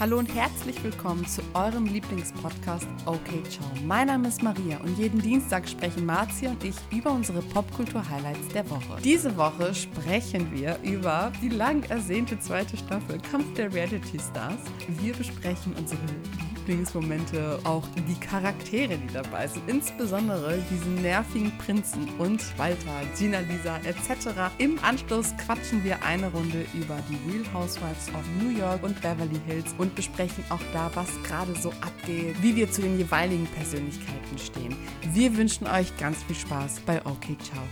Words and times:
Hallo 0.00 0.18
und 0.18 0.34
herzlich 0.34 0.82
willkommen 0.82 1.26
zu 1.26 1.42
eurem 1.52 1.84
Lieblingspodcast 1.84 2.88
Okay 3.04 3.42
Ciao. 3.50 3.66
Mein 3.84 4.06
Name 4.06 4.28
ist 4.28 4.42
Maria 4.42 4.78
und 4.78 4.96
jeden 4.96 5.20
Dienstag 5.20 5.68
sprechen 5.68 6.06
Marzia 6.06 6.52
und 6.52 6.64
ich 6.64 6.74
über 6.90 7.10
unsere 7.10 7.42
Popkultur-Highlights 7.42 8.48
der 8.54 8.70
Woche. 8.70 8.96
Diese 9.04 9.36
Woche 9.36 9.74
sprechen 9.74 10.50
wir 10.52 10.78
über 10.82 11.30
die 11.42 11.50
lang 11.50 11.82
ersehnte 11.90 12.38
zweite 12.38 12.78
Staffel 12.78 13.18
Kampf 13.30 13.52
der 13.52 13.74
Reality 13.74 14.18
Stars. 14.18 14.60
Wir 14.88 15.12
besprechen 15.12 15.74
unsere 15.76 16.00
Lieblingsmomente, 16.70 17.58
auch 17.64 17.84
die 18.08 18.14
Charaktere, 18.20 18.96
die 18.96 19.12
dabei 19.12 19.48
sind, 19.48 19.68
insbesondere 19.68 20.56
diesen 20.70 21.02
nervigen 21.02 21.50
Prinzen 21.58 22.08
und 22.18 22.40
Walter, 22.56 23.02
Gina 23.18 23.40
Lisa 23.40 23.78
etc. 23.78 24.52
Im 24.58 24.78
Anschluss 24.84 25.34
quatschen 25.44 25.82
wir 25.82 26.00
eine 26.04 26.30
Runde 26.30 26.64
über 26.74 26.96
die 27.08 27.18
Real 27.28 27.44
Housewives 27.52 28.08
of 28.10 28.24
New 28.40 28.56
York 28.56 28.84
und 28.84 28.94
Beverly 29.02 29.40
Hills 29.48 29.74
und 29.78 29.96
besprechen 29.96 30.44
auch 30.48 30.60
da, 30.72 30.92
was 30.94 31.10
gerade 31.24 31.52
so 31.56 31.70
abgeht, 31.80 32.40
wie 32.40 32.54
wir 32.54 32.70
zu 32.70 32.82
den 32.82 32.96
jeweiligen 32.98 33.46
Persönlichkeiten 33.48 34.38
stehen. 34.38 34.76
Wir 35.12 35.36
wünschen 35.36 35.66
euch 35.66 35.96
ganz 35.98 36.22
viel 36.22 36.36
Spaß 36.36 36.80
bei 36.86 37.04
OK 37.04 37.36
Ciao. 37.42 37.64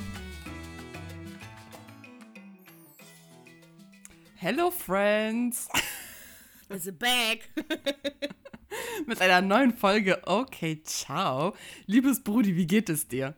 Hello 4.34 4.73
Friends! 4.73 5.68
Is 6.68 6.92
back? 6.98 7.48
mit 9.06 9.20
einer 9.20 9.40
neuen 9.40 9.77
Folge 9.77 10.20
Okay, 10.24 10.82
ciao. 10.84 11.54
Liebes 11.86 12.22
Brudi, 12.22 12.56
wie 12.56 12.66
geht 12.66 12.88
es 12.88 13.09
dir? 13.09 13.34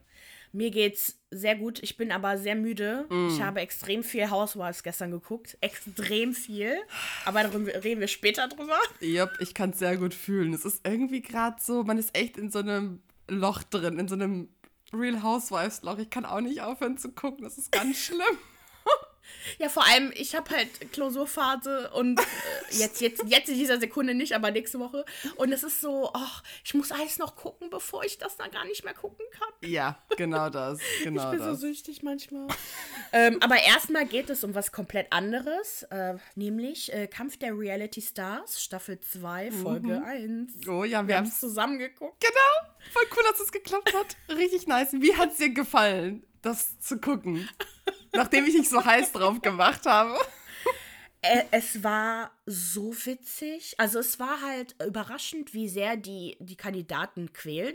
Mir 0.53 0.71
geht's 0.71 1.17
sehr 1.31 1.55
gut. 1.55 1.81
Ich 1.83 1.97
bin 1.97 2.11
aber 2.11 2.37
sehr 2.37 2.57
müde. 2.57 3.07
Mm. 3.09 3.29
Ich 3.29 3.41
habe 3.41 3.61
extrem 3.61 4.03
viel 4.03 4.31
Housewives 4.31 4.83
gestern 4.83 5.13
geguckt. 5.13 5.57
Extrem 5.61 6.35
viel. 6.35 6.77
Aber 7.25 7.45
darüber 7.45 7.73
reden 7.85 8.01
wir 8.01 8.09
später 8.09 8.49
drüber. 8.49 8.79
Jupp, 9.01 9.31
ich 9.39 9.55
kann 9.55 9.71
es 9.71 9.79
sehr 9.79 9.97
gut 9.97 10.13
fühlen. 10.13 10.53
Es 10.53 10.65
ist 10.65 10.85
irgendwie 10.85 11.23
gerade 11.23 11.57
so, 11.61 11.85
man 11.85 11.99
ist 11.99 12.17
echt 12.17 12.37
in 12.37 12.51
so 12.51 12.59
einem 12.59 13.01
Loch 13.29 13.63
drin, 13.63 14.01
in 14.01 14.09
so 14.09 14.17
einem 14.17 14.49
Real 14.93 15.23
Housewives 15.23 15.83
Loch. 15.83 15.99
Ich 15.99 16.11
kann 16.11 16.25
auch 16.25 16.41
nicht 16.41 16.63
aufhören 16.63 16.99
zu 16.99 17.13
gucken. 17.13 17.45
Das 17.45 17.57
ist 17.57 17.71
ganz 17.71 17.97
schlimm. 17.97 18.39
Ja, 19.59 19.69
vor 19.69 19.87
allem, 19.87 20.13
ich 20.15 20.35
habe 20.35 20.51
halt 20.51 20.93
Klausurphase 20.93 21.91
und 21.91 22.21
äh, 22.21 22.23
jetzt, 22.71 23.01
jetzt, 23.01 23.23
jetzt 23.27 23.49
in 23.49 23.57
dieser 23.57 23.81
Sekunde 23.81 24.15
nicht, 24.15 24.35
aber 24.35 24.51
nächste 24.51 24.79
Woche. 24.79 25.05
Und 25.37 25.53
es 25.53 25.63
ist 25.63 25.81
so, 25.81 26.11
ach, 26.15 26.43
ich 26.65 26.75
muss 26.75 26.93
alles 26.93 27.19
noch 27.19 27.37
gucken, 27.37 27.71
bevor 27.71 28.05
ich 28.05 28.19
das 28.19 28.37
dann 28.37 28.51
gar 28.51 28.65
nicht 28.65 28.85
mehr 28.85 28.95
gucken 28.95 29.25
kann. 29.33 29.49
Ja, 29.63 29.99
genau 30.17 30.49
das. 30.51 30.81
Genau 31.03 31.25
ich 31.33 31.39
bin 31.39 31.47
das. 31.47 31.61
so 31.61 31.67
süchtig 31.67 32.03
manchmal. 32.03 32.47
ähm, 33.13 33.39
aber 33.41 33.63
erstmal 33.63 34.07
geht 34.07 34.29
es 34.29 34.45
um 34.45 34.55
was 34.55 34.71
komplett 34.71 35.13
anderes, 35.13 35.83
äh, 35.85 36.17
nämlich 36.35 36.93
äh, 36.93 37.07
Kampf 37.07 37.39
der 37.39 37.57
Reality 37.57 38.03
Stars, 38.03 38.63
Staffel 38.63 39.01
2, 39.01 39.51
Folge 39.51 40.01
mhm. 40.01 40.05
1. 40.05 40.69
Oh 40.69 40.85
ja, 40.85 41.03
wir, 41.03 41.09
wir 41.09 41.17
haben 41.17 41.27
es 41.27 41.41
zusammen 41.41 41.79
geguckt. 41.79 42.21
Genau, 42.21 42.75
voll 42.93 43.05
cool, 43.17 43.23
dass 43.31 43.41
es 43.41 43.53
geklappt 43.53 43.95
hat. 43.95 44.37
Richtig 44.37 44.67
nice. 44.67 44.93
Wie 44.93 45.17
hat 45.17 45.33
es 45.33 45.39
dir 45.39 45.51
gefallen, 45.51 46.25
das 46.43 46.79
zu 46.81 46.99
gucken? 46.99 47.49
nachdem 48.13 48.47
ich 48.47 48.55
nicht 48.55 48.71
so 48.71 48.85
heiß 48.85 49.13
drauf 49.13 49.41
gemacht 49.41 49.87
habe. 49.87 50.19
Äh, 51.23 51.45
es 51.51 51.83
war 51.85 52.31
so 52.47 52.95
witzig. 53.05 53.75
Also 53.79 53.99
es 53.99 54.19
war 54.19 54.41
halt 54.41 54.75
überraschend, 54.83 55.53
wie 55.53 55.69
sehr 55.69 55.97
die, 55.97 56.37
die 56.41 56.57
Kandidaten 56.57 57.33
quälen. 57.33 57.75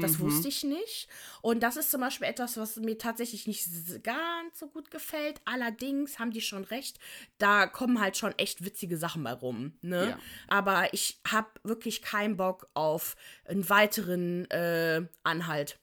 Das 0.00 0.18
mhm. 0.18 0.24
wusste 0.24 0.48
ich 0.48 0.62
nicht. 0.64 1.08
Und 1.42 1.62
das 1.62 1.76
ist 1.76 1.90
zum 1.90 2.00
Beispiel 2.00 2.28
etwas, 2.28 2.56
was 2.56 2.76
mir 2.76 2.98
tatsächlich 2.98 3.46
nicht 3.46 3.66
ganz 4.02 4.58
so 4.58 4.68
gut 4.68 4.90
gefällt. 4.90 5.40
Allerdings 5.44 6.18
haben 6.18 6.32
die 6.32 6.40
schon 6.40 6.64
recht. 6.64 6.98
Da 7.38 7.66
kommen 7.66 8.00
halt 8.00 8.16
schon 8.16 8.36
echt 8.38 8.64
witzige 8.64 8.96
Sachen 8.96 9.22
bei 9.24 9.32
rum. 9.32 9.78
Ne? 9.80 10.10
Ja. 10.10 10.18
Aber 10.48 10.92
ich 10.92 11.20
habe 11.26 11.48
wirklich 11.62 12.02
keinen 12.02 12.36
Bock 12.36 12.68
auf 12.74 13.16
einen 13.46 13.68
weiteren 13.68 14.50
äh, 14.50 15.06
Anhalt. 15.22 15.78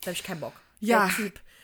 Da 0.00 0.06
habe 0.06 0.14
ich 0.14 0.24
keinen 0.24 0.40
Bock. 0.40 0.54
Ja. 0.80 1.10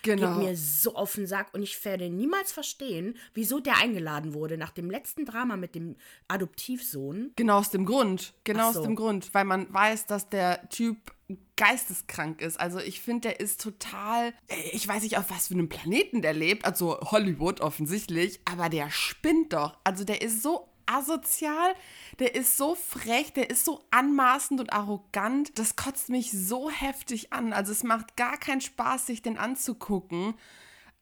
Genau. 0.02 0.38
Geht 0.38 0.48
mir 0.48 0.56
so 0.56 0.94
auf 0.94 1.14
den 1.14 1.26
Sack 1.26 1.52
und 1.52 1.62
ich 1.62 1.84
werde 1.84 2.08
niemals 2.08 2.52
verstehen, 2.52 3.16
wieso 3.34 3.60
der 3.60 3.78
eingeladen 3.78 4.34
wurde 4.34 4.56
nach 4.56 4.70
dem 4.70 4.90
letzten 4.90 5.24
Drama 5.24 5.56
mit 5.56 5.74
dem 5.74 5.96
Adoptivsohn. 6.28 7.32
Genau 7.36 7.58
aus 7.58 7.70
dem 7.70 7.84
Grund. 7.84 8.34
Genau 8.44 8.72
so. 8.72 8.80
aus 8.80 8.84
dem 8.84 8.96
Grund, 8.96 9.32
weil 9.32 9.44
man 9.44 9.72
weiß, 9.72 10.06
dass 10.06 10.28
der 10.28 10.68
Typ 10.70 10.96
geisteskrank 11.56 12.40
ist. 12.40 12.58
Also 12.58 12.78
ich 12.78 13.00
finde, 13.00 13.28
der 13.28 13.40
ist 13.40 13.60
total, 13.60 14.32
ich 14.72 14.86
weiß 14.86 15.02
nicht, 15.02 15.18
auf 15.18 15.30
was 15.30 15.48
für 15.48 15.54
einem 15.54 15.68
Planeten 15.68 16.22
der 16.22 16.32
lebt, 16.32 16.64
also 16.64 16.98
Hollywood 17.00 17.60
offensichtlich, 17.60 18.40
aber 18.44 18.68
der 18.68 18.90
spinnt 18.90 19.52
doch. 19.52 19.76
Also 19.84 20.04
der 20.04 20.22
ist 20.22 20.42
so 20.42 20.69
asozial, 20.90 21.74
der 22.18 22.34
ist 22.34 22.56
so 22.56 22.74
frech, 22.74 23.32
der 23.32 23.50
ist 23.50 23.64
so 23.64 23.82
anmaßend 23.90 24.60
und 24.60 24.72
arrogant. 24.72 25.58
Das 25.58 25.76
kotzt 25.76 26.08
mich 26.08 26.32
so 26.32 26.70
heftig 26.70 27.32
an. 27.32 27.52
Also 27.52 27.72
es 27.72 27.84
macht 27.84 28.16
gar 28.16 28.36
keinen 28.36 28.60
Spaß, 28.60 29.06
sich 29.06 29.22
den 29.22 29.38
anzugucken. 29.38 30.34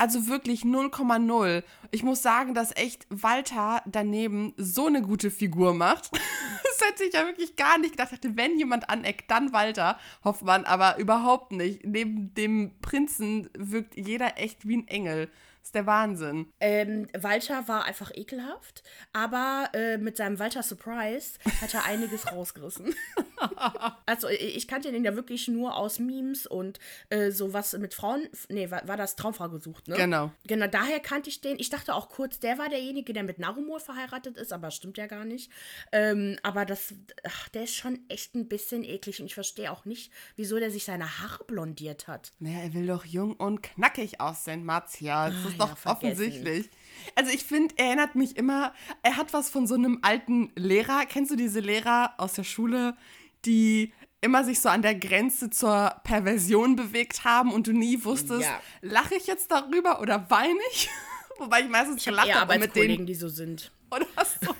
Also 0.01 0.29
wirklich 0.29 0.63
0,0. 0.63 1.65
Ich 1.91 2.05
muss 2.05 2.23
sagen, 2.23 2.55
dass 2.55 2.77
echt 2.77 3.07
Walter 3.11 3.83
daneben 3.85 4.55
so 4.57 4.87
eine 4.87 5.03
gute 5.03 5.33
Figur 5.33 5.75
macht. 5.75 6.13
das 6.63 6.89
hätte 6.89 7.03
ich 7.03 7.15
ja 7.15 7.27
wirklich 7.27 7.57
gar 7.57 7.79
nicht 7.79 7.93
gedacht. 7.93 8.13
Hätte, 8.13 8.37
wenn 8.37 8.57
jemand 8.59 8.89
aneckt, 8.91 9.29
dann 9.29 9.53
Walter 9.53 9.99
Hoffmann, 10.23 10.65
aber 10.67 10.99
überhaupt 10.99 11.51
nicht. 11.51 11.85
Neben 11.85 12.33
dem 12.35 12.79
Prinzen 12.81 13.51
wirkt 13.59 13.97
jeder 13.97 14.39
echt 14.39 14.69
wie 14.69 14.77
ein 14.77 14.87
Engel 14.87 15.29
ist 15.69 15.75
der 15.75 15.87
Wahnsinn. 15.87 16.51
Ähm, 16.61 17.09
Walter 17.13 17.69
war 17.69 17.85
einfach 17.85 18.11
ekelhaft, 18.15 18.83
aber 19.13 19.69
äh, 19.75 19.99
mit 19.99 20.17
seinem 20.17 20.39
Walter 20.39 20.63
Surprise 20.63 21.39
hat 21.61 21.75
er 21.75 21.85
einiges 21.85 22.33
rausgerissen. 22.33 22.95
also 24.07 24.29
ich 24.29 24.67
kannte 24.69 24.93
den 24.93 25.05
ja 25.05 25.15
wirklich 25.15 25.49
nur 25.49 25.77
aus 25.77 25.99
Memes 25.99 26.47
und 26.47 26.79
äh, 27.11 27.31
sowas 27.31 27.73
mit 27.79 27.95
Frauen. 27.95 28.29
Nee, 28.49 28.71
war, 28.71 28.87
war 28.87 28.97
das 28.97 29.17
Traumfrau 29.17 29.49
gesucht, 29.49 29.89
ne? 29.89 29.97
Genau. 29.97 30.33
Genau, 30.47 30.67
daher 30.67 31.01
kannte 31.01 31.31
ich 31.31 31.41
den. 31.41 31.59
Ich 31.59 31.71
dachte 31.71 31.95
auch 31.95 32.09
kurz, 32.09 32.39
der 32.39 32.59
war 32.59 32.69
derjenige, 32.69 33.13
der 33.13 33.23
mit 33.23 33.39
Narumor 33.39 33.81
verheiratet 33.81 34.37
ist, 34.37 34.53
aber 34.53 34.71
stimmt 34.71 34.99
ja 34.99 35.07
gar 35.07 35.25
nicht. 35.25 35.51
Ähm, 35.93 36.39
aber 36.43 36.65
das, 36.65 36.95
ach, 37.25 37.49
der 37.51 37.65
ist 37.65 37.75
schon 37.75 38.01
echt 38.09 38.35
ein 38.35 38.49
bisschen 38.49 38.85
eklig 38.85 39.21
und 39.21 39.27
ich 39.27 39.35
verstehe 39.35 39.71
auch 39.71 39.85
nicht, 39.85 40.13
wieso 40.37 40.59
der 40.59 40.71
sich 40.71 40.85
seine 40.85 41.21
Haare 41.21 41.45
blondiert 41.45 42.09
hat. 42.09 42.33
Naja, 42.39 42.61
er 42.61 42.75
will 42.75 42.87
doch 42.87 43.05
jung 43.05 43.35
und 43.35 43.63
knackig 43.63 44.21
aussehen, 44.21 44.65
Marzia. 44.65 45.31
Das 45.31 45.45
ist 45.45 45.61
doch 45.61 45.85
ja, 45.85 45.91
offensichtlich. 45.93 46.71
Also 47.15 47.33
ich 47.33 47.45
finde, 47.45 47.75
er 47.77 47.87
erinnert 47.87 48.15
mich 48.15 48.37
immer, 48.37 48.75
er 49.03 49.17
hat 49.17 49.33
was 49.33 49.51
von 49.51 49.67
so 49.67 49.75
einem 49.75 49.99
alten 50.03 50.53
Lehrer. 50.57 51.05
Kennst 51.07 51.31
du 51.31 51.37
diese 51.37 51.61
Lehrer 51.61 52.15
aus 52.19 52.35
der 52.35 52.45
Schule, 52.45 52.97
die 53.45 53.93
immer 54.21 54.45
sich 54.45 54.61
so 54.61 54.69
an 54.69 54.83
der 54.83 54.95
Grenze 54.95 55.51
zur 55.51 55.95
Perversion 56.03 56.77
bewegt 56.77 57.25
haben 57.25 57.53
und 57.53 57.67
du 57.67 57.73
nie 57.73 58.05
wusstest, 58.05 58.43
ja. 58.43 58.61
lache 58.81 59.15
ich 59.15 59.27
jetzt 59.27 59.51
darüber 59.51 60.01
oder 60.01 60.29
weine 60.31 60.59
ich? 60.73 60.89
Wobei 61.39 61.61
ich 61.61 61.69
meistens 61.69 61.99
ich 61.99 62.05
gelacht 62.07 62.35
habe 62.35 62.59
mit 62.59 62.75
denen, 62.75 63.07
die 63.07 63.15
so 63.15 63.29
sind. 63.29 63.71
Oder 63.91 64.07
so. 64.41 64.55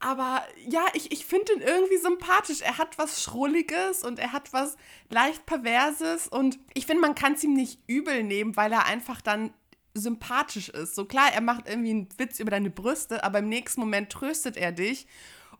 Aber 0.00 0.42
ja, 0.68 0.84
ich, 0.92 1.12
ich 1.12 1.24
finde 1.24 1.54
ihn 1.54 1.62
irgendwie 1.62 1.96
sympathisch. 1.96 2.60
Er 2.60 2.76
hat 2.76 2.98
was 2.98 3.22
Schrulliges 3.22 4.04
und 4.04 4.18
er 4.18 4.32
hat 4.32 4.52
was 4.52 4.76
leicht 5.08 5.46
Perverses. 5.46 6.28
Und 6.28 6.58
ich 6.74 6.84
finde, 6.84 7.00
man 7.00 7.14
kann 7.14 7.32
es 7.32 7.42
ihm 7.42 7.54
nicht 7.54 7.80
übel 7.86 8.22
nehmen, 8.22 8.54
weil 8.54 8.70
er 8.72 8.84
einfach 8.84 9.22
dann 9.22 9.54
sympathisch 9.94 10.68
ist. 10.68 10.94
So 10.94 11.06
klar, 11.06 11.32
er 11.32 11.40
macht 11.40 11.68
irgendwie 11.68 11.90
einen 11.90 12.08
Witz 12.18 12.38
über 12.38 12.50
deine 12.50 12.68
Brüste, 12.68 13.24
aber 13.24 13.38
im 13.38 13.48
nächsten 13.48 13.80
Moment 13.80 14.10
tröstet 14.10 14.58
er 14.58 14.72
dich 14.72 15.06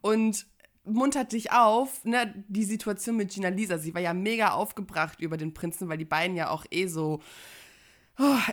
und 0.03 0.45
muntert 0.85 1.33
dich 1.33 1.53
auf. 1.53 2.05
Ne? 2.05 2.45
Die 2.49 2.65
Situation 2.65 3.17
mit 3.17 3.33
Gina 3.33 3.49
Lisa, 3.49 3.79
sie 3.79 3.95
war 3.95 4.01
ja 4.01 4.15
mega 4.15 4.53
aufgebracht 4.53 5.21
über 5.21 5.37
den 5.37 5.55
Prinzen, 5.55 5.89
weil 5.89 5.99
die 5.99 6.05
beiden 6.05 6.37
ja 6.37 6.51
auch 6.51 6.65
eh 6.71 6.87
so 6.87 7.21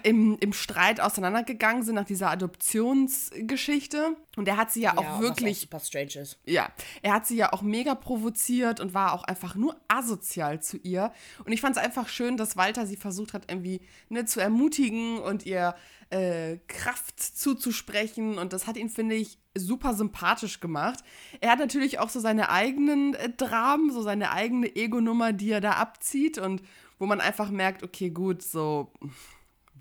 im, 0.04 0.38
im 0.40 0.54
Streit 0.54 1.00
auseinandergegangen 1.00 1.84
sind 1.84 1.96
nach 1.96 2.06
dieser 2.06 2.32
Adoptionsgeschichte. 2.32 4.16
Und 4.36 4.48
er 4.48 4.58
hat 4.58 4.72
sie 4.72 4.82
ja, 4.82 4.94
ja 4.94 5.00
auch 5.00 5.22
wirklich. 5.22 5.72
Was 5.72 5.84
auch 5.84 5.86
super 5.86 6.08
strange 6.08 6.24
ist. 6.24 6.40
Ja, 6.46 6.70
er 7.02 7.14
hat 7.14 7.28
sie 7.28 7.36
ja 7.36 7.54
auch 7.54 7.62
mega 7.62 7.94
provoziert 7.94 8.80
und 8.80 8.94
war 8.94 9.14
auch 9.14 9.24
einfach 9.24 9.56
nur 9.56 9.80
asozial 9.88 10.62
zu 10.62 10.78
ihr. 10.78 11.12
Und 11.46 11.52
ich 11.52 11.62
fand 11.62 11.78
es 11.78 11.84
einfach 11.84 12.08
schön, 12.08 12.38
dass 12.38 12.58
Walter 12.58 12.88
sie 12.88 12.96
versucht 12.98 13.34
hat, 13.34 13.52
irgendwie 13.52 13.82
ne, 14.10 14.26
zu 14.26 14.40
ermutigen 14.40 15.20
und 15.20 15.46
ihr 15.46 15.76
äh, 16.10 16.58
Kraft 16.68 17.20
zuzusprechen. 17.20 18.40
Und 18.40 18.54
das 18.54 18.66
hat 18.66 18.78
ihn, 18.78 18.90
finde 18.90 19.16
ich, 19.16 19.38
super 19.56 19.94
sympathisch 19.94 20.60
gemacht. 20.60 21.04
Er 21.40 21.52
hat 21.52 21.60
natürlich 21.60 22.00
auch 22.00 22.10
so 22.10 22.20
seine 22.20 22.50
eigenen 22.50 23.14
äh, 23.14 23.30
Dramen, 23.30 23.92
so 23.92 24.02
seine 24.02 24.32
eigene 24.32 24.76
Ego-Nummer, 24.76 25.34
die 25.34 25.52
er 25.52 25.62
da 25.62 25.74
abzieht 25.74 26.40
und 26.40 26.64
wo 26.98 27.06
man 27.06 27.22
einfach 27.22 27.50
merkt, 27.50 27.84
okay, 27.84 28.12
gut, 28.12 28.44
so 28.44 28.92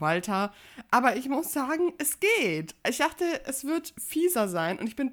Walter. 0.01 0.53
Aber 0.91 1.17
ich 1.17 1.29
muss 1.29 1.53
sagen, 1.53 1.93
es 1.99 2.19
geht. 2.21 2.75
Ich 2.89 2.99
dachte, 2.99 3.25
es 3.47 3.65
wird 3.65 3.95
fieser 3.99 4.49
sein 4.49 4.79
und 4.79 4.87
ich 4.87 4.97
bin, 4.97 5.13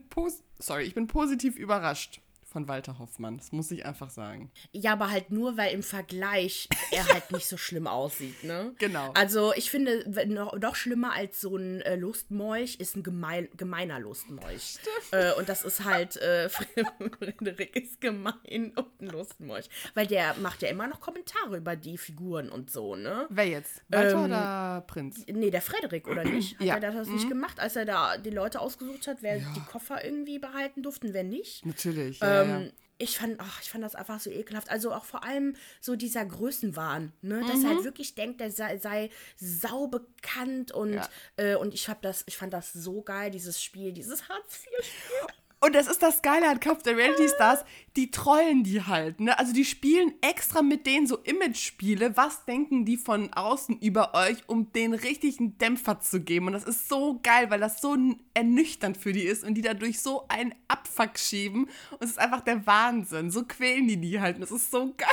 sorry, 0.60 0.84
ich 0.84 0.96
bin 0.96 1.08
positiv 1.08 1.58
überrascht 1.58 2.22
von 2.58 2.68
Walter 2.68 2.98
Hoffmann. 2.98 3.38
Das 3.38 3.52
muss 3.52 3.70
ich 3.70 3.86
einfach 3.86 4.10
sagen. 4.10 4.50
Ja, 4.72 4.94
aber 4.94 5.12
halt 5.12 5.30
nur, 5.30 5.58
weil 5.58 5.76
im 5.76 5.84
Vergleich 5.84 6.68
er 6.92 7.08
halt 7.08 7.32
nicht 7.32 7.46
so 7.46 7.56
schlimm 7.56 7.86
aussieht, 7.86 8.44
ne? 8.44 8.74
Genau. 8.80 9.12
Also 9.14 9.54
ich 9.54 9.70
finde, 9.70 10.10
noch, 10.28 10.58
noch 10.58 10.76
schlimmer 10.76 11.14
als 11.14 11.40
so 11.40 11.56
ein 11.56 11.82
äh, 11.82 11.96
Lustmolch 11.96 12.78
ist 12.80 12.96
ein 12.96 13.04
gemein, 13.04 13.48
gemeiner 13.58 14.00
Lustmolch. 14.00 14.80
Äh, 15.12 15.34
und 15.34 15.50
das 15.50 15.64
ist 15.64 15.86
halt, 15.86 16.18
äh, 16.18 16.50
Frederik 17.20 17.76
ist 17.76 18.02
gemein 18.02 18.74
und 18.76 19.02
ein 19.02 19.08
Lustmolch. 19.08 19.70
Weil 19.94 20.08
der 20.08 20.34
macht 20.42 20.64
ja 20.64 20.70
immer 20.70 20.88
noch 20.88 21.00
Kommentare 21.00 21.58
über 21.58 21.76
die 21.76 22.00
Figuren 22.00 22.50
und 22.50 22.72
so, 22.72 22.96
ne? 22.96 23.28
Wer 23.30 23.48
jetzt? 23.48 23.84
Walter 23.90 24.18
ähm, 24.18 24.26
oder 24.26 24.84
Prinz? 24.88 25.24
Nee, 25.32 25.52
der 25.52 25.62
Frederik, 25.62 26.08
oder 26.08 26.24
nicht? 26.26 26.58
Hat 26.58 26.66
ja. 26.66 26.76
er 26.78 26.92
das 26.92 27.08
mhm. 27.08 27.14
nicht 27.14 27.30
gemacht, 27.30 27.60
als 27.60 27.76
er 27.76 27.86
da 27.86 28.18
die 28.18 28.32
Leute 28.32 28.60
ausgesucht 28.60 29.06
hat, 29.06 29.18
wer 29.22 29.38
ja. 29.38 29.46
die 29.56 29.62
Koffer 29.62 30.04
irgendwie 30.04 30.40
behalten 30.40 30.82
durften, 30.82 31.14
wer 31.14 31.24
nicht? 31.24 31.64
Natürlich. 31.64 32.20
Ja, 32.20 32.42
ähm, 32.42 32.47
ja. 32.48 32.62
Ich 33.00 33.20
fand, 33.20 33.40
ach, 33.40 33.62
ich 33.62 33.70
fand 33.70 33.84
das 33.84 33.94
einfach 33.94 34.20
so 34.20 34.32
ekelhaft. 34.32 34.72
Also 34.72 34.92
auch 34.92 35.06
vor 35.06 35.24
allem 35.24 35.56
so 35.82 35.96
dieser 35.96 36.26
Größenwahn, 36.26 37.14
ne? 37.22 37.42
Dass 37.42 37.58
mhm. 37.58 37.66
er 37.66 37.76
halt 37.76 37.84
wirklich 37.84 38.16
denkt, 38.16 38.42
er 38.42 38.50
sei, 38.50 38.80
sei 38.80 39.12
sau 39.36 39.86
bekannt 39.86 40.72
und, 40.72 40.94
ja. 40.94 41.08
äh, 41.36 41.56
und 41.56 41.76
ich 41.76 41.90
hab 41.90 42.02
das, 42.02 42.24
ich 42.26 42.38
fand 42.38 42.54
das 42.54 42.74
so 42.74 43.04
geil, 43.04 43.30
dieses 43.30 43.62
Spiel, 43.62 43.92
dieses 43.92 44.28
Hartz-IV-Spiel. 44.28 45.28
Und 45.60 45.74
das 45.74 45.88
ist 45.88 46.04
das 46.04 46.22
Geile 46.22 46.50
an 46.50 46.60
Kampf 46.60 46.84
der 46.84 46.96
Reality 46.96 47.28
Stars, 47.30 47.66
die 47.96 48.12
trollen 48.12 48.64
die 48.64 48.84
halt, 48.84 49.20
ne? 49.20 49.40
Also 49.40 49.54
die 49.54 49.66
spielen 49.66 50.14
extra 50.22 50.62
mit 50.62 50.86
denen 50.86 51.08
so 51.08 51.18
Image-Spiele, 51.18 52.16
was 52.16 52.46
denken 52.46 52.86
die 52.86 52.98
von 52.98 53.34
außen 53.34 53.80
über 53.80 54.14
euch, 54.14 54.38
um 54.46 54.72
den 54.72 54.94
richtigen 54.94 55.58
Dämpfer 55.58 56.00
zu 56.00 56.22
geben. 56.22 56.46
Und 56.46 56.54
das 56.54 56.64
ist 56.64 56.88
so 56.88 57.20
geil, 57.24 57.50
weil 57.50 57.60
das 57.60 57.82
so 57.82 57.98
ernüchternd 58.36 58.98
für 58.98 59.14
die 59.14 59.24
ist 59.24 59.44
und 59.44 59.56
die 59.56 59.64
dadurch 59.64 60.00
so 60.00 60.28
einen 60.28 60.54
Abfuck 60.68 61.18
schieben. 61.18 61.64
Und 61.64 62.04
es 62.04 62.12
ist 62.12 62.20
einfach 62.20 62.42
der 62.42 62.68
Wahnsinn. 62.68 63.32
So 63.32 63.44
quälen 63.44 63.88
die 63.88 63.98
die 63.98 64.22
halt. 64.22 64.36
Und 64.36 64.42
das 64.42 64.52
ist 64.52 64.70
so 64.70 64.94
geil. 64.96 65.08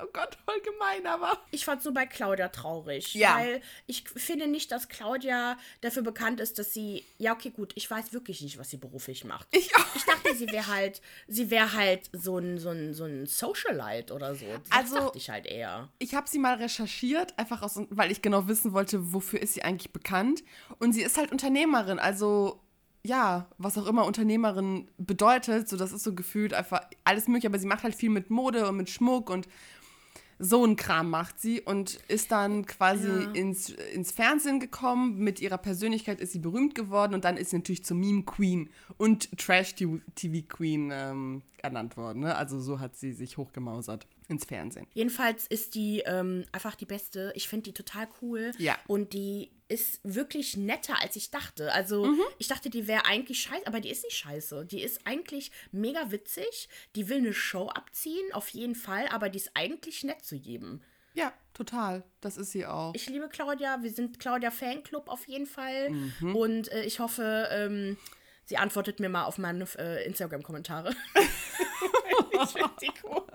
Oh 0.00 0.08
Gott, 0.12 0.38
voll 0.44 0.60
gemein, 0.60 1.06
aber. 1.06 1.38
Ich 1.50 1.64
fand 1.64 1.82
so 1.82 1.92
bei 1.92 2.06
Claudia 2.06 2.48
traurig. 2.48 3.14
Ja. 3.14 3.36
Weil 3.36 3.60
ich 3.86 4.04
finde 4.08 4.46
nicht, 4.46 4.70
dass 4.70 4.88
Claudia 4.88 5.56
dafür 5.80 6.02
bekannt 6.02 6.40
ist, 6.40 6.58
dass 6.58 6.72
sie. 6.72 7.04
Ja, 7.18 7.32
okay, 7.32 7.50
gut, 7.50 7.72
ich 7.74 7.90
weiß 7.90 8.12
wirklich 8.12 8.40
nicht, 8.42 8.58
was 8.58 8.70
sie 8.70 8.76
beruflich 8.76 9.24
macht. 9.24 9.48
Ich, 9.50 9.74
auch. 9.74 9.94
ich 9.96 10.04
dachte, 10.04 10.34
sie 10.34 10.48
wäre 10.52 10.66
halt, 10.68 11.00
sie 11.26 11.50
wäre 11.50 11.72
halt 11.72 12.10
so 12.12 12.38
ein, 12.38 12.58
so 12.58 12.70
ein, 12.70 12.94
so 12.94 13.04
ein 13.04 13.26
Socialite 13.26 14.14
oder 14.14 14.34
so. 14.34 14.46
Das 14.46 14.78
also, 14.78 14.94
dachte 14.94 15.18
ich 15.18 15.30
halt 15.30 15.46
eher. 15.46 15.88
Ich 15.98 16.14
habe 16.14 16.28
sie 16.28 16.38
mal 16.38 16.54
recherchiert, 16.54 17.38
einfach 17.38 17.62
aus, 17.62 17.80
weil 17.90 18.12
ich 18.12 18.22
genau 18.22 18.46
wissen 18.48 18.72
wollte, 18.72 19.12
wofür 19.12 19.40
ist 19.40 19.54
sie 19.54 19.62
eigentlich 19.62 19.92
bekannt. 19.92 20.44
Und 20.78 20.92
sie 20.92 21.02
ist 21.02 21.16
halt 21.18 21.32
Unternehmerin, 21.32 21.98
also 21.98 22.60
ja, 23.04 23.46
was 23.58 23.78
auch 23.78 23.86
immer 23.86 24.04
Unternehmerin 24.04 24.88
bedeutet, 24.98 25.68
so 25.68 25.76
das 25.76 25.92
ist 25.92 26.04
so 26.04 26.14
gefühlt 26.14 26.52
einfach 26.52 26.82
alles 27.04 27.28
mögliche, 27.28 27.48
aber 27.48 27.58
sie 27.58 27.66
macht 27.66 27.82
halt 27.82 27.94
viel 27.94 28.10
mit 28.10 28.30
Mode 28.30 28.68
und 28.68 28.76
mit 28.76 28.90
Schmuck 28.90 29.30
und 29.30 29.48
so 30.38 30.64
ein 30.64 30.76
Kram 30.76 31.10
macht 31.10 31.40
sie 31.40 31.60
und 31.60 31.98
ist 32.08 32.30
dann 32.30 32.64
quasi 32.66 33.08
ja. 33.08 33.30
ins, 33.32 33.70
ins 33.70 34.12
Fernsehen 34.12 34.60
gekommen. 34.60 35.18
Mit 35.18 35.40
ihrer 35.40 35.58
Persönlichkeit 35.58 36.20
ist 36.20 36.32
sie 36.32 36.38
berühmt 36.38 36.74
geworden 36.74 37.14
und 37.14 37.24
dann 37.24 37.36
ist 37.36 37.50
sie 37.50 37.56
natürlich 37.56 37.84
zur 37.84 37.96
Meme 37.96 38.22
Queen 38.22 38.70
und 38.96 39.36
Trash 39.36 39.74
TV 39.74 40.46
Queen 40.48 40.90
ähm, 40.92 41.42
ernannt 41.62 41.96
worden. 41.96 42.20
Ne? 42.20 42.36
Also 42.36 42.60
so 42.60 42.80
hat 42.80 42.96
sie 42.96 43.12
sich 43.12 43.36
hochgemausert 43.36 44.06
ins 44.28 44.44
Fernsehen. 44.44 44.86
Jedenfalls 44.92 45.46
ist 45.46 45.74
die 45.74 46.02
ähm, 46.06 46.44
einfach 46.52 46.74
die 46.74 46.84
beste. 46.84 47.32
Ich 47.34 47.48
finde 47.48 47.64
die 47.64 47.72
total 47.72 48.08
cool. 48.20 48.52
Ja. 48.58 48.78
Und 48.86 49.14
die 49.14 49.50
ist 49.68 50.00
wirklich 50.02 50.56
netter, 50.56 51.00
als 51.00 51.16
ich 51.16 51.30
dachte. 51.30 51.72
Also, 51.72 52.04
mhm. 52.04 52.20
ich 52.38 52.48
dachte, 52.48 52.70
die 52.70 52.86
wäre 52.86 53.06
eigentlich 53.06 53.40
scheiße, 53.40 53.66
aber 53.66 53.80
die 53.80 53.90
ist 53.90 54.04
nicht 54.04 54.16
scheiße. 54.16 54.66
Die 54.66 54.82
ist 54.82 55.06
eigentlich 55.06 55.50
mega 55.72 56.10
witzig. 56.10 56.68
Die 56.94 57.08
will 57.08 57.18
eine 57.18 57.32
Show 57.32 57.68
abziehen, 57.68 58.32
auf 58.32 58.48
jeden 58.50 58.74
Fall, 58.74 59.06
aber 59.08 59.28
die 59.28 59.38
ist 59.38 59.50
eigentlich 59.54 60.04
nett 60.04 60.24
zu 60.24 60.36
jedem. 60.36 60.82
Ja, 61.14 61.32
total. 61.54 62.04
Das 62.20 62.36
ist 62.36 62.52
sie 62.52 62.66
auch. 62.66 62.94
Ich 62.94 63.08
liebe 63.08 63.28
Claudia. 63.28 63.82
Wir 63.82 63.90
sind 63.90 64.20
Claudia 64.20 64.50
Fanclub 64.50 65.08
auf 65.08 65.26
jeden 65.26 65.46
Fall. 65.46 65.90
Mhm. 65.90 66.36
Und 66.36 66.72
äh, 66.72 66.84
ich 66.84 67.00
hoffe, 67.00 67.48
ähm, 67.50 67.96
sie 68.44 68.56
antwortet 68.56 69.00
mir 69.00 69.08
mal 69.08 69.24
auf 69.24 69.38
meine 69.38 69.66
äh, 69.78 70.06
Instagram-Kommentare. 70.06 70.94
ich 71.14 72.50
finde 72.50 72.70
die 72.80 72.92
cool. 73.02 73.26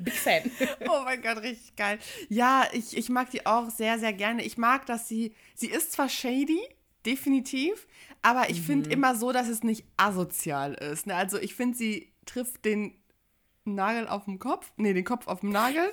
Big 0.00 0.14
Fan. 0.14 0.50
Oh 0.88 1.02
mein 1.04 1.22
Gott, 1.22 1.38
richtig 1.38 1.76
geil. 1.76 1.98
Ja, 2.28 2.66
ich, 2.72 2.96
ich 2.96 3.08
mag 3.08 3.30
die 3.30 3.46
auch 3.46 3.70
sehr, 3.70 3.98
sehr 3.98 4.12
gerne. 4.12 4.44
Ich 4.44 4.58
mag, 4.58 4.86
dass 4.86 5.08
sie, 5.08 5.34
sie 5.54 5.68
ist 5.68 5.92
zwar 5.92 6.08
shady, 6.08 6.60
definitiv, 7.06 7.86
aber 8.22 8.50
ich 8.50 8.60
mhm. 8.60 8.64
finde 8.64 8.90
immer 8.90 9.14
so, 9.14 9.32
dass 9.32 9.48
es 9.48 9.62
nicht 9.62 9.84
asozial 9.96 10.74
ist. 10.74 11.06
Ne? 11.06 11.14
Also 11.14 11.38
ich 11.38 11.54
finde, 11.54 11.76
sie 11.76 12.12
trifft 12.26 12.64
den 12.64 12.96
Nagel 13.64 14.08
auf 14.08 14.24
dem 14.24 14.38
Kopf. 14.38 14.72
Nee, 14.76 14.92
den 14.92 15.04
Kopf 15.04 15.26
auf 15.26 15.40
dem 15.40 15.50
Nagel. 15.50 15.82
Ja, 15.82 15.82
nein, 15.82 15.92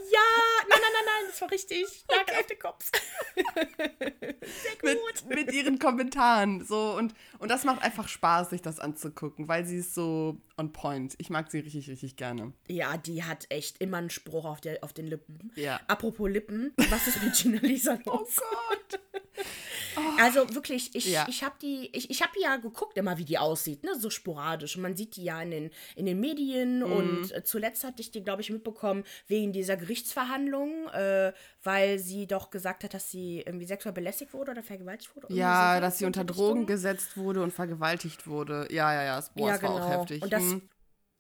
nein, 0.70 0.80
nein, 0.82 0.91
nein, 0.91 0.91
das 1.32 1.42
war 1.42 1.52
richtig. 1.52 2.06
Nagel 2.10 2.36
auf 2.40 2.46
den 2.46 2.60
Kopf. 2.60 2.92
Sehr 3.62 4.96
gut. 4.96 5.30
Mit, 5.30 5.46
mit, 5.46 5.54
ihren 5.54 5.80
Kommentaren. 5.80 6.66
So, 6.66 6.96
und, 6.98 7.14
und 7.40 7.50
das 7.50 7.64
macht 7.64 7.82
einfach 7.82 8.08
Spaß, 8.08 8.50
sich 8.50 8.62
das 8.62 8.80
anzugucken, 8.80 9.48
weil 9.48 9.66
sie 9.66 9.78
ist 9.78 9.96
so 9.96 10.38
on 10.58 10.72
point. 10.74 11.16
Ich 11.18 11.30
mag 11.30 11.50
sie 11.50 11.60
richtig, 11.60 11.90
richtig 11.90 12.16
gerne. 12.18 12.54
Ja, 12.68 12.98
die 12.98 13.24
hat 13.24 13.46
echt 13.50 13.80
immer 13.80 13.98
einen 13.98 14.10
Spruch 14.10 14.46
auf, 14.46 14.62
der, 14.62 14.84
auf 14.84 14.94
den 14.94 15.08
Lippen. 15.08 15.52
Ja. 15.56 15.80
Apropos 15.88 16.30
Lippen, 16.30 16.74
was 16.90 17.08
ist 17.08 17.24
mit 17.24 17.34
Gina 17.36 17.60
Lisa 17.62 17.98
los? 18.06 18.38
Oh 18.40 18.56
Gott. 18.70 19.00
Also 20.20 20.54
wirklich, 20.54 20.96
ich, 20.96 21.06
ja. 21.06 21.26
ich 21.30 21.44
habe 21.44 21.56
die, 21.62 21.90
ich, 21.94 22.10
ich 22.10 22.22
habe 22.22 22.34
ja 22.40 22.58
geguckt 22.58 22.98
immer, 22.98 23.18
wie 23.18 23.26
die 23.26 23.38
aussieht, 23.38 23.84
ne, 23.84 23.96
so 23.98 24.10
sporadisch. 24.10 24.76
Und 24.76 24.84
man 24.84 24.96
sieht 24.96 25.16
die 25.16 25.24
ja 25.24 25.42
in 25.42 25.52
den, 25.52 25.72
in 25.96 26.06
den 26.06 26.20
Medien 26.20 26.80
mhm. 26.80 26.92
und 26.92 27.32
äh, 27.32 27.44
zuletzt 27.44 27.84
hatte 27.84 28.02
ich 28.02 28.12
die, 28.12 28.24
glaube 28.24 28.42
ich, 28.42 28.50
mitbekommen 28.50 29.04
wegen 29.28 29.52
dieser 29.52 29.78
Gerichtsverhandlung, 29.78 30.88
äh, 30.90 31.34
weil 31.64 32.00
sie 32.00 32.28
doch 32.28 32.50
gesagt 32.50 32.84
hat, 32.84 32.94
dass 32.94 33.10
sie 33.10 33.42
irgendwie 33.46 33.66
sexuell 33.66 33.94
belästigt 33.94 34.34
wurde 34.34 34.52
oder 34.52 34.64
vergewaltigt 34.64 35.16
wurde. 35.16 35.34
Ja, 35.34 35.80
dass 35.80 35.98
sie 35.98 36.06
unter 36.06 36.24
Drogen 36.24 36.66
gesetzt 36.66 37.18
wurde 37.18 37.42
und 37.42 37.52
vergewaltigt 37.52 38.28
wurde. 38.28 38.68
Ja, 38.70 38.94
ja, 38.94 39.04
ja, 39.04 39.24
boah, 39.36 39.48
ja, 39.48 39.52
das 39.54 39.62
genau. 39.62 39.74
war 39.74 39.82
auch 39.82 39.88
genau. 39.88 40.00
heftig. 40.00 40.24
Und 40.24 40.34
das 40.34 40.44
hm 40.44 40.62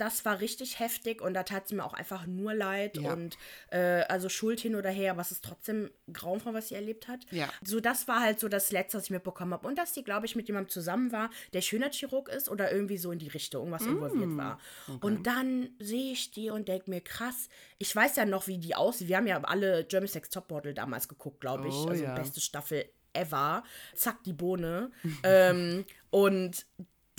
das 0.02 0.26
war 0.26 0.40
richtig 0.40 0.80
heftig 0.80 1.22
und 1.22 1.36
da 1.36 1.44
tat 1.44 1.66
es 1.66 1.72
mir 1.72 1.86
auch 1.86 1.94
einfach 1.94 2.26
nur 2.26 2.56
leid 2.56 2.98
ja. 2.98 3.14
und 3.14 3.38
äh, 3.70 4.02
also 4.10 4.30
Schuld 4.30 4.60
hin 4.60 4.74
oder 4.74 4.90
her, 4.90 5.12
aber 5.12 5.22
es 5.22 5.30
ist 5.30 5.46
trotzdem 5.46 5.92
grauenvoll, 6.12 6.56
was 6.56 6.70
sie 6.70 6.76
erlebt 6.76 7.08
hat. 7.08 7.20
Ja. 7.30 7.48
So, 7.64 7.80
das 7.80 8.08
war 8.08 8.22
halt 8.22 8.40
so 8.40 8.50
das 8.50 8.72
Letzte, 8.72 8.98
was 8.98 9.06
ich 9.06 9.10
mitbekommen 9.12 9.54
habe. 9.54 9.68
Und 9.68 9.78
dass 9.78 9.94
sie, 9.94 10.04
glaube 10.04 10.26
ich, 10.26 10.36
mit 10.36 10.48
jemandem 10.48 10.72
zusammen 10.72 11.12
war, 11.12 11.30
der 11.54 11.62
Schönheitschirurg 11.62 12.30
ist 12.30 12.50
oder 12.50 12.72
irgendwie 12.72 12.98
so 12.98 13.12
in 13.12 13.20
die 13.20 13.28
Richtung, 13.28 13.70
was 13.70 13.84
mm. 13.84 13.90
involviert 13.90 14.38
war. 14.38 14.60
Okay. 14.88 15.06
Und 15.06 15.28
dann 15.28 15.70
sehe 15.78 16.14
ich 16.14 16.32
die 16.32 16.50
und 16.50 16.68
denke 16.68 16.90
mir, 16.90 17.02
krass, 17.02 17.48
ich 17.78 17.96
weiß 17.96 18.16
ja 18.16 18.26
noch, 18.26 18.48
wie 18.48 18.58
die 18.58 18.74
aussieht. 18.74 19.08
Wir 19.08 19.18
haben 19.18 19.28
ja 19.28 19.40
alle 19.44 19.86
German 19.86 20.08
Sex 20.08 20.32
Topmodel 20.32 20.74
damals 20.74 21.10
geguckt, 21.10 21.42
glaube 21.42 21.68
ich. 21.68 21.76
Oh, 21.76 21.90
also 21.90 22.04
ja. 22.04 22.16
beste 22.16 22.42
Staffel 22.42 22.86
ever. 23.14 23.64
Zack, 23.94 24.24
die 24.24 24.34
Bohne. 24.34 24.92
ähm, 25.24 25.86
und 26.10 26.66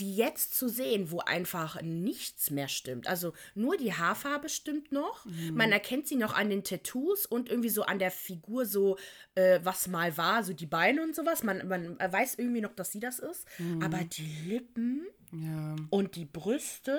die 0.00 0.16
jetzt 0.16 0.54
zu 0.54 0.68
sehen, 0.68 1.10
wo 1.10 1.20
einfach 1.20 1.82
nichts 1.82 2.50
mehr 2.50 2.68
stimmt. 2.68 3.06
Also 3.06 3.34
nur 3.54 3.76
die 3.76 3.92
Haarfarbe 3.92 4.48
stimmt 4.48 4.90
noch. 4.90 5.24
Mhm. 5.26 5.54
Man 5.54 5.70
erkennt 5.70 6.08
sie 6.08 6.16
noch 6.16 6.34
an 6.34 6.48
den 6.48 6.64
Tattoos 6.64 7.26
und 7.26 7.50
irgendwie 7.50 7.68
so 7.68 7.82
an 7.82 7.98
der 7.98 8.10
Figur, 8.10 8.64
so 8.64 8.96
äh, 9.34 9.60
was 9.62 9.88
mal 9.88 10.16
war, 10.16 10.44
so 10.44 10.54
die 10.54 10.66
Beine 10.66 11.02
und 11.02 11.14
sowas. 11.14 11.42
Man, 11.42 11.68
man 11.68 11.98
weiß 11.98 12.36
irgendwie 12.38 12.62
noch, 12.62 12.74
dass 12.74 12.90
sie 12.90 13.00
das 13.00 13.18
ist. 13.18 13.46
Mhm. 13.58 13.82
Aber 13.82 13.98
die 13.98 14.34
Lippen 14.46 15.06
ja. 15.32 15.76
und 15.90 16.16
die 16.16 16.24
Brüste 16.24 16.98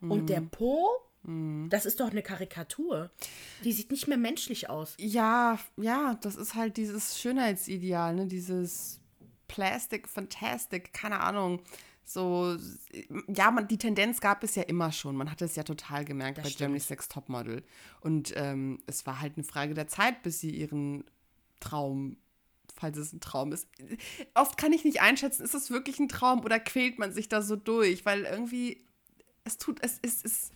mhm. 0.00 0.10
und 0.10 0.26
der 0.28 0.42
Po. 0.42 0.86
Mhm. 1.22 1.68
Das 1.70 1.86
ist 1.86 1.98
doch 1.98 2.10
eine 2.10 2.22
Karikatur. 2.22 3.10
Die 3.64 3.72
sieht 3.72 3.90
nicht 3.90 4.06
mehr 4.06 4.18
menschlich 4.18 4.68
aus. 4.68 4.94
Ja, 4.98 5.58
ja, 5.78 6.18
das 6.20 6.36
ist 6.36 6.54
halt 6.54 6.76
dieses 6.76 7.18
Schönheitsideal, 7.18 8.14
ne? 8.14 8.26
Dieses 8.26 9.00
Plastic 9.48 10.06
Fantastic, 10.08 10.92
keine 10.92 11.20
Ahnung 11.20 11.62
so, 12.08 12.56
ja, 13.28 13.50
man, 13.50 13.68
die 13.68 13.76
Tendenz 13.76 14.20
gab 14.20 14.42
es 14.42 14.54
ja 14.54 14.62
immer 14.62 14.92
schon. 14.92 15.14
Man 15.14 15.30
hat 15.30 15.42
es 15.42 15.56
ja 15.56 15.62
total 15.62 16.06
gemerkt 16.06 16.38
das 16.38 16.44
bei 16.44 16.48
stimmt. 16.50 16.58
Germany's 16.58 16.88
Next 16.88 17.12
Topmodel. 17.12 17.62
Und 18.00 18.32
ähm, 18.36 18.78
es 18.86 19.04
war 19.06 19.20
halt 19.20 19.34
eine 19.36 19.44
Frage 19.44 19.74
der 19.74 19.88
Zeit, 19.88 20.22
bis 20.22 20.40
sie 20.40 20.50
ihren 20.50 21.04
Traum, 21.60 22.16
falls 22.74 22.96
es 22.96 23.12
ein 23.12 23.20
Traum 23.20 23.52
ist. 23.52 23.68
Oft 24.34 24.56
kann 24.56 24.72
ich 24.72 24.84
nicht 24.84 25.02
einschätzen, 25.02 25.42
ist 25.42 25.54
es 25.54 25.70
wirklich 25.70 25.98
ein 25.98 26.08
Traum 26.08 26.40
oder 26.40 26.58
quält 26.58 26.98
man 26.98 27.12
sich 27.12 27.28
da 27.28 27.42
so 27.42 27.56
durch? 27.56 28.06
Weil 28.06 28.24
irgendwie, 28.24 28.82
es 29.44 29.58
tut, 29.58 29.78
es 29.82 29.98
ist, 29.98 30.24
es, 30.24 30.32
es, 30.32 30.50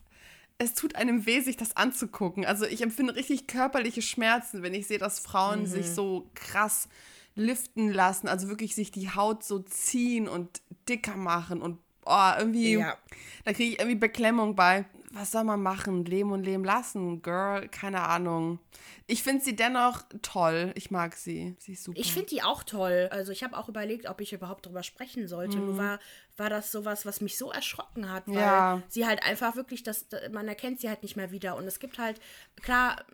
es 0.57 0.75
tut 0.75 0.97
einem 0.97 1.27
weh, 1.27 1.41
sich 1.41 1.59
das 1.59 1.77
anzugucken. 1.77 2.47
Also 2.47 2.65
ich 2.65 2.81
empfinde 2.83 3.15
richtig 3.15 3.47
körperliche 3.47 4.01
Schmerzen, 4.01 4.63
wenn 4.63 4.73
ich 4.73 4.87
sehe, 4.87 4.99
dass 4.99 5.19
Frauen 5.19 5.63
mhm. 5.63 5.67
sich 5.67 5.91
so 5.91 6.31
krass 6.35 6.89
liften 7.35 7.93
lassen, 7.93 8.29
also 8.29 8.49
wirklich 8.49 8.75
sich 8.75 8.91
die 8.91 9.11
Haut 9.11 9.45
so 9.45 9.59
ziehen 9.61 10.29
und 10.29 10.61
dicker 10.89 11.17
machen 11.17 11.63
und 11.63 11.79
oh, 12.05 12.33
irgendwie, 12.39 12.75
ja. 12.75 12.97
da 13.45 13.53
kriege 13.53 13.73
ich 13.73 13.79
irgendwie 13.79 13.99
Beklemmung 13.99 14.55
bei. 14.55 14.85
was 15.13 15.31
soll 15.31 15.45
man 15.45 15.63
machen? 15.63 16.05
Leben 16.05 16.33
und 16.33 16.43
leben 16.43 16.65
lassen, 16.65 17.23
Girl, 17.23 17.69
keine 17.69 18.03
Ahnung. 18.03 18.59
Ich 19.07 19.23
finde 19.23 19.45
sie 19.45 19.55
dennoch 19.55 20.03
toll. 20.23 20.73
Ich 20.75 20.91
mag 20.91 21.17
sie. 21.17 21.55
Sie 21.59 21.73
ist 21.73 21.85
super. 21.85 22.01
Ich 22.01 22.13
finde 22.13 22.29
die 22.29 22.43
auch 22.43 22.63
toll. 22.63 23.09
Also 23.11 23.31
ich 23.31 23.45
habe 23.45 23.57
auch 23.59 23.69
überlegt, 23.69 24.09
ob 24.09 24.21
ich 24.23 24.33
überhaupt 24.33 24.65
darüber 24.65 24.83
sprechen 24.83 25.29
sollte. 25.29 25.59
Mhm. 25.59 25.67
Nur 25.67 25.77
war, 25.77 25.99
war 26.39 26.49
das 26.49 26.73
sowas, 26.73 27.05
was 27.05 27.21
mich 27.21 27.37
so 27.37 27.51
erschrocken 27.51 28.11
hat, 28.11 28.27
weil 28.27 28.37
ja. 28.37 28.83
sie 28.89 29.07
halt 29.07 29.23
einfach 29.23 29.55
wirklich, 29.55 29.83
das, 29.83 30.07
man 30.33 30.49
erkennt 30.49 30.81
sie 30.81 30.89
halt 30.89 31.03
nicht 31.03 31.17
mehr 31.17 31.31
wieder. 31.31 31.57
Und 31.57 31.67
es 31.67 31.79
gibt 31.79 31.99
halt, 31.99 32.21
klar, 32.63 33.05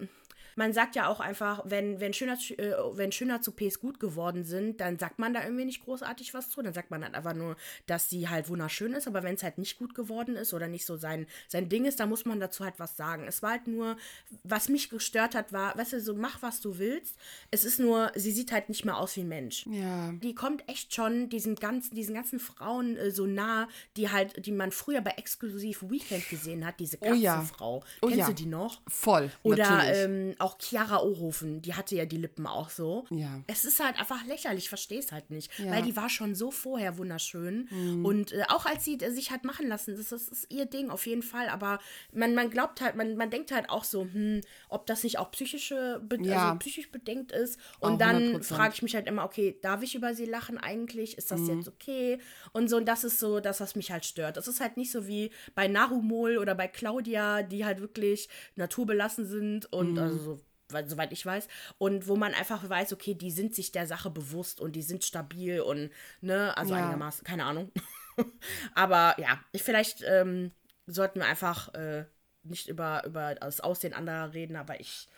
man 0.58 0.72
sagt 0.72 0.96
ja 0.96 1.06
auch 1.06 1.20
einfach, 1.20 1.62
wenn, 1.66 2.00
wenn, 2.00 2.12
Schöner, 2.12 2.36
äh, 2.56 2.72
wenn 2.94 3.12
Schöner 3.12 3.40
zu 3.40 3.52
Ps 3.52 3.78
gut 3.78 4.00
geworden 4.00 4.42
sind, 4.42 4.80
dann 4.80 4.98
sagt 4.98 5.20
man 5.20 5.32
da 5.32 5.44
irgendwie 5.44 5.64
nicht 5.64 5.84
großartig 5.84 6.34
was 6.34 6.50
zu. 6.50 6.60
Dann 6.62 6.74
sagt 6.74 6.90
man 6.90 7.04
halt 7.04 7.14
einfach 7.14 7.32
nur, 7.32 7.56
dass 7.86 8.10
sie 8.10 8.28
halt 8.28 8.48
wunderschön 8.48 8.92
ist. 8.92 9.06
Aber 9.06 9.22
wenn 9.22 9.36
es 9.36 9.44
halt 9.44 9.58
nicht 9.58 9.78
gut 9.78 9.94
geworden 9.94 10.34
ist 10.34 10.52
oder 10.52 10.66
nicht 10.66 10.84
so 10.84 10.96
sein, 10.96 11.28
sein 11.46 11.68
Ding 11.68 11.84
ist, 11.84 12.00
dann 12.00 12.08
muss 12.08 12.24
man 12.24 12.40
dazu 12.40 12.64
halt 12.64 12.74
was 12.78 12.96
sagen. 12.96 13.24
Es 13.28 13.40
war 13.40 13.52
halt 13.52 13.68
nur, 13.68 13.96
was 14.42 14.68
mich 14.68 14.90
gestört 14.90 15.36
hat, 15.36 15.52
war, 15.52 15.78
weißt 15.78 15.92
du, 15.92 16.00
so 16.00 16.14
mach, 16.14 16.42
was 16.42 16.60
du 16.60 16.78
willst. 16.78 17.16
Es 17.52 17.64
ist 17.64 17.78
nur, 17.78 18.10
sie 18.16 18.32
sieht 18.32 18.50
halt 18.50 18.68
nicht 18.68 18.84
mehr 18.84 18.96
aus 18.96 19.14
wie 19.14 19.20
ein 19.20 19.28
Mensch. 19.28 19.64
Ja. 19.66 20.12
Die 20.20 20.34
kommt 20.34 20.68
echt 20.68 20.92
schon 20.92 21.28
diesen 21.28 21.54
ganzen, 21.54 21.94
diesen 21.94 22.16
ganzen 22.16 22.40
Frauen 22.40 22.96
äh, 22.96 23.12
so 23.12 23.26
nah, 23.26 23.68
die 23.96 24.10
halt, 24.10 24.44
die 24.44 24.52
man 24.52 24.72
früher 24.72 25.02
bei 25.02 25.12
Exklusiv 25.12 25.84
Weekend 25.88 26.28
gesehen 26.28 26.66
hat, 26.66 26.80
diese 26.80 26.98
Katzenfrau. 26.98 27.76
Oh 27.76 27.82
ja. 27.84 27.92
Oh 28.02 28.06
Kennst 28.08 28.18
ja. 28.18 28.26
du 28.26 28.34
die 28.34 28.46
noch? 28.46 28.82
Voll. 28.88 29.30
Oder 29.44 29.94
ähm, 29.94 30.34
auch 30.47 30.47
auch 30.48 30.56
Chiara 30.58 31.02
Ohofen, 31.02 31.60
die 31.60 31.74
hatte 31.74 31.94
ja 31.94 32.06
die 32.06 32.16
Lippen 32.16 32.46
auch 32.46 32.70
so. 32.70 33.04
Ja. 33.10 33.42
Es 33.46 33.64
ist 33.64 33.84
halt 33.84 33.98
einfach 33.98 34.24
lächerlich, 34.24 34.64
ich 34.64 34.68
verstehe 34.68 34.98
es 34.98 35.12
halt 35.12 35.30
nicht. 35.30 35.56
Ja. 35.58 35.72
Weil 35.72 35.82
die 35.82 35.94
war 35.94 36.08
schon 36.08 36.34
so 36.34 36.50
vorher 36.50 36.96
wunderschön. 36.96 37.68
Mhm. 37.70 38.04
Und 38.04 38.32
äh, 38.32 38.44
auch 38.48 38.64
als 38.64 38.84
sie 38.84 38.98
äh, 38.98 39.10
sich 39.10 39.30
hat 39.30 39.44
machen 39.44 39.68
lassen, 39.68 39.96
das, 39.96 40.08
das, 40.08 40.28
ist 40.28 40.46
ihr 40.50 40.64
Ding 40.64 40.88
auf 40.88 41.06
jeden 41.06 41.22
Fall. 41.22 41.48
Aber 41.48 41.78
man, 42.12 42.34
man 42.34 42.48
glaubt 42.48 42.80
halt, 42.80 42.96
man, 42.96 43.16
man 43.16 43.30
denkt 43.30 43.52
halt 43.52 43.68
auch 43.68 43.84
so, 43.84 44.04
hm, 44.04 44.40
ob 44.70 44.86
das 44.86 45.04
nicht 45.04 45.18
auch 45.18 45.30
psychische, 45.32 46.00
ja. 46.20 46.46
also 46.46 46.58
psychisch 46.60 46.90
bedenkt 46.90 47.32
ist. 47.32 47.58
Und 47.80 47.94
auch 47.94 47.98
dann 47.98 48.42
frage 48.42 48.72
ich 48.74 48.82
mich 48.82 48.94
halt 48.94 49.06
immer, 49.06 49.24
okay, 49.24 49.58
darf 49.60 49.82
ich 49.82 49.94
über 49.94 50.14
sie 50.14 50.24
lachen 50.24 50.56
eigentlich? 50.56 51.18
Ist 51.18 51.30
das 51.30 51.40
mhm. 51.40 51.58
jetzt 51.58 51.68
okay? 51.68 52.18
Und 52.52 52.70
so, 52.70 52.78
und 52.78 52.86
das 52.86 53.04
ist 53.04 53.18
so 53.18 53.40
das, 53.40 53.60
was 53.60 53.76
mich 53.76 53.90
halt 53.90 54.06
stört. 54.06 54.38
Das 54.38 54.48
ist 54.48 54.60
halt 54.60 54.78
nicht 54.78 54.90
so 54.90 55.06
wie 55.06 55.30
bei 55.54 55.68
Narumol 55.68 56.38
oder 56.38 56.54
bei 56.54 56.68
Claudia, 56.68 57.42
die 57.42 57.66
halt 57.66 57.80
wirklich 57.80 58.30
naturbelassen 58.56 59.26
sind 59.26 59.70
und 59.72 59.92
mhm. 59.92 59.98
also 59.98 60.18
so 60.18 60.37
soweit 60.86 61.12
ich 61.12 61.24
weiß. 61.24 61.48
Und 61.78 62.08
wo 62.08 62.16
man 62.16 62.34
einfach 62.34 62.68
weiß, 62.68 62.92
okay, 62.92 63.14
die 63.14 63.30
sind 63.30 63.54
sich 63.54 63.72
der 63.72 63.86
Sache 63.86 64.10
bewusst 64.10 64.60
und 64.60 64.72
die 64.76 64.82
sind 64.82 65.04
stabil 65.04 65.60
und, 65.60 65.90
ne, 66.20 66.56
also 66.56 66.74
ja. 66.74 66.82
einigermaßen, 66.82 67.24
keine 67.24 67.44
Ahnung. 67.44 67.72
Aber 68.74 69.14
ja, 69.18 69.40
ich, 69.52 69.62
vielleicht 69.62 70.02
ähm, 70.06 70.52
sollten 70.86 71.20
wir 71.20 71.26
einfach 71.26 71.72
äh, 71.74 72.04
nicht 72.42 72.68
über, 72.68 73.04
über 73.04 73.34
das 73.34 73.60
Aussehen 73.60 73.94
anderer 73.94 74.32
reden, 74.32 74.56
aber 74.56 74.80
ich. 74.80 75.08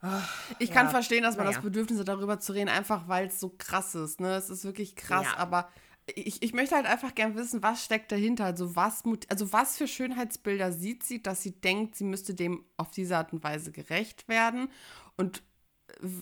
Ach, 0.00 0.28
ich 0.58 0.72
kann 0.72 0.90
verstehen, 0.90 1.22
dass 1.22 1.36
man 1.36 1.46
naja. 1.46 1.58
das 1.58 1.64
Bedürfnis 1.64 2.00
hat, 2.00 2.08
darüber 2.08 2.40
zu 2.40 2.52
reden, 2.52 2.68
einfach 2.68 3.06
weil 3.06 3.28
es 3.28 3.38
so 3.38 3.54
krass 3.56 3.94
ist. 3.94 4.20
Ne? 4.20 4.34
Es 4.34 4.50
ist 4.50 4.64
wirklich 4.64 4.96
krass, 4.96 5.26
ja. 5.30 5.36
aber 5.36 5.70
ich, 6.06 6.42
ich 6.42 6.52
möchte 6.52 6.74
halt 6.74 6.86
einfach 6.86 7.14
gern 7.14 7.36
wissen, 7.36 7.62
was 7.62 7.84
steckt 7.84 8.10
dahinter. 8.10 8.44
Also 8.44 8.74
was, 8.76 9.02
also 9.28 9.52
was 9.52 9.76
für 9.76 9.86
Schönheitsbilder 9.86 10.72
sieht 10.72 11.04
sie, 11.04 11.22
dass 11.22 11.42
sie 11.42 11.52
denkt, 11.52 11.96
sie 11.96 12.04
müsste 12.04 12.34
dem 12.34 12.64
auf 12.76 12.90
diese 12.90 13.16
Art 13.16 13.32
und 13.32 13.44
Weise 13.44 13.72
gerecht 13.72 14.28
werden. 14.28 14.68
Und 15.16 15.42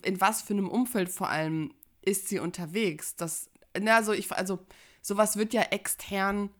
in 0.02 0.20
was 0.20 0.42
für 0.42 0.52
einem 0.52 0.68
Umfeld 0.68 1.08
vor 1.08 1.30
allem 1.30 1.72
ist 2.02 2.28
sie 2.28 2.38
unterwegs. 2.38 3.16
Das, 3.16 3.50
na, 3.78 3.96
also 3.96 4.12
ich, 4.12 4.30
also 4.32 4.58
sowas 5.00 5.36
wird 5.36 5.54
ja 5.54 5.62
extern 5.62 6.50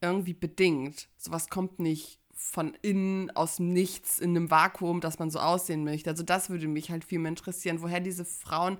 irgendwie 0.00 0.34
bedingt. 0.34 1.08
Sowas 1.16 1.48
kommt 1.48 1.78
nicht 1.78 2.20
von 2.34 2.76
innen, 2.82 3.30
aus 3.30 3.56
dem 3.56 3.72
Nichts, 3.72 4.18
in 4.18 4.30
einem 4.30 4.50
Vakuum, 4.50 5.00
dass 5.00 5.18
man 5.18 5.30
so 5.30 5.38
aussehen 5.38 5.84
möchte. 5.84 6.10
Also 6.10 6.22
das 6.22 6.50
würde 6.50 6.68
mich 6.68 6.90
halt 6.90 7.04
viel 7.04 7.18
mehr 7.18 7.30
interessieren, 7.30 7.80
woher 7.80 8.00
diese 8.00 8.26
Frauen 8.26 8.76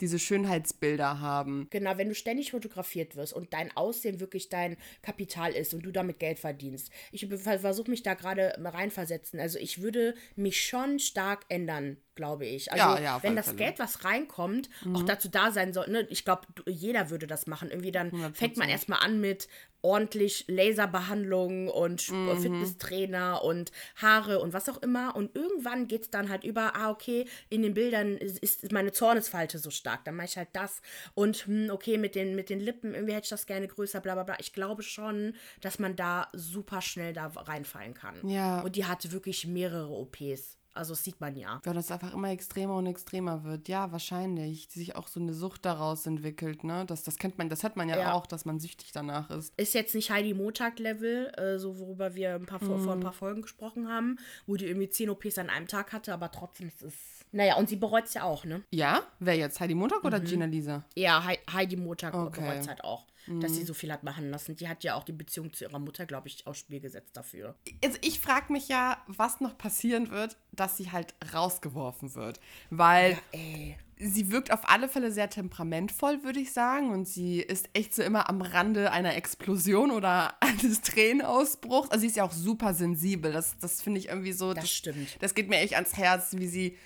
diese 0.00 0.18
Schönheitsbilder 0.18 1.20
haben. 1.20 1.68
Genau, 1.70 1.96
wenn 1.96 2.08
du 2.08 2.14
ständig 2.14 2.50
fotografiert 2.50 3.16
wirst 3.16 3.32
und 3.32 3.52
dein 3.52 3.76
Aussehen 3.76 4.20
wirklich 4.20 4.48
dein 4.48 4.76
Kapital 5.02 5.52
ist 5.52 5.74
und 5.74 5.84
du 5.84 5.92
damit 5.92 6.18
Geld 6.18 6.38
verdienst. 6.38 6.90
Ich 7.12 7.26
versuche 7.26 7.90
mich 7.90 8.02
da 8.02 8.14
gerade 8.14 8.54
reinversetzen. 8.58 9.40
Also 9.40 9.58
ich 9.58 9.82
würde 9.82 10.14
mich 10.36 10.64
schon 10.64 10.98
stark 10.98 11.44
ändern 11.48 11.98
glaube 12.14 12.46
ich. 12.46 12.72
Also, 12.72 12.84
ja, 12.84 13.00
ja, 13.00 13.22
wenn 13.22 13.36
das 13.36 13.46
Fälle. 13.46 13.58
Geld, 13.58 13.78
was 13.78 14.04
reinkommt, 14.04 14.68
mhm. 14.84 14.96
auch 14.96 15.02
dazu 15.02 15.28
da 15.28 15.50
sein 15.50 15.72
soll, 15.72 15.88
ne? 15.88 16.06
ich 16.10 16.24
glaube, 16.24 16.42
jeder 16.66 17.10
würde 17.10 17.26
das 17.26 17.46
machen. 17.46 17.70
Irgendwie 17.70 17.92
dann 17.92 18.10
100%. 18.10 18.34
fängt 18.34 18.56
man 18.56 18.68
erstmal 18.68 19.00
an 19.00 19.20
mit 19.20 19.48
ordentlich 19.82 20.44
Laserbehandlung 20.46 21.68
und 21.68 22.08
mhm. 22.08 22.38
Fitnesstrainer 22.40 23.42
und 23.42 23.72
Haare 23.96 24.38
und 24.38 24.52
was 24.52 24.68
auch 24.68 24.80
immer. 24.80 25.16
Und 25.16 25.34
irgendwann 25.34 25.88
geht 25.88 26.02
es 26.02 26.10
dann 26.10 26.28
halt 26.28 26.44
über, 26.44 26.76
ah, 26.76 26.90
okay, 26.90 27.26
in 27.50 27.62
den 27.62 27.74
Bildern 27.74 28.16
ist, 28.16 28.38
ist 28.38 28.70
meine 28.72 28.92
Zornesfalte 28.92 29.58
so 29.58 29.70
stark. 29.70 30.04
Dann 30.04 30.14
mache 30.14 30.26
ich 30.26 30.36
halt 30.36 30.50
das. 30.52 30.80
Und 31.14 31.46
hm, 31.46 31.70
okay, 31.70 31.98
mit 31.98 32.14
den, 32.14 32.36
mit 32.36 32.48
den 32.48 32.60
Lippen, 32.60 32.94
irgendwie 32.94 33.14
hätte 33.14 33.24
ich 33.24 33.30
das 33.30 33.46
gerne 33.46 33.66
größer, 33.66 34.00
bla 34.00 34.14
bla 34.14 34.22
bla. 34.22 34.36
Ich 34.38 34.52
glaube 34.52 34.82
schon, 34.82 35.34
dass 35.60 35.78
man 35.78 35.96
da 35.96 36.28
super 36.32 36.80
schnell 36.80 37.12
da 37.12 37.26
reinfallen 37.26 37.94
kann. 37.94 38.26
Ja. 38.28 38.60
Und 38.60 38.76
die 38.76 38.86
hatte 38.86 39.10
wirklich 39.10 39.46
mehrere 39.46 39.90
OPs. 39.90 40.58
Also 40.74 40.94
das 40.94 41.04
sieht 41.04 41.20
man 41.20 41.36
ja. 41.36 41.60
Ja, 41.64 41.72
dass 41.74 41.86
es 41.86 41.90
einfach 41.90 42.14
immer 42.14 42.30
extremer 42.30 42.76
und 42.76 42.86
extremer 42.86 43.44
wird. 43.44 43.68
Ja, 43.68 43.92
wahrscheinlich. 43.92 44.68
Die 44.68 44.78
sich 44.78 44.96
auch 44.96 45.08
so 45.08 45.20
eine 45.20 45.34
Sucht 45.34 45.64
daraus 45.64 46.06
entwickelt, 46.06 46.64
ne? 46.64 46.86
Das, 46.86 47.02
das 47.02 47.16
kennt 47.16 47.36
man, 47.36 47.48
das 47.48 47.62
hat 47.62 47.76
man 47.76 47.88
ja, 47.88 47.98
ja. 47.98 48.12
auch, 48.12 48.26
dass 48.26 48.44
man 48.44 48.58
süchtig 48.58 48.92
danach 48.92 49.30
ist. 49.30 49.52
Ist 49.58 49.74
jetzt 49.74 49.94
nicht 49.94 50.10
Heidi 50.10 50.32
Montag-Level, 50.32 51.32
äh, 51.36 51.58
so 51.58 51.78
worüber 51.78 52.14
wir 52.14 52.34
ein 52.34 52.46
paar, 52.46 52.62
mm. 52.62 52.80
vor 52.80 52.92
ein 52.92 53.00
paar 53.00 53.12
Folgen 53.12 53.42
gesprochen 53.42 53.88
haben, 53.88 54.16
wo 54.46 54.56
die 54.56 54.66
irgendwie 54.66 54.88
10 54.88 55.10
OPs 55.10 55.38
an 55.38 55.50
einem 55.50 55.68
Tag 55.68 55.92
hatte, 55.92 56.12
aber 56.12 56.30
trotzdem 56.30 56.68
ist 56.68 56.82
es. 56.82 56.94
Naja, 57.32 57.56
und 57.56 57.68
sie 57.68 57.76
bereut 57.76 58.04
es 58.04 58.14
ja 58.14 58.24
auch, 58.24 58.44
ne? 58.44 58.62
Ja? 58.70 59.02
Wer 59.18 59.36
jetzt? 59.36 59.58
Heidi 59.58 59.74
Montag 59.74 60.04
oder 60.04 60.20
mhm. 60.20 60.24
Gina 60.24 60.44
Lisa? 60.44 60.84
Ja, 60.94 61.26
Heidi 61.52 61.76
Montag 61.76 62.14
okay. 62.14 62.40
bereut 62.40 62.60
es 62.60 62.68
halt 62.68 62.84
auch 62.84 63.06
mhm. 63.26 63.40
dass 63.40 63.54
sie 63.54 63.62
mhm. 63.62 63.66
so 63.66 63.74
viel 63.74 63.92
hat 63.92 64.02
machen 64.02 64.30
lassen. 64.30 64.56
Die 64.56 64.68
hat 64.68 64.84
ja 64.84 64.94
auch 64.94 65.04
die 65.04 65.12
Beziehung 65.12 65.52
zu 65.52 65.64
ihrer 65.64 65.78
Mutter, 65.78 66.06
glaube 66.06 66.28
ich, 66.28 66.46
aufs 66.46 66.60
Spiel 66.60 66.80
gesetzt 66.80 67.16
dafür. 67.16 67.54
Also 67.84 67.98
ich 68.02 68.20
frage 68.20 68.52
mich 68.52 68.68
ja, 68.68 68.98
was 69.06 69.40
noch 69.40 69.56
passieren 69.56 70.10
wird, 70.10 70.36
dass 70.52 70.76
sie 70.76 70.92
halt 70.92 71.14
rausgeworfen 71.32 72.14
wird. 72.14 72.40
Weil 72.70 73.18
ja, 73.32 73.74
sie 73.98 74.30
wirkt 74.30 74.52
auf 74.52 74.68
alle 74.68 74.88
Fälle 74.88 75.12
sehr 75.12 75.30
temperamentvoll, 75.30 76.24
würde 76.24 76.40
ich 76.40 76.52
sagen. 76.52 76.90
Und 76.90 77.06
sie 77.06 77.40
ist 77.40 77.68
echt 77.72 77.94
so 77.94 78.02
immer 78.02 78.28
am 78.28 78.42
Rande 78.42 78.90
einer 78.92 79.16
Explosion 79.16 79.90
oder 79.90 80.34
eines 80.40 80.80
Tränenausbruchs. 80.82 81.90
Also 81.90 82.02
sie 82.02 82.08
ist 82.08 82.16
ja 82.16 82.24
auch 82.24 82.32
super 82.32 82.74
sensibel. 82.74 83.32
Das, 83.32 83.56
das 83.58 83.82
finde 83.82 84.00
ich 84.00 84.08
irgendwie 84.08 84.32
so. 84.32 84.52
Das, 84.52 84.64
das 84.64 84.72
stimmt. 84.72 85.16
Das 85.20 85.34
geht 85.34 85.48
mir 85.48 85.58
echt 85.58 85.74
ans 85.74 85.96
Herz, 85.96 86.34
wie 86.36 86.48
sie 86.48 86.76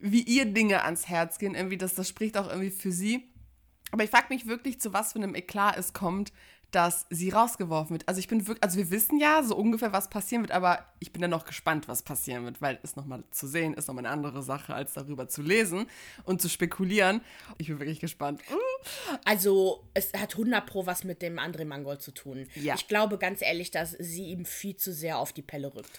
wie 0.00 0.22
ihr 0.22 0.46
Dinge 0.46 0.84
ans 0.84 1.08
Herz 1.08 1.38
gehen. 1.38 1.54
Irgendwie, 1.54 1.78
das, 1.78 1.94
das 1.94 2.08
spricht 2.08 2.36
auch 2.36 2.48
irgendwie 2.48 2.70
für 2.70 2.92
sie. 2.92 3.28
Aber 3.92 4.04
ich 4.04 4.10
frage 4.10 4.26
mich 4.30 4.46
wirklich, 4.46 4.80
zu 4.80 4.92
was 4.92 5.12
für 5.12 5.18
einem 5.18 5.34
Eklat 5.34 5.76
es 5.76 5.92
kommt, 5.92 6.32
dass 6.70 7.06
sie 7.10 7.30
rausgeworfen 7.30 7.90
wird. 7.90 8.08
Also 8.08 8.20
ich 8.20 8.28
bin 8.28 8.46
wirklich, 8.46 8.62
also 8.62 8.78
wir 8.78 8.90
wissen 8.90 9.18
ja 9.18 9.42
so 9.42 9.56
ungefähr, 9.56 9.92
was 9.92 10.08
passieren 10.08 10.42
wird, 10.42 10.52
aber 10.52 10.86
ich 11.00 11.12
bin 11.12 11.20
dann 11.20 11.30
noch 11.30 11.44
gespannt, 11.44 11.88
was 11.88 12.02
passieren 12.02 12.44
wird, 12.44 12.62
weil 12.62 12.78
es 12.82 12.96
nochmal 12.96 13.24
zu 13.30 13.46
sehen 13.48 13.74
ist 13.74 13.88
nochmal 13.88 14.06
eine 14.06 14.14
andere 14.14 14.42
Sache, 14.42 14.74
als 14.74 14.92
darüber 14.92 15.28
zu 15.28 15.42
lesen 15.42 15.86
und 16.24 16.40
zu 16.40 16.48
spekulieren. 16.48 17.22
Ich 17.58 17.68
bin 17.68 17.80
wirklich 17.80 18.00
gespannt. 18.00 18.40
Also 19.24 19.84
es 19.94 20.12
hat 20.12 20.32
100 20.32 20.64
pro 20.64 20.86
was 20.86 21.04
mit 21.04 21.22
dem 21.22 21.38
André 21.38 21.64
Mangold 21.64 22.02
zu 22.02 22.12
tun. 22.12 22.46
Ja. 22.54 22.74
Ich 22.74 22.86
glaube 22.86 23.18
ganz 23.18 23.42
ehrlich, 23.42 23.70
dass 23.70 23.90
sie 23.98 24.26
ihm 24.26 24.44
viel 24.44 24.76
zu 24.76 24.92
sehr 24.92 25.18
auf 25.18 25.32
die 25.32 25.42
Pelle 25.42 25.74
rückt. 25.74 25.98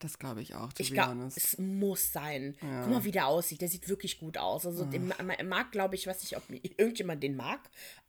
Das 0.00 0.18
glaube 0.18 0.40
ich 0.40 0.54
auch. 0.54 0.70
Ich 0.78 0.94
glaube, 0.94 1.30
es 1.36 1.58
muss 1.58 2.10
sein. 2.10 2.56
Ja. 2.62 2.82
Guck 2.84 2.90
mal, 2.90 3.04
wie 3.04 3.10
der 3.10 3.26
aussieht. 3.26 3.60
Der 3.60 3.68
sieht 3.68 3.86
wirklich 3.86 4.18
gut 4.18 4.38
aus. 4.38 4.64
Also, 4.64 4.86
den 4.86 5.12
mag, 5.44 5.72
glaube 5.72 5.94
ich, 5.94 6.06
weiß 6.06 6.22
nicht, 6.22 6.38
ob 6.38 6.42
irgendjemand 6.48 7.22
den 7.22 7.36
mag. 7.36 7.60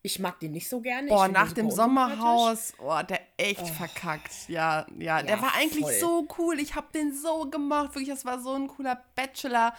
Ich 0.02 0.18
mag 0.18 0.40
den 0.40 0.54
nicht 0.54 0.70
so 0.70 0.80
gerne. 0.80 1.10
Boah, 1.10 1.28
nach 1.28 1.52
dem 1.52 1.70
Sommerhaus, 1.70 2.74
oh, 2.80 2.98
der 3.08 3.20
echt 3.36 3.62
oh. 3.62 3.66
verkackt. 3.66 4.48
Ja, 4.48 4.88
ja, 4.98 5.20
ja, 5.20 5.24
der 5.24 5.42
war 5.42 5.54
eigentlich 5.56 5.84
voll. 5.84 6.00
so 6.00 6.28
cool. 6.38 6.60
Ich 6.62 6.76
habe 6.76 6.88
den 6.96 7.14
so 7.14 7.50
gemacht. 7.50 7.90
Wirklich, 7.90 8.08
das 8.08 8.24
war 8.24 8.42
so 8.42 8.54
ein 8.54 8.68
cooler 8.68 9.04
Bachelor. 9.16 9.74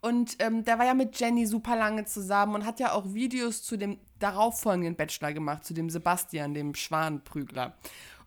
Und 0.00 0.36
ähm, 0.38 0.64
der 0.64 0.78
war 0.78 0.86
ja 0.86 0.94
mit 0.94 1.18
Jenny 1.18 1.46
super 1.46 1.74
lange 1.74 2.04
zusammen 2.04 2.54
und 2.54 2.64
hat 2.64 2.78
ja 2.78 2.92
auch 2.92 3.12
Videos 3.12 3.64
zu 3.64 3.76
dem 3.76 3.98
darauffolgenden 4.20 4.94
Bachelor 4.94 5.32
gemacht, 5.32 5.64
zu 5.64 5.74
dem 5.74 5.90
Sebastian, 5.90 6.54
dem 6.54 6.76
Schwanenprügler. 6.76 7.74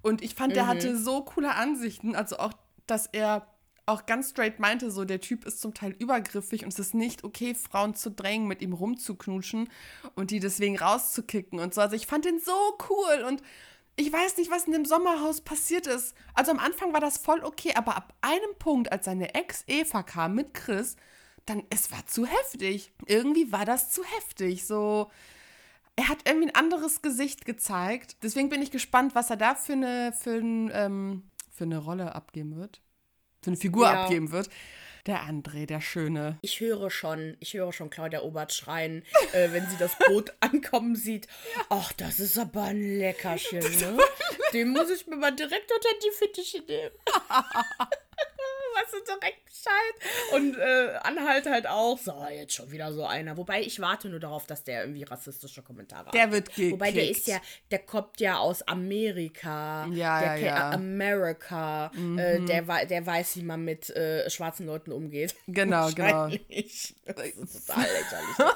Und 0.01 0.21
ich 0.21 0.35
fand, 0.35 0.57
der 0.57 0.63
mhm. 0.63 0.67
hatte 0.67 0.97
so 0.97 1.23
coole 1.23 1.55
Ansichten, 1.55 2.15
also 2.15 2.37
auch 2.37 2.53
dass 2.89 3.07
er 3.07 3.47
auch 3.89 4.05
ganz 4.05 4.29
straight 4.29 4.59
meinte, 4.59 4.91
so 4.91 5.03
der 5.03 5.19
Typ 5.19 5.45
ist 5.45 5.59
zum 5.59 5.73
Teil 5.73 5.95
übergriffig 5.97 6.63
und 6.63 6.71
es 6.71 6.79
ist 6.79 6.93
nicht 6.93 7.23
okay, 7.23 7.55
Frauen 7.55 7.95
zu 7.95 8.11
drängen, 8.11 8.47
mit 8.47 8.61
ihm 8.61 8.73
rumzuknutschen 8.73 9.67
und 10.15 10.31
die 10.31 10.39
deswegen 10.39 10.77
rauszukicken 10.77 11.59
und 11.59 11.73
so. 11.73 11.81
Also 11.81 11.95
ich 11.95 12.05
fand 12.05 12.25
den 12.25 12.39
so 12.39 12.77
cool 12.89 13.25
und 13.27 13.41
ich 13.95 14.13
weiß 14.13 14.37
nicht, 14.37 14.51
was 14.51 14.65
in 14.65 14.73
dem 14.73 14.85
Sommerhaus 14.85 15.41
passiert 15.41 15.87
ist. 15.87 16.15
Also 16.33 16.51
am 16.51 16.59
Anfang 16.59 16.93
war 16.93 17.01
das 17.01 17.17
voll 17.17 17.43
okay, 17.43 17.73
aber 17.75 17.97
ab 17.97 18.13
einem 18.21 18.55
Punkt, 18.57 18.91
als 18.91 19.05
seine 19.05 19.33
Ex 19.33 19.63
Eva 19.67 20.03
kam 20.03 20.35
mit 20.35 20.53
Chris, 20.53 20.95
dann 21.45 21.63
es 21.69 21.91
war 21.91 22.05
zu 22.05 22.25
heftig. 22.25 22.93
Irgendwie 23.07 23.51
war 23.51 23.65
das 23.65 23.89
zu 23.91 24.03
heftig. 24.03 24.65
So, 24.65 25.09
er 25.95 26.07
hat 26.07 26.19
irgendwie 26.25 26.47
ein 26.47 26.55
anderes 26.55 27.01
Gesicht 27.01 27.45
gezeigt. 27.45 28.17
Deswegen 28.23 28.49
bin 28.49 28.61
ich 28.61 28.71
gespannt, 28.71 29.15
was 29.15 29.31
er 29.31 29.37
da 29.37 29.55
für 29.55 29.73
eine 29.73 30.13
für 30.13 30.37
ein 30.37 30.71
ähm, 30.73 31.23
für 31.59 31.65
eine 31.65 31.77
Rolle 31.77 32.15
abgeben 32.15 32.55
wird. 32.55 32.81
Für 33.43 33.49
eine 33.49 33.57
Figur 33.57 33.83
Ja. 33.85 34.03
abgeben 34.03 34.31
wird. 34.31 34.49
Der 35.05 35.23
André, 35.23 35.65
der 35.65 35.81
Schöne. 35.81 36.37
Ich 36.41 36.59
höre 36.61 36.89
schon, 36.89 37.35
ich 37.41 37.53
höre 37.53 37.73
schon 37.73 37.89
Claudia 37.89 38.21
Obert 38.21 38.53
schreien, 38.53 39.03
äh, 39.33 39.51
wenn 39.51 39.67
sie 39.69 39.75
das 39.77 39.97
Boot 40.07 40.31
ankommen 40.39 40.95
sieht. 40.95 41.27
Ach, 41.69 41.91
das 41.93 42.19
ist 42.21 42.37
aber 42.37 42.63
ein 42.63 42.79
Leckerchen, 42.81 43.59
ne? 43.59 43.97
Den 44.53 44.69
muss 44.69 44.89
ich 44.89 45.05
mir 45.07 45.17
mal 45.17 45.35
direkt 45.35 45.69
unter 45.71 45.89
die 46.03 46.11
Fittiche 46.17 46.59
nehmen. 46.61 46.95
weißt 48.81 48.93
du, 48.93 48.97
direkt 49.19 49.45
Bescheid. 49.45 50.33
Und 50.33 50.57
äh, 50.57 50.97
Anhalt 51.03 51.45
halt 51.45 51.67
auch. 51.67 51.97
So, 51.97 52.13
jetzt 52.31 52.53
schon 52.53 52.71
wieder 52.71 52.93
so 52.93 53.05
einer. 53.05 53.35
Wobei 53.37 53.61
ich 53.61 53.79
warte 53.79 54.09
nur 54.09 54.19
darauf, 54.19 54.45
dass 54.47 54.63
der 54.63 54.81
irgendwie 54.83 55.03
rassistische 55.03 55.61
Kommentare 55.61 56.11
Der 56.11 56.31
wird 56.31 56.47
gekickt. 56.49 56.71
Wobei 56.73 56.91
der 56.91 57.09
ist 57.09 57.27
ja, 57.27 57.39
der 57.71 57.79
kommt 57.79 58.19
ja 58.19 58.37
aus 58.37 58.61
Amerika. 58.63 59.87
Ja, 59.91 60.19
der 60.21 60.35
ja, 60.37 60.45
ja. 60.45 60.69
America. 60.71 61.91
Äh, 62.17 62.41
der, 62.41 62.67
wei- 62.67 62.85
der 62.85 63.05
weiß, 63.05 63.37
wie 63.37 63.43
man 63.43 63.63
mit 63.65 63.89
äh, 63.91 64.29
schwarzen 64.29 64.65
Leuten 64.65 64.91
umgeht. 64.91 65.35
Genau, 65.47 65.89
genau. 65.95 66.27
Das 66.29 66.37
ist 66.47 66.95
total 67.67 67.83
lächerlich. 67.83 68.35
der. 68.37 68.55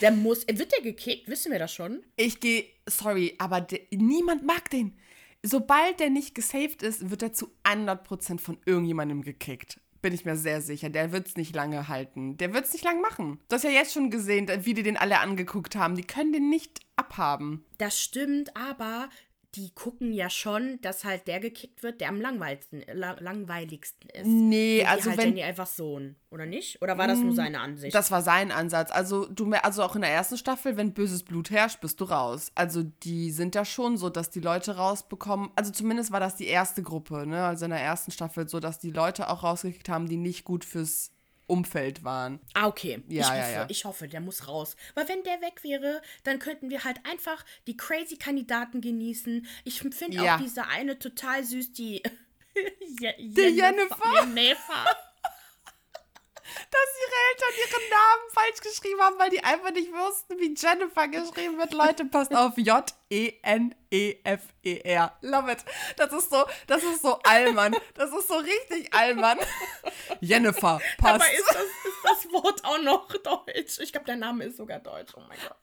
Der 0.00 0.10
muss, 0.12 0.46
wird 0.46 0.70
der 0.72 0.82
gekickt? 0.82 1.28
Wissen 1.28 1.50
wir 1.50 1.58
das 1.58 1.72
schon? 1.72 2.02
Ich 2.16 2.38
gehe, 2.40 2.66
sorry, 2.86 3.34
aber 3.38 3.60
der, 3.62 3.80
niemand 3.90 4.44
mag 4.44 4.68
den. 4.70 4.96
Sobald 5.48 6.00
der 6.00 6.10
nicht 6.10 6.34
gesaved 6.34 6.82
ist, 6.82 7.08
wird 7.08 7.22
er 7.22 7.32
zu 7.32 7.48
100% 7.62 8.40
von 8.40 8.58
irgendjemandem 8.66 9.22
gekickt. 9.22 9.80
Bin 10.02 10.12
ich 10.12 10.24
mir 10.24 10.34
sehr 10.34 10.60
sicher. 10.60 10.90
Der 10.90 11.12
wird 11.12 11.28
es 11.28 11.36
nicht 11.36 11.54
lange 11.54 11.86
halten. 11.86 12.36
Der 12.36 12.52
wird 12.52 12.64
es 12.64 12.72
nicht 12.72 12.84
lang 12.84 13.00
machen. 13.00 13.38
Du 13.48 13.54
hast 13.54 13.62
ja 13.62 13.70
jetzt 13.70 13.92
schon 13.92 14.10
gesehen, 14.10 14.48
wie 14.64 14.74
die 14.74 14.82
den 14.82 14.96
alle 14.96 15.20
angeguckt 15.20 15.76
haben. 15.76 15.94
Die 15.94 16.02
können 16.02 16.32
den 16.32 16.50
nicht 16.50 16.80
abhaben. 16.96 17.64
Das 17.78 18.00
stimmt, 18.00 18.56
aber 18.56 19.08
die 19.56 19.70
gucken 19.74 20.12
ja 20.12 20.28
schon, 20.28 20.78
dass 20.82 21.04
halt 21.04 21.26
der 21.26 21.40
gekickt 21.40 21.82
wird, 21.82 22.00
der 22.00 22.10
am 22.10 22.20
langweiligsten, 22.20 22.82
la 22.92 23.16
langweiligsten 23.18 24.10
ist. 24.10 24.26
Nee, 24.26 24.80
Wie 24.80 24.84
also 24.84 25.10
halt 25.10 25.18
wenn. 25.18 25.28
Jenny 25.28 25.42
einfach 25.42 25.66
Sohn, 25.66 26.16
oder 26.30 26.44
nicht? 26.44 26.80
Oder 26.82 26.98
war 26.98 27.08
das 27.08 27.18
nur 27.18 27.34
seine 27.34 27.60
Ansicht? 27.60 27.94
Das 27.94 28.10
war 28.10 28.20
sein 28.20 28.52
Ansatz. 28.52 28.90
Also 28.90 29.26
du 29.26 29.50
also 29.52 29.82
auch 29.82 29.96
in 29.96 30.02
der 30.02 30.10
ersten 30.10 30.36
Staffel, 30.36 30.76
wenn 30.76 30.92
böses 30.92 31.22
Blut 31.22 31.50
herrscht, 31.50 31.80
bist 31.80 32.00
du 32.00 32.04
raus. 32.04 32.52
Also 32.54 32.82
die 32.82 33.30
sind 33.30 33.54
ja 33.54 33.64
schon 33.64 33.96
so, 33.96 34.10
dass 34.10 34.30
die 34.30 34.40
Leute 34.40 34.76
rausbekommen. 34.76 35.50
Also 35.56 35.72
zumindest 35.72 36.12
war 36.12 36.20
das 36.20 36.36
die 36.36 36.46
erste 36.46 36.82
Gruppe, 36.82 37.26
ne? 37.26 37.44
Also 37.44 37.64
in 37.64 37.70
der 37.70 37.80
ersten 37.80 38.10
Staffel 38.10 38.48
so, 38.48 38.60
dass 38.60 38.78
die 38.78 38.90
Leute 38.90 39.30
auch 39.30 39.42
rausgekriegt 39.42 39.88
haben, 39.88 40.06
die 40.08 40.18
nicht 40.18 40.44
gut 40.44 40.64
fürs 40.64 41.15
Umfeld 41.46 42.02
waren. 42.04 42.40
Ah, 42.54 42.66
okay. 42.66 43.02
Ja, 43.08 43.20
ich, 43.22 43.26
ja, 43.28 43.34
hoffe, 43.40 43.52
ja. 43.52 43.66
ich 43.68 43.84
hoffe, 43.84 44.08
der 44.08 44.20
muss 44.20 44.48
raus. 44.48 44.76
Weil 44.94 45.08
wenn 45.08 45.22
der 45.22 45.40
weg 45.40 45.62
wäre, 45.62 46.02
dann 46.24 46.38
könnten 46.38 46.70
wir 46.70 46.84
halt 46.84 46.98
einfach 47.04 47.44
die 47.66 47.76
crazy 47.76 48.16
Kandidaten 48.16 48.80
genießen. 48.80 49.46
Ich 49.64 49.80
finde 49.80 50.16
Ja. 50.16 50.36
auch 50.36 50.40
diese 50.40 50.66
eine 50.66 50.98
total 50.98 51.44
süß, 51.44 51.72
die. 51.72 52.02
Je 53.00 53.12
Die 53.18 53.40
Jennifer. 53.56 53.96
Jennifer. 54.14 54.86
Dass 56.70 56.88
ihre 57.02 57.14
Eltern 57.30 57.54
ihren 57.64 57.90
Namen 57.90 58.22
falsch 58.32 58.60
geschrieben 58.60 59.00
haben, 59.00 59.18
weil 59.18 59.30
die 59.30 59.42
einfach 59.42 59.70
nicht 59.72 59.92
wussten, 59.92 60.38
wie 60.38 60.54
Jennifer 60.56 61.08
geschrieben 61.08 61.58
wird. 61.58 61.72
Leute, 61.72 62.04
passt 62.04 62.34
auf. 62.34 62.56
E 62.58 62.62
J-E-N-E-F-E-R. 62.62 63.98
Love 65.22 65.52
it. 65.52 65.64
Das 65.96 66.12
ist 66.12 66.30
so, 66.30 66.44
das 66.66 66.82
ist 66.82 67.02
so 67.02 67.18
Allmann. 67.22 67.76
Das 67.94 68.12
ist 68.12 68.28
so 68.28 68.34
richtig 68.36 68.92
Allmann. 68.92 69.38
Jennifer, 70.20 70.80
passt. 70.98 71.14
Aber 71.14 71.32
ist 71.32 71.48
das, 71.48 71.56
ist 71.62 72.04
das 72.04 72.32
Wort 72.32 72.64
auch 72.64 72.80
noch 72.82 73.08
deutsch? 73.12 73.78
Ich 73.80 73.92
glaube, 73.92 74.06
der 74.06 74.16
Name 74.16 74.44
ist 74.44 74.56
sogar 74.56 74.80
deutsch. 74.80 75.12
Oh 75.16 75.22
mein 75.28 75.38
Gott. 75.38 75.56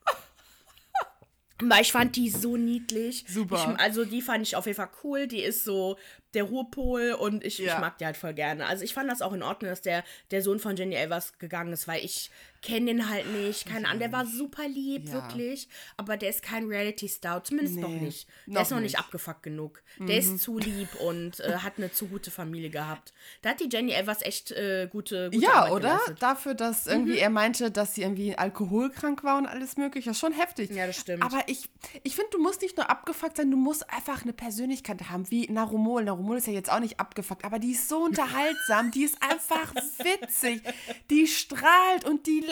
Weil 1.61 1.81
ich 1.81 1.91
fand 1.91 2.15
die 2.15 2.29
so 2.29 2.57
niedlich. 2.57 3.25
Super. 3.27 3.55
Ich, 3.55 3.79
also 3.79 4.05
die 4.05 4.21
fand 4.21 4.45
ich 4.45 4.55
auf 4.55 4.65
jeden 4.65 4.75
Fall 4.75 4.89
cool. 5.03 5.27
Die 5.27 5.41
ist 5.41 5.63
so 5.63 5.97
der 6.33 6.43
Ruhepol 6.43 7.13
und 7.13 7.43
ich, 7.43 7.57
Ja. 7.59 7.73
ich 7.75 7.79
mag 7.79 7.97
die 7.97 8.05
halt 8.05 8.17
voll 8.17 8.33
gerne. 8.33 8.65
Also 8.65 8.83
ich 8.83 8.93
fand 8.93 9.09
das 9.09 9.21
auch 9.21 9.33
in 9.33 9.43
Ordnung, 9.43 9.69
dass 9.69 9.81
der, 9.81 10.03
der 10.31 10.41
Sohn 10.41 10.59
von 10.59 10.75
Jenny 10.75 10.95
Elvers 10.95 11.37
gegangen 11.39 11.73
ist, 11.73 11.87
weil 11.87 12.03
ich 12.03 12.31
kenne 12.61 12.85
den 12.85 13.09
halt 13.09 13.25
nicht. 13.33 13.65
Keine 13.65 13.87
Ahnung, 13.89 13.99
der 13.99 14.13
war 14.13 14.25
super 14.25 14.65
lieb, 14.69 15.07
Ja. 15.09 15.15
wirklich. 15.15 15.67
Aber 15.97 16.15
der 16.15 16.29
ist 16.29 16.41
kein 16.41 16.65
Reality-Star. 16.67 17.43
Zumindest 17.43 17.77
noch 17.77 17.89
Nee, 17.89 17.99
nicht. 17.99 18.27
Der 18.47 18.53
noch 18.53 18.61
ist 18.61 18.69
noch 18.71 18.77
nicht 18.77 18.83
nicht. 18.93 18.97
Mhm. 18.97 19.03
abgefuckt 19.03 19.43
genug. 19.43 19.83
Der 19.99 20.17
ist 20.17 20.39
zu 20.39 20.57
lieb 20.59 20.87
und 21.01 21.41
äh, 21.41 21.57
hat 21.57 21.73
eine 21.77 21.91
zu 21.91 22.07
gute 22.07 22.31
Familie 22.31 22.69
gehabt. 22.69 23.13
Da 23.41 23.49
hat 23.49 23.59
die 23.59 23.67
Jenny 23.69 23.91
Elvers 23.91 24.21
echt 24.21 24.51
äh, 24.51 24.87
gute, 24.89 25.29
gute 25.31 25.43
Ja, 25.43 25.51
Arbeit 25.63 25.71
oder? 25.73 25.89
geleistet. 25.89 26.21
Dafür, 26.21 26.53
dass 26.55 26.87
irgendwie 26.87 27.17
er 27.17 27.29
meinte, 27.29 27.69
dass 27.69 27.95
sie 27.95 28.01
irgendwie 28.03 28.37
alkoholkrank 28.37 29.25
war 29.25 29.37
und 29.37 29.45
alles 29.45 29.75
mögliche. 29.75 30.09
Das 30.09 30.17
ist 30.17 30.21
schon 30.21 30.31
heftig. 30.33 30.71
Ja, 30.71 30.87
das 30.87 30.95
stimmt. 30.97 31.21
Aber 31.23 31.41
ich, 31.47 31.69
ich 32.03 32.15
finde, 32.15 32.29
du 32.31 32.41
musst 32.41 32.61
nicht 32.61 32.77
nur 32.77 32.89
abgefuckt 32.89 33.35
sein, 33.37 33.51
du 33.51 33.57
musst 33.57 33.89
einfach 33.91 34.23
eine 34.23 34.31
Persönlichkeit 34.31 35.09
haben, 35.09 35.29
wie 35.29 35.49
Narumol. 35.51 36.05
Narumol 36.05 36.22
ist 36.31 36.47
ja 36.47 36.53
jetzt 36.53 36.71
auch 36.71 36.79
nicht 36.79 36.99
abgefuckt, 36.99 37.45
aber 37.45 37.59
die 37.59 37.71
ist 37.71 37.89
so 37.89 38.03
unterhaltsam, 38.03 38.91
die 38.91 39.03
ist 39.03 39.21
einfach 39.21 39.73
witzig. 39.75 40.61
Die 41.09 41.27
strahlt 41.27 42.05
und 42.05 42.27
die. 42.27 42.45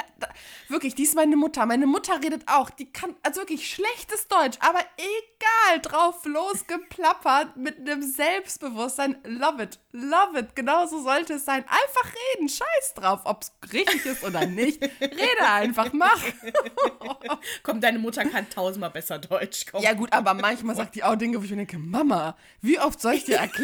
Wirklich, 0.67 0.95
die 0.95 1.03
ist 1.03 1.15
meine 1.15 1.35
Mutter. 1.35 1.65
Meine 1.65 1.87
Mutter 1.87 2.21
redet 2.21 2.43
auch. 2.47 2.69
Die 2.69 2.91
kann, 2.91 3.15
also 3.23 3.41
wirklich 3.41 3.69
schlechtes 3.69 4.27
Deutsch, 4.27 4.57
aber 4.59 4.79
egal, 4.97 5.81
drauf 5.81 6.25
losgeplappert 6.25 7.57
mit 7.57 7.79
einem 7.79 8.01
Selbstbewusstsein. 8.01 9.17
Love 9.23 9.63
it, 9.63 9.79
love 9.91 10.39
it. 10.39 10.55
Genauso 10.55 11.01
sollte 11.01 11.33
es 11.33 11.45
sein. 11.45 11.63
Einfach 11.63 12.11
reden, 12.35 12.49
scheiß 12.49 12.93
drauf, 12.95 13.21
ob 13.25 13.43
es 13.43 13.51
richtig 13.73 14.05
ist 14.05 14.23
oder 14.23 14.45
nicht. 14.45 14.81
Rede 14.81 15.47
einfach, 15.47 15.93
mach. 15.93 16.21
Komm, 17.63 17.81
deine 17.81 17.99
Mutter 17.99 18.25
kann 18.25 18.49
tausendmal 18.49 18.91
besser 18.91 19.19
Deutsch. 19.19 19.65
Komm. 19.69 19.81
Ja 19.81 19.93
gut, 19.93 20.11
aber 20.13 20.33
manchmal 20.33 20.75
sagt 20.75 20.95
die 20.95 21.03
auch 21.03 21.15
Dinge, 21.15 21.39
wo 21.39 21.43
ich 21.43 21.51
mir 21.51 21.57
denke, 21.57 21.77
Mama, 21.77 22.35
wie 22.61 22.79
oft 22.79 23.01
soll 23.01 23.13
ich 23.13 23.25
dir 23.25 23.37
erklären, 23.37 23.51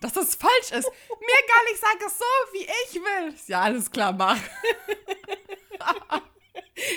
dass 0.00 0.12
das 0.12 0.34
falsch 0.34 0.72
ist? 0.72 0.88
Mir 0.90 1.36
egal, 1.44 1.64
ich 1.72 1.80
sage 1.80 2.04
es 2.06 2.18
so, 2.18 2.24
wie 2.52 2.64
ich 2.64 2.94
will. 2.94 3.34
Ja, 3.46 3.62
alles 3.62 3.90
klar, 3.90 4.12
mach. 4.12 4.38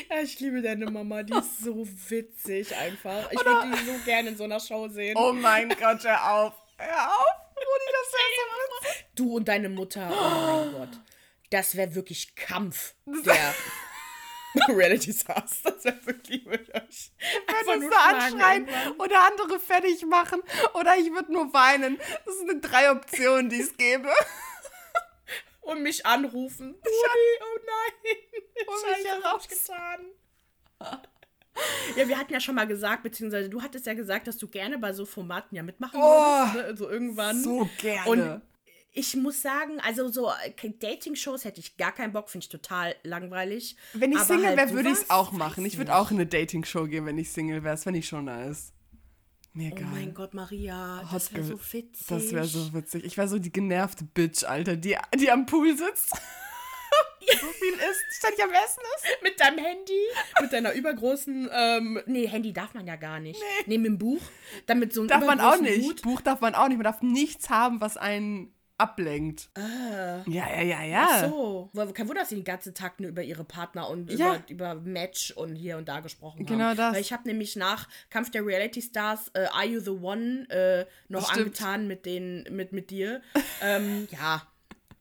Ja, 0.09 0.21
ich 0.21 0.39
liebe 0.39 0.61
deine 0.61 0.89
Mama, 0.89 1.23
die 1.23 1.33
ist 1.33 1.59
so 1.63 1.87
witzig 2.09 2.75
einfach. 2.75 3.31
Ich 3.31 3.43
würde 3.45 3.71
die 3.77 3.85
so 3.85 3.93
gerne 4.03 4.29
in 4.29 4.37
so 4.37 4.43
einer 4.43 4.59
Show 4.59 4.87
sehen. 4.89 5.15
Oh 5.17 5.31
mein 5.31 5.69
Gott, 5.69 6.03
hör 6.03 6.31
auf. 6.33 6.53
Hör 6.77 7.07
auf, 7.07 7.35
Rudi, 7.55 7.85
das 7.91 8.13
wäre 8.13 8.31
so 8.35 8.87
witzig. 8.87 9.05
Du 9.15 9.35
und 9.35 9.47
deine 9.47 9.69
Mutter, 9.69 10.09
oh 10.11 10.65
mein 10.65 10.71
Gott. 10.73 10.99
Das 11.49 11.75
wäre 11.75 11.95
wirklich 11.95 12.35
Kampf 12.35 12.93
der 13.05 13.55
Reality 14.69 15.13
Stars. 15.13 15.61
Das 15.63 15.83
wäre 15.85 16.05
wirklich 16.05 16.45
mit 16.45 16.73
euch. 16.73 17.11
Einfach 17.47 17.75
nur 17.77 17.91
schlagen 17.91 18.17
anschreien 18.33 18.67
irgendwann. 18.67 18.99
oder 18.99 19.27
andere 19.27 19.59
fertig 19.59 20.05
machen 20.05 20.41
oder 20.73 20.95
ich 20.97 21.11
würde 21.11 21.31
nur 21.31 21.53
weinen. 21.53 21.97
Das 22.25 22.37
sind 22.39 22.61
drei 22.61 22.91
Optionen, 22.91 23.49
die 23.49 23.61
es 23.61 23.75
gäbe. 23.77 24.09
Und 25.61 25.83
mich 25.83 26.05
anrufen. 26.05 26.73
Rudi, 26.73 26.83
oh 27.41 27.59
nein. 27.65 28.15
Mich 28.55 28.65
Scheiße, 28.81 29.01
hier 29.01 29.17
was 29.17 29.23
hab 29.23 29.33
raus. 29.35 29.47
ich 29.49 29.49
getan? 29.49 30.05
Ja, 31.95 32.07
wir 32.07 32.17
hatten 32.17 32.33
ja 32.33 32.39
schon 32.39 32.55
mal 32.55 32.65
gesagt, 32.67 33.03
beziehungsweise 33.03 33.49
du 33.49 33.61
hattest 33.61 33.85
ja 33.85 33.93
gesagt, 33.93 34.27
dass 34.27 34.37
du 34.37 34.47
gerne 34.47 34.77
bei 34.79 34.93
so 34.93 35.05
Formaten 35.05 35.55
ja 35.55 35.61
mitmachen 35.63 35.99
Oh, 36.01 36.03
würdest, 36.03 36.55
ne? 36.55 36.63
Also 36.63 36.89
irgendwann. 36.89 37.43
So 37.43 37.69
gerne. 37.77 38.09
Und 38.09 38.41
ich 38.91 39.15
muss 39.15 39.41
sagen, 39.41 39.79
also 39.81 40.09
so 40.09 40.29
äh, 40.29 40.69
Dating-Shows 40.69 41.45
hätte 41.45 41.59
ich 41.59 41.77
gar 41.77 41.91
keinen 41.91 42.11
Bock, 42.13 42.29
finde 42.29 42.45
ich 42.45 42.49
total 42.49 42.95
langweilig. 43.03 43.75
wenn 43.93 44.11
ich 44.11 44.17
Aber 44.17 44.25
Single 44.27 44.47
halt 44.47 44.57
wäre, 44.57 44.73
würde 44.73 44.89
ich 44.89 44.95
es 44.95 45.09
auch 45.09 45.31
machen. 45.31 45.65
Ich 45.65 45.77
würde 45.77 45.95
auch 45.95 46.11
in 46.11 46.17
eine 46.17 46.25
Dating-Show 46.25 46.85
gehen, 46.85 47.05
wenn 47.05 47.17
ich 47.17 47.31
Single 47.31 47.63
wäre. 47.63 47.73
Das 47.75 47.83
fände 47.83 47.99
ich 47.99 48.07
schon 48.07 48.25
nice. 48.25 48.73
Mir 49.53 49.71
Oh 49.73 49.77
egal. 49.77 49.89
mein 49.91 50.13
Gott, 50.13 50.33
Maria, 50.33 51.07
das 51.11 51.33
wäre 51.33 51.43
so 51.43 51.59
witzig. 51.59 52.07
Das 52.07 52.31
wäre 52.31 52.45
so 52.45 52.73
witzig. 52.73 53.03
Ich 53.03 53.17
wäre 53.17 53.27
so 53.27 53.39
die 53.39 53.51
genervte 53.51 54.03
Bitch, 54.03 54.43
Alter, 54.43 54.75
die, 54.75 54.95
die 55.15 55.31
am 55.31 55.45
Pool 55.45 55.75
sitzt. 55.75 56.09
so 57.41 57.47
viel 57.47 57.73
isst, 57.73 58.17
ständig 58.17 58.43
am 58.43 58.51
Essen 58.51 58.81
ist. 58.95 59.23
Mit 59.23 59.39
deinem 59.39 59.57
Handy, 59.57 60.01
mit 60.41 60.53
deiner 60.53 60.73
übergroßen, 60.73 61.49
ähm, 61.51 62.01
nee, 62.05 62.27
Handy 62.27 62.53
darf 62.53 62.73
man 62.73 62.85
ja 62.85 62.95
gar 62.95 63.19
nicht. 63.19 63.41
Nee, 63.65 63.77
mit 63.77 63.87
dem 63.87 63.97
Buch, 63.97 64.21
dann 64.65 64.79
mit 64.79 64.93
so 64.93 65.01
einem 65.01 65.09
Darf 65.09 65.25
man 65.25 65.39
auch 65.39 65.59
nicht. 65.59 65.83
Hut. 65.83 66.01
Buch 66.01 66.21
darf 66.21 66.41
man 66.41 66.55
auch 66.55 66.67
nicht. 66.67 66.77
Man 66.77 66.83
darf 66.85 67.01
nichts 67.01 67.49
haben, 67.49 67.81
was 67.81 67.97
einen 67.97 68.53
ablenkt. 68.79 69.49
Ja, 69.57 70.23
ja, 70.25 70.61
ja, 70.61 70.83
ja. 70.83 71.07
Ah. 71.09 71.29
So, 71.29 71.69
kein 71.93 72.07
Wunder, 72.07 72.21
dass 72.21 72.29
sie 72.29 72.35
den 72.35 72.43
ganzen 72.43 72.73
Tag 72.73 72.99
nur 72.99 73.09
über 73.09 73.21
ihre 73.23 73.43
Partner 73.43 73.89
und 73.89 74.11
Ja. 74.11 74.35
über, 74.47 74.73
über 74.73 74.75
Match 74.75 75.31
und 75.31 75.55
hier 75.55 75.77
und 75.77 75.87
da 75.89 75.99
gesprochen 75.99 76.45
Genau 76.45 76.65
haben. 76.65 76.77
das. 76.77 76.93
Weil 76.95 77.01
ich 77.01 77.11
habe 77.13 77.27
nämlich 77.27 77.55
nach 77.55 77.87
Kampf 78.09 78.31
der 78.31 78.45
Reality 78.45 78.81
Stars 78.81 79.29
äh, 79.33 79.45
Are 79.51 79.65
You 79.65 79.79
the 79.79 79.89
One 79.91 80.49
äh, 80.49 80.85
noch 81.07 81.31
angetan 81.33 81.87
mit 81.87 82.05
den 82.05 82.43
mit 82.51 82.71
mit 82.71 82.89
dir. 82.89 83.21
ähm, 83.61 84.07
ja, 84.11 84.41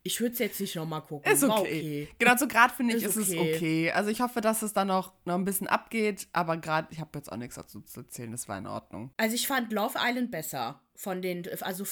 ich 0.09 0.21
würde 0.21 0.33
es 0.33 0.39
jetzt 0.39 0.61
nicht 0.61 0.75
nochmal 0.75 1.03
gucken. 1.03 1.31
Ist 1.31 1.47
War 1.47 1.61
okay. 1.61 2.09
Genau, 2.19 2.37
so 2.37 2.49
gerade 2.49 2.73
finde 2.75 2.97
ich, 2.97 3.03
Ist 3.05 3.17
ist, 3.17 3.29
es 3.29 3.35
okay. 3.37 3.55
okay. 3.57 3.91
Also 3.93 4.11
ich 4.11 4.21
hoffe, 4.21 4.41
dass 4.41 4.63
es 4.63 4.73
dann 4.73 4.89
noch, 4.89 5.13
noch 5.25 5.35
ein 5.35 5.45
bisschen 5.45 5.67
abgeht, 5.69 6.27
aber 6.33 6.57
gerade, 6.57 6.89
ich 6.91 7.01
habe 7.01 7.11
jetzt 7.19 7.31
auch 7.31 7.37
nichts 7.37 7.57
dazu 7.57 7.81
zu 7.83 8.01
erzählen, 8.01 8.33
das 8.33 8.49
war 8.49 8.57
in 8.59 8.67
Ordnung. 8.67 9.11
Also 9.19 9.35
ich 9.35 9.47
fand 9.47 9.73
Love 9.73 9.99
Island 10.03 10.31
besser 10.31 10.81
von 10.95 11.23
den, 11.23 11.47
also 11.61 11.85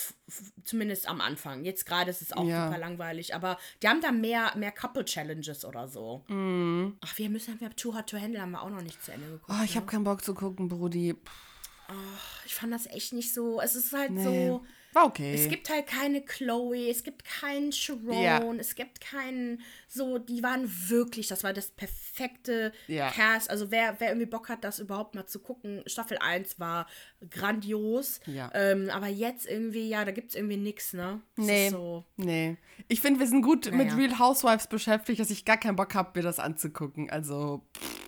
zumindest 0.64 1.08
am 1.08 1.20
Anfang. 1.20 1.64
Jetzt 1.64 1.86
gerade 1.86 2.10
ist 2.10 2.22
es 2.22 2.32
auch 2.32 2.44
Ja. 2.44 2.66
super 2.66 2.78
langweilig, 2.78 3.34
aber 3.34 3.56
die 3.82 3.88
haben 3.88 4.00
da 4.00 4.10
mehr, 4.10 4.52
mehr 4.56 4.72
Couple-Challenges 4.72 5.64
oder 5.64 5.86
so. 5.88 6.24
Mhm. 6.28 6.96
Ach, 7.04 7.16
wir 7.18 7.30
müssen, 7.30 7.60
wir 7.60 7.66
haben 7.68 7.76
Too 7.76 7.94
Hot 7.94 8.08
to 8.08 8.18
Handle 8.18 8.40
haben 8.40 8.50
wir 8.52 8.62
auch 8.62 8.70
noch 8.70 8.82
nicht 8.82 9.04
zu 9.04 9.12
Ende 9.12 9.26
geguckt. 9.28 9.50
Oh, 9.56 9.64
ich 9.64 9.76
habe 9.76 9.86
keinen 9.86 10.04
Bock 10.04 10.24
zu 10.24 10.34
gucken, 10.34 10.68
Brudi. 10.68 11.14
Pff, 11.14 12.44
Ich 12.46 12.54
fand 12.54 12.72
das 12.72 12.86
echt 12.86 13.12
nicht 13.12 13.32
so, 13.32 13.60
es 13.60 13.76
ist 13.76 13.92
halt 13.92 14.10
Nee. 14.10 14.24
so, 14.24 14.64
War 14.96 15.04
okay. 15.04 15.34
Es 15.34 15.50
gibt 15.50 15.68
halt 15.68 15.86
keine 15.86 16.22
Chloe, 16.22 16.88
es 16.88 17.04
gibt 17.04 17.22
keinen 17.22 17.70
Sharon, 17.70 18.22
Ja. 18.22 18.42
es 18.54 18.74
gibt 18.74 19.02
keinen, 19.02 19.60
so, 19.88 20.16
die 20.16 20.42
waren 20.42 20.66
wirklich, 20.88 21.28
das 21.28 21.44
war 21.44 21.52
das 21.52 21.70
perfekte 21.70 22.72
Ja. 22.86 23.10
Cast. 23.10 23.50
Also 23.50 23.70
wer, 23.70 24.00
wer 24.00 24.08
irgendwie 24.08 24.24
Bock 24.24 24.48
hat, 24.48 24.64
das 24.64 24.78
überhaupt 24.78 25.14
mal 25.14 25.26
zu 25.26 25.40
gucken, 25.40 25.82
Staffel 25.86 26.16
1 26.18 26.58
war 26.58 26.86
grandios. 27.28 28.20
Ja. 28.24 28.50
Ähm, 28.54 28.88
aber 28.88 29.08
jetzt 29.08 29.46
irgendwie, 29.46 29.86
ja, 29.86 30.06
da 30.06 30.12
gibt 30.12 30.30
es 30.30 30.34
irgendwie 30.34 30.56
nichts, 30.56 30.94
ne? 30.94 31.20
Das 31.36 31.44
Nee. 31.44 31.68
So, 31.68 32.04
Nee. 32.16 32.56
Ich 32.88 33.02
finde, 33.02 33.20
wir 33.20 33.26
sind 33.26 33.42
gut 33.42 33.70
mit 33.72 33.88
Naja. 33.88 33.96
Real 33.96 34.18
Housewives 34.18 34.66
beschäftigt, 34.66 35.20
dass 35.20 35.28
ich 35.30 35.44
gar 35.44 35.58
keinen 35.58 35.76
Bock 35.76 35.94
habe, 35.94 36.12
mir 36.18 36.22
das 36.22 36.38
anzugucken. 36.38 37.10
Also, 37.10 37.60
pff, 37.76 38.00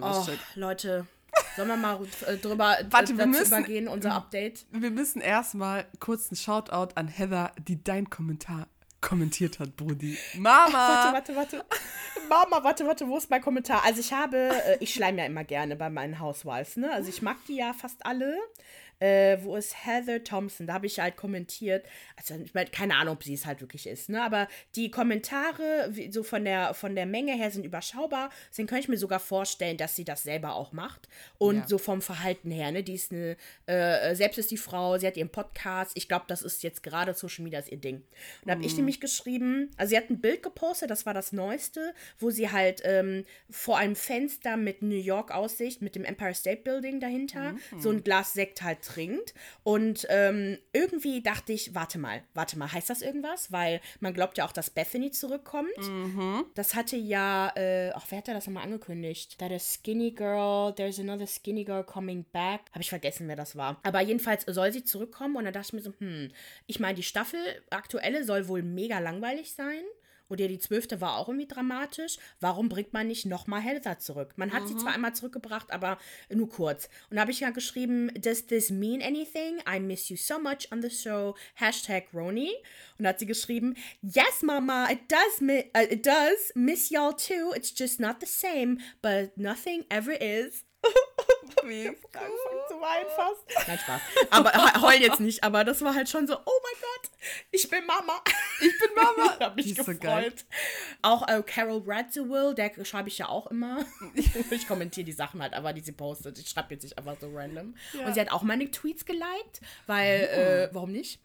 oh. 0.00 0.26
Leute, 0.56 1.06
sollen 1.58 1.68
wir 1.68 1.76
mal 1.76 1.98
äh, 2.26 2.36
drüber 2.38 2.76
Warte, 2.90 3.12
äh, 3.12 3.18
wir 3.18 3.26
dazu 3.26 3.28
müssen- 3.38 3.58
übergehen, 3.58 3.88
unser 3.88 4.14
Update? 4.14 4.64
Wir 4.72 4.90
müssen 4.90 5.20
erstmal 5.20 5.84
kurz 6.00 6.30
einen 6.30 6.36
Shoutout 6.36 6.94
an 6.94 7.08
Heather, 7.08 7.52
die 7.66 7.82
dein 7.84 8.08
Kommentar 8.08 8.66
kommentiert 9.00 9.58
hat, 9.58 9.76
Brudi. 9.76 10.16
Mama! 10.34 11.12
Warte, 11.12 11.34
warte, 11.34 11.36
warte. 11.36 11.64
Mama, 12.28 12.62
warte, 12.62 12.86
warte, 12.86 13.08
wo 13.08 13.16
ist 13.16 13.30
mein 13.30 13.40
Kommentar? 13.40 13.82
Also 13.84 14.00
ich 14.00 14.12
habe, 14.12 14.36
äh, 14.66 14.76
ich 14.80 14.92
schleim 14.92 15.16
ja 15.18 15.24
immer 15.24 15.44
gerne 15.44 15.76
bei 15.76 15.88
meinen 15.90 16.20
Housewives, 16.20 16.76
ne? 16.76 16.92
Also 16.92 17.08
ich 17.08 17.22
mag 17.22 17.36
die 17.46 17.56
ja 17.56 17.72
fast 17.72 18.04
alle. 18.04 18.36
Äh, 19.00 19.38
wo 19.44 19.54
ist 19.54 19.86
Heather 19.86 20.24
Thompson? 20.24 20.66
Da 20.66 20.72
habe 20.74 20.86
ich 20.86 20.98
halt 20.98 21.16
kommentiert. 21.16 21.86
Also 22.16 22.34
ich 22.34 22.52
meine, 22.52 22.68
keine 22.68 22.96
Ahnung, 22.96 23.14
ob 23.14 23.22
sie 23.22 23.34
es 23.34 23.46
halt 23.46 23.60
wirklich 23.60 23.86
ist, 23.86 24.08
ne? 24.08 24.20
Aber 24.20 24.48
die 24.74 24.90
Kommentare, 24.90 25.86
wie, 25.92 26.10
so 26.10 26.24
von 26.24 26.44
der, 26.44 26.74
von 26.74 26.96
der 26.96 27.06
Menge 27.06 27.32
her, 27.36 27.52
sind 27.52 27.64
überschaubar. 27.64 28.30
Deswegen 28.50 28.66
kann 28.66 28.80
ich 28.80 28.88
mir 28.88 28.98
sogar 28.98 29.20
vorstellen, 29.20 29.76
dass 29.76 29.94
sie 29.94 30.04
das 30.04 30.24
selber 30.24 30.56
auch 30.56 30.72
macht. 30.72 31.08
Und 31.38 31.58
Ja. 31.58 31.68
so 31.68 31.78
vom 31.78 32.02
Verhalten 32.02 32.50
her, 32.50 32.72
ne? 32.72 32.82
Die 32.82 32.94
ist 32.94 33.12
eine, 33.12 33.36
äh, 33.66 34.16
selbst 34.16 34.36
ist 34.38 34.50
die 34.50 34.56
Frau, 34.56 34.98
sie 34.98 35.06
hat 35.06 35.16
ihren 35.16 35.30
Podcast. 35.30 35.92
Ich 35.94 36.08
glaube, 36.08 36.24
das 36.26 36.42
ist 36.42 36.64
jetzt 36.64 36.82
gerade 36.82 37.14
Social 37.14 37.44
Media 37.44 37.60
ist 37.60 37.70
ihr 37.70 37.78
Ding. 37.78 37.98
Und 37.98 38.04
da 38.46 38.54
habe 38.54 38.64
ich 38.64 38.76
nämlich 38.88 39.00
geschrieben, 39.00 39.70
also 39.76 39.90
sie 39.90 39.96
hat 39.98 40.08
ein 40.08 40.20
Bild 40.20 40.42
gepostet, 40.42 40.90
das 40.90 41.04
war 41.04 41.12
das 41.12 41.32
Neueste, 41.32 41.94
wo 42.18 42.30
sie 42.30 42.50
halt 42.50 42.80
ähm, 42.84 43.24
vor 43.50 43.76
einem 43.76 43.94
Fenster 43.96 44.56
mit 44.56 44.80
New 44.80 44.96
York 44.96 45.30
Aussicht, 45.30 45.82
mit 45.82 45.94
dem 45.94 46.04
Empire 46.04 46.34
State 46.34 46.62
Building 46.62 47.00
dahinter, 47.00 47.54
so 47.78 47.90
ein 47.90 48.02
Glas 48.02 48.32
Sekt 48.32 48.62
halt 48.62 48.82
trinkt. 48.82 49.34
Und 49.62 50.06
ähm, 50.08 50.58
irgendwie 50.72 51.22
dachte 51.22 51.52
ich, 51.52 51.74
warte 51.74 51.98
mal, 51.98 52.22
warte 52.32 52.58
mal, 52.58 52.72
heißt 52.72 52.88
das 52.88 53.02
irgendwas? 53.02 53.52
Weil 53.52 53.80
man 54.00 54.14
glaubt 54.14 54.38
ja 54.38 54.46
auch, 54.46 54.52
dass 54.52 54.70
Bethany 54.70 55.10
zurückkommt. 55.10 55.68
Das 56.54 56.74
hatte 56.74 56.96
ja, 56.96 57.52
äh, 57.56 57.90
ach, 57.94 58.06
wer 58.08 58.18
hat 58.18 58.28
das 58.28 58.46
nochmal 58.46 58.64
angekündigt? 58.64 59.38
That 59.38 59.52
a 59.52 59.58
skinny 59.58 60.12
girl, 60.12 60.72
there's 60.74 60.98
another 60.98 61.26
skinny 61.26 61.64
girl 61.64 61.84
coming 61.84 62.24
back. 62.32 62.60
Habe 62.70 62.80
ich 62.80 62.88
vergessen, 62.88 63.28
wer 63.28 63.36
das 63.36 63.54
war. 63.56 63.78
Aber 63.82 64.00
jedenfalls 64.00 64.44
soll 64.46 64.72
sie 64.72 64.84
zurückkommen 64.84 65.36
und 65.36 65.44
dann 65.44 65.52
dachte 65.52 65.68
ich 65.68 65.72
mir 65.74 65.82
so, 65.82 65.92
hm, 65.98 66.30
ich 66.66 66.80
meine, 66.80 66.94
die 66.94 67.02
Staffel 67.02 67.38
aktuelle 67.70 68.24
soll 68.24 68.48
wohl 68.48 68.62
mega 68.78 68.98
langweilig 69.00 69.52
sein. 69.52 69.82
Oder 70.30 70.46
die 70.46 70.58
zwölfte 70.58 71.00
war 71.00 71.16
auch 71.16 71.28
irgendwie 71.28 71.46
dramatisch. 71.46 72.18
Warum 72.40 72.68
bringt 72.68 72.92
man 72.92 73.06
nicht 73.06 73.24
nochmal 73.24 73.62
Heather 73.62 73.98
zurück? 73.98 74.34
Man 74.36 74.52
hat 74.52 74.68
sie 74.68 74.76
zwar 74.76 74.92
einmal 74.92 75.14
zurückgebracht, 75.14 75.72
aber 75.72 75.98
nur 76.30 76.48
kurz. 76.50 76.88
Und 77.08 77.16
da 77.16 77.22
habe 77.22 77.30
ich 77.30 77.40
ja 77.40 77.50
geschrieben, 77.50 78.10
does 78.14 78.46
this 78.46 78.70
mean 78.70 79.00
anything? 79.00 79.58
I 79.66 79.80
miss 79.80 80.10
you 80.10 80.16
so 80.16 80.38
much 80.38 80.70
on 80.70 80.82
the 80.82 80.90
show. 80.90 81.34
Hashtag 81.54 82.08
Roni. 82.12 82.52
Und 82.98 83.04
da 83.04 83.10
hat 83.10 83.18
sie 83.18 83.26
geschrieben, 83.26 83.74
yes, 84.02 84.42
Mama, 84.42 84.90
it 84.90 85.00
does, 85.10 85.40
mi 85.40 85.64
uh, 85.74 85.90
it 85.90 86.04
does. 86.04 86.52
Miss 86.54 86.90
y'all 86.90 87.14
too. 87.14 87.54
It's 87.56 87.72
just 87.74 87.98
not 87.98 88.16
the 88.20 88.26
same, 88.26 88.78
but 89.00 89.36
nothing 89.36 89.86
ever 89.88 90.12
is. 90.12 90.67
Wie 91.64 91.88
Angefangen 91.88 92.62
zu 92.68 92.80
weinen 92.80 93.08
fast. 93.14 93.68
Nein, 93.68 93.78
Spaß. 93.78 94.00
Aber 94.30 94.50
he- 94.52 94.80
heul 94.80 95.02
jetzt 95.02 95.20
nicht, 95.20 95.44
aber 95.44 95.64
das 95.64 95.82
war 95.82 95.94
halt 95.94 96.08
schon 96.08 96.26
so, 96.26 96.34
oh 96.34 96.60
mein 96.62 96.80
Gott, 96.80 97.10
ich 97.50 97.68
bin 97.68 97.84
Mama. 97.84 98.22
Ich 98.60 98.78
bin 98.78 98.90
Mama. 98.94 99.34
Ich 99.34 99.40
hab 99.44 99.56
mich 99.56 99.66
ist 99.66 99.76
so 99.76 99.84
gefreut. 99.84 100.00
geil. 100.00 100.32
Auch 101.02 101.28
äh, 101.28 101.42
Carol 101.44 101.82
Radziwill, 101.84 102.54
der 102.54 102.72
schreibe 102.84 103.08
ich 103.08 103.18
ja 103.18 103.28
auch 103.28 103.48
immer. 103.48 103.84
ich 104.50 104.66
kommentiere 104.66 105.04
die 105.04 105.12
Sachen 105.12 105.42
halt 105.42 105.54
aber, 105.54 105.72
die 105.72 105.80
sie 105.80 105.92
postet. 105.92 106.38
Ich 106.38 106.48
schreibe 106.48 106.74
jetzt 106.74 106.84
nicht 106.84 106.96
einfach 106.96 107.16
so 107.20 107.30
random. 107.32 107.74
Und 108.04 108.14
sie 108.14 108.20
hat 108.20 108.32
auch 108.32 108.42
meine 108.42 108.70
Tweets 108.70 109.04
geliked, 109.04 109.60
weil, 109.86 110.20
äh, 110.22 110.74
warum 110.74 110.92
nicht? 110.92 111.20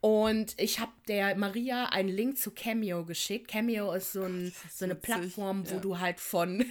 Und 0.00 0.54
ich 0.60 0.78
habe 0.78 0.92
der 1.08 1.34
Maria 1.36 1.86
einen 1.86 2.08
Link 2.08 2.38
zu 2.38 2.50
Cameo 2.50 3.04
geschickt. 3.04 3.48
Cameo 3.48 3.92
ist 3.92 4.12
so, 4.12 4.22
ein, 4.22 4.54
so 4.72 4.84
eine 4.84 4.94
witzig, 4.94 5.14
Plattform, 5.14 5.68
wo 5.68 5.74
ja. 5.74 5.80
du 5.80 5.98
halt 5.98 6.20
von, 6.20 6.64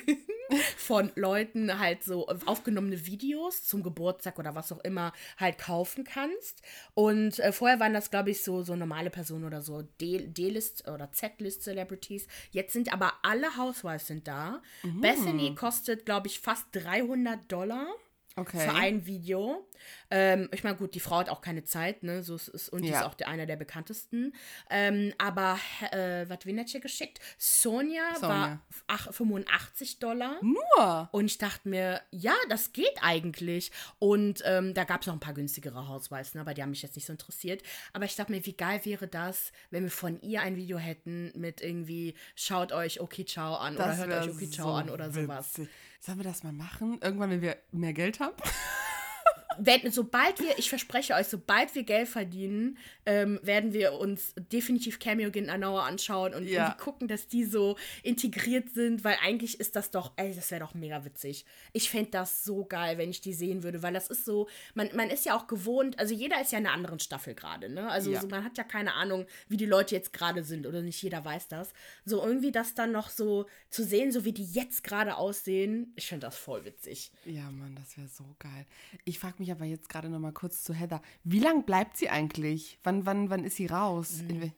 von 0.77 1.12
Leuten 1.15 1.79
halt 1.79 2.03
so 2.03 2.27
aufgenommene 2.27 3.05
Videos 3.05 3.63
zum 3.63 3.84
Geburtstag 3.84 4.39
oder 4.39 4.55
was 4.55 4.71
auch 4.71 4.84
immer 4.84 5.13
halt 5.38 5.58
kaufen 5.58 6.03
kannst. 6.03 6.62
Und 6.93 7.39
äh, 7.39 7.51
vorher 7.51 7.79
waren 7.79 7.93
das, 7.93 8.12
glaube 8.12 8.31
ich, 8.31 8.43
so, 8.43 8.63
so 8.63 8.75
normale 8.75 9.10
Personen 9.10 9.45
oder 9.45 9.62
so 9.62 9.84
D-List 10.01 10.88
oder 10.88 11.12
Z-List 11.12 11.63
Celebrities. 11.63 12.27
Jetzt 12.51 12.73
sind 12.73 12.93
aber 12.93 13.13
alle 13.23 13.58
Housewives 13.58 14.08
sind 14.08 14.27
da. 14.27 14.62
Mhm. 14.84 15.01
Bethany 15.01 15.55
kostet, 15.55 16.05
glaube 16.05 16.27
ich, 16.27 16.39
fast 16.39 16.65
300 16.73 17.51
Dollar. 17.51 17.88
Okay. 18.37 18.59
Für 18.67 18.73
ein 18.75 19.05
Video. 19.05 19.65
Ähm, 20.11 20.49
ich 20.51 20.63
meine, 20.65 20.75
gut, 20.75 20.93
die 20.93 20.99
Frau 20.99 21.17
hat 21.19 21.29
auch 21.29 21.39
keine 21.39 21.63
Zeit, 21.63 22.03
ne? 22.03 22.21
So 22.21 22.35
ist, 22.35 22.49
ist, 22.49 22.67
und 22.67 22.81
die 22.81 22.89
Ja. 22.89 22.99
ist 22.99 23.05
auch 23.05 23.13
der, 23.13 23.29
einer 23.29 23.45
der 23.45 23.55
bekanntesten. 23.55 24.33
Ähm, 24.69 25.13
aber, 25.17 25.57
äh, 25.91 26.27
was 26.27 26.39
wen 26.45 26.59
hat 26.59 26.67
sie 26.67 26.81
geschickt? 26.81 27.19
Sonja, 27.37 28.01
war 28.19 28.19
Sonja. 28.19 28.59
ach, 28.87 29.13
85 29.13 29.99
Dollar. 29.99 30.37
Nur. 30.41 31.07
Und 31.13 31.25
ich 31.25 31.37
dachte 31.37 31.69
mir, 31.69 32.01
ja, 32.11 32.33
das 32.49 32.73
geht 32.73 32.97
eigentlich. 33.01 33.71
Und 33.99 34.41
ähm, 34.45 34.73
da 34.73 34.83
gab 34.83 35.01
es 35.01 35.07
noch 35.07 35.13
ein 35.13 35.21
paar 35.21 35.33
günstigere 35.33 35.87
Housewives, 35.87 36.33
ne? 36.35 36.41
aber 36.41 36.53
die 36.53 36.61
haben 36.61 36.71
mich 36.71 36.81
jetzt 36.81 36.95
nicht 36.97 37.05
so 37.05 37.13
interessiert. 37.13 37.63
Aber 37.93 38.03
ich 38.03 38.17
dachte 38.17 38.33
mir, 38.33 38.45
wie 38.45 38.53
geil 38.57 38.81
wäre 38.83 39.07
das, 39.07 39.53
wenn 39.69 39.83
wir 39.83 39.91
von 39.91 40.19
ihr 40.21 40.41
ein 40.41 40.57
Video 40.57 40.77
hätten 40.77 41.31
mit 41.35 41.61
irgendwie, 41.61 42.15
schaut 42.35 42.73
euch 42.73 42.99
Okay 42.99 43.23
Ciao 43.25 43.55
an 43.55 43.75
oder 43.77 43.95
hört 43.95 44.11
euch 44.11 44.35
Okay 44.35 44.49
Ciao 44.49 44.73
an 44.75 44.89
oder 44.89 45.09
sowas. 45.09 45.57
witzig. 45.57 45.69
Sollen 46.05 46.19
wir 46.19 46.23
das 46.23 46.43
mal 46.43 46.53
machen? 46.53 46.99
Irgendwann, 47.01 47.31
wenn 47.31 47.41
wir 47.41 47.57
mehr 47.71 47.91
Geld 47.93 48.19
haben? 48.19 48.35
wenn, 49.59 49.91
sobald 49.91 50.39
wir, 50.39 50.57
ich 50.57 50.69
verspreche 50.69 51.13
euch, 51.13 51.27
sobald 51.27 51.73
wir 51.75 51.83
Geld 51.83 52.07
verdienen, 52.07 52.77
ähm, 53.05 53.39
werden 53.43 53.73
wir 53.73 53.93
uns 53.93 54.33
definitiv 54.51 54.99
Cameo 54.99 55.31
genauer 55.31 55.83
anschauen 55.83 56.33
und 56.33 56.47
Ja. 56.47 56.63
irgendwie 56.67 56.83
gucken, 56.83 57.07
dass 57.07 57.27
die 57.27 57.43
so 57.45 57.77
integriert 58.03 58.69
sind, 58.71 59.03
weil 59.03 59.17
eigentlich 59.21 59.59
ist 59.59 59.75
das 59.75 59.91
doch, 59.91 60.13
ey, 60.17 60.33
das 60.35 60.51
wäre 60.51 60.61
doch 60.61 60.73
mega 60.73 61.05
witzig. 61.05 61.45
Ich 61.73 61.89
fände 61.89 62.11
das 62.11 62.43
so 62.43 62.65
geil, 62.65 62.97
wenn 62.97 63.09
ich 63.09 63.21
die 63.21 63.33
sehen 63.33 63.63
würde, 63.63 63.83
weil 63.83 63.93
das 63.93 64.07
ist 64.07 64.25
so, 64.25 64.47
man, 64.73 64.89
man 64.95 65.09
ist 65.09 65.25
ja 65.25 65.35
auch 65.37 65.47
gewohnt, 65.47 65.97
also 65.99 66.13
jeder 66.13 66.41
ist 66.41 66.51
ja 66.51 66.59
in 66.59 66.65
einer 66.65 66.75
anderen 66.75 66.99
Staffel 66.99 67.35
gerade, 67.35 67.69
ne? 67.69 67.89
Also 67.89 68.11
Ja. 68.11 68.21
so, 68.21 68.27
man 68.27 68.43
hat 68.43 68.57
ja 68.57 68.63
keine 68.63 68.93
Ahnung, 68.93 69.25
wie 69.47 69.57
die 69.57 69.65
Leute 69.65 69.95
jetzt 69.95 70.13
gerade 70.13 70.43
sind 70.43 70.65
oder 70.67 70.81
nicht 70.81 71.01
jeder 71.01 71.23
weiß 71.23 71.47
das. 71.47 71.69
So 72.05 72.23
irgendwie 72.23 72.51
das 72.51 72.73
dann 72.75 72.91
noch 72.91 73.09
so 73.09 73.45
zu 73.69 73.83
sehen, 73.83 74.11
so 74.11 74.25
wie 74.25 74.33
die 74.33 74.45
jetzt 74.45 74.83
gerade 74.83 75.17
aussehen, 75.17 75.93
ich 75.95 76.07
finde 76.07 76.27
das 76.27 76.37
voll 76.37 76.65
witzig. 76.65 77.11
Ja, 77.25 77.49
Mann, 77.51 77.75
das 77.75 77.97
wäre 77.97 78.07
so 78.07 78.23
geil. 78.39 78.65
Ich 79.03 79.19
frage 79.19 79.35
mich 79.39 79.44
aber 79.51 79.65
jetzt 79.65 79.89
gerade 79.89 80.10
noch 80.10 80.19
mal 80.19 80.31
kurz 80.31 80.63
zu 80.63 80.73
Heather. 80.73 81.01
Wie 81.23 81.39
lang 81.39 81.65
bleibt 81.65 81.97
sie 81.97 82.10
eigentlich? 82.10 82.79
Wann, 82.84 83.05
wann, 83.05 83.29
wann 83.29 83.43
ist 83.43 83.58
sie 83.58 83.67
raus? 83.67 84.21
Mhm. 84.27 84.51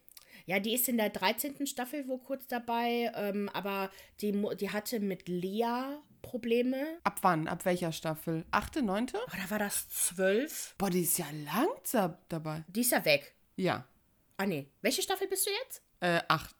Ja, 0.45 0.60
die 0.60 0.73
ist 0.73 0.88
in 0.88 0.97
der 0.97 1.10
13. 1.10 1.67
Staffel 1.67 2.08
wo 2.08 2.17
kurz 2.17 2.47
dabei, 2.47 3.12
ähm, 3.15 3.50
aber 3.50 3.91
die, 4.21 4.32
die 4.60 4.69
hatte 4.69 5.00
mit 5.00 5.28
Lea 5.28 6.00
Probleme. 6.21 7.00
Ab 7.04 7.19
wann? 7.21 7.47
Ab 7.47 7.65
welcher 7.65 7.91
Staffel? 7.91 8.45
Achte, 8.52 8.82
neunte? 8.82 9.17
Oder 9.34 9.50
war 9.50 9.60
das 9.60 9.89
12? 9.89 10.76
Boah, 10.78 10.89
die 10.89 11.02
ist 11.02 11.17
ja 11.17 11.26
langsam 11.45 12.17
dabei. 12.30 12.63
Die 12.67 12.82
ist 12.82 12.91
ja 12.91 13.04
weg. 13.04 13.36
Ja. 13.56 13.88
Ah, 14.38 14.45
nee. 14.45 14.69
Welche 14.82 15.02
Staffel 15.02 15.28
bist 15.28 15.45
du 15.45 15.52
jetzt? 15.63 15.82
Äh, 16.00 16.21
acht. 16.28 16.56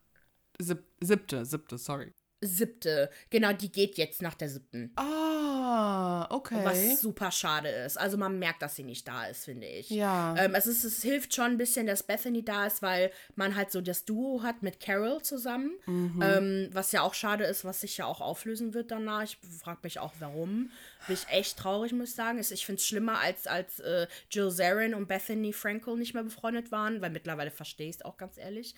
Sieb, 0.60 0.84
siebte, 1.00 1.46
siebte, 1.46 1.78
sorry. 1.78 2.14
Siebte. 2.42 3.10
Genau, 3.32 3.52
die 3.54 3.72
geht 3.72 3.98
jetzt 3.98 4.22
nach 4.22 4.36
der 4.36 4.50
siebten. 4.50 4.92
Ah, 4.96 6.28
okay. 6.30 6.60
Was 6.64 7.02
super 7.02 7.32
schade 7.32 7.70
ist. 7.70 7.98
Also 7.98 8.18
man 8.18 8.38
merkt, 8.38 8.62
dass 8.62 8.76
sie 8.76 8.84
nicht 8.84 9.08
da 9.08 9.26
ist, 9.26 9.46
finde 9.46 9.66
ich. 9.66 9.90
Ja. 9.90 10.36
Ähm, 10.38 10.54
es, 10.54 10.68
ist, 10.68 10.84
es 10.84 11.02
hilft 11.02 11.34
schon 11.34 11.46
ein 11.46 11.58
bisschen, 11.58 11.88
dass 11.88 12.04
Bethany 12.04 12.46
da 12.46 12.68
ist, 12.68 12.82
weil 12.82 13.12
man 13.36 13.56
halt 13.56 13.72
so 13.72 13.82
das 13.82 14.06
Duo 14.06 14.44
hat 14.44 14.62
mit 14.62 14.80
Carol 14.80 15.22
zusammen. 15.24 15.72
Mhm. 15.88 16.22
Ähm, 16.22 16.70
was 16.72 16.92
ja 16.92 17.02
auch 17.02 17.16
schade 17.16 17.44
ist, 17.46 17.66
was 17.66 17.82
sich 17.82 17.98
ja 17.98 18.06
auch 18.06 18.22
auflösen 18.22 18.74
wird 18.76 18.92
danach. 18.92 19.24
Ich 19.24 19.38
frage 19.60 19.80
mich 19.82 20.00
auch, 20.00 20.14
warum. 20.20 20.70
Bin 21.08 21.16
ich 21.16 21.28
echt 21.30 21.58
traurig, 21.58 21.94
muss 21.94 22.10
ich 22.10 22.16
sagen. 22.16 22.40
Ich 22.40 22.66
finde 22.66 22.80
es 22.80 22.88
schlimmer, 22.88 23.20
als, 23.20 23.48
als 23.48 23.80
äh, 23.80 24.08
Jill 24.30 24.52
Zarin 24.52 24.94
und 24.94 25.08
Bethany 25.08 25.54
Frankel 25.54 25.98
nicht 25.98 26.14
mehr 26.14 26.24
befreundet 26.24 26.72
waren, 26.72 27.02
weil 27.02 27.10
mittlerweile 27.10 27.52
verstehe 27.52 27.90
ich 27.90 27.98
es 27.98 28.02
auch 28.06 28.18
ganz 28.18 28.38
ehrlich. 28.38 28.76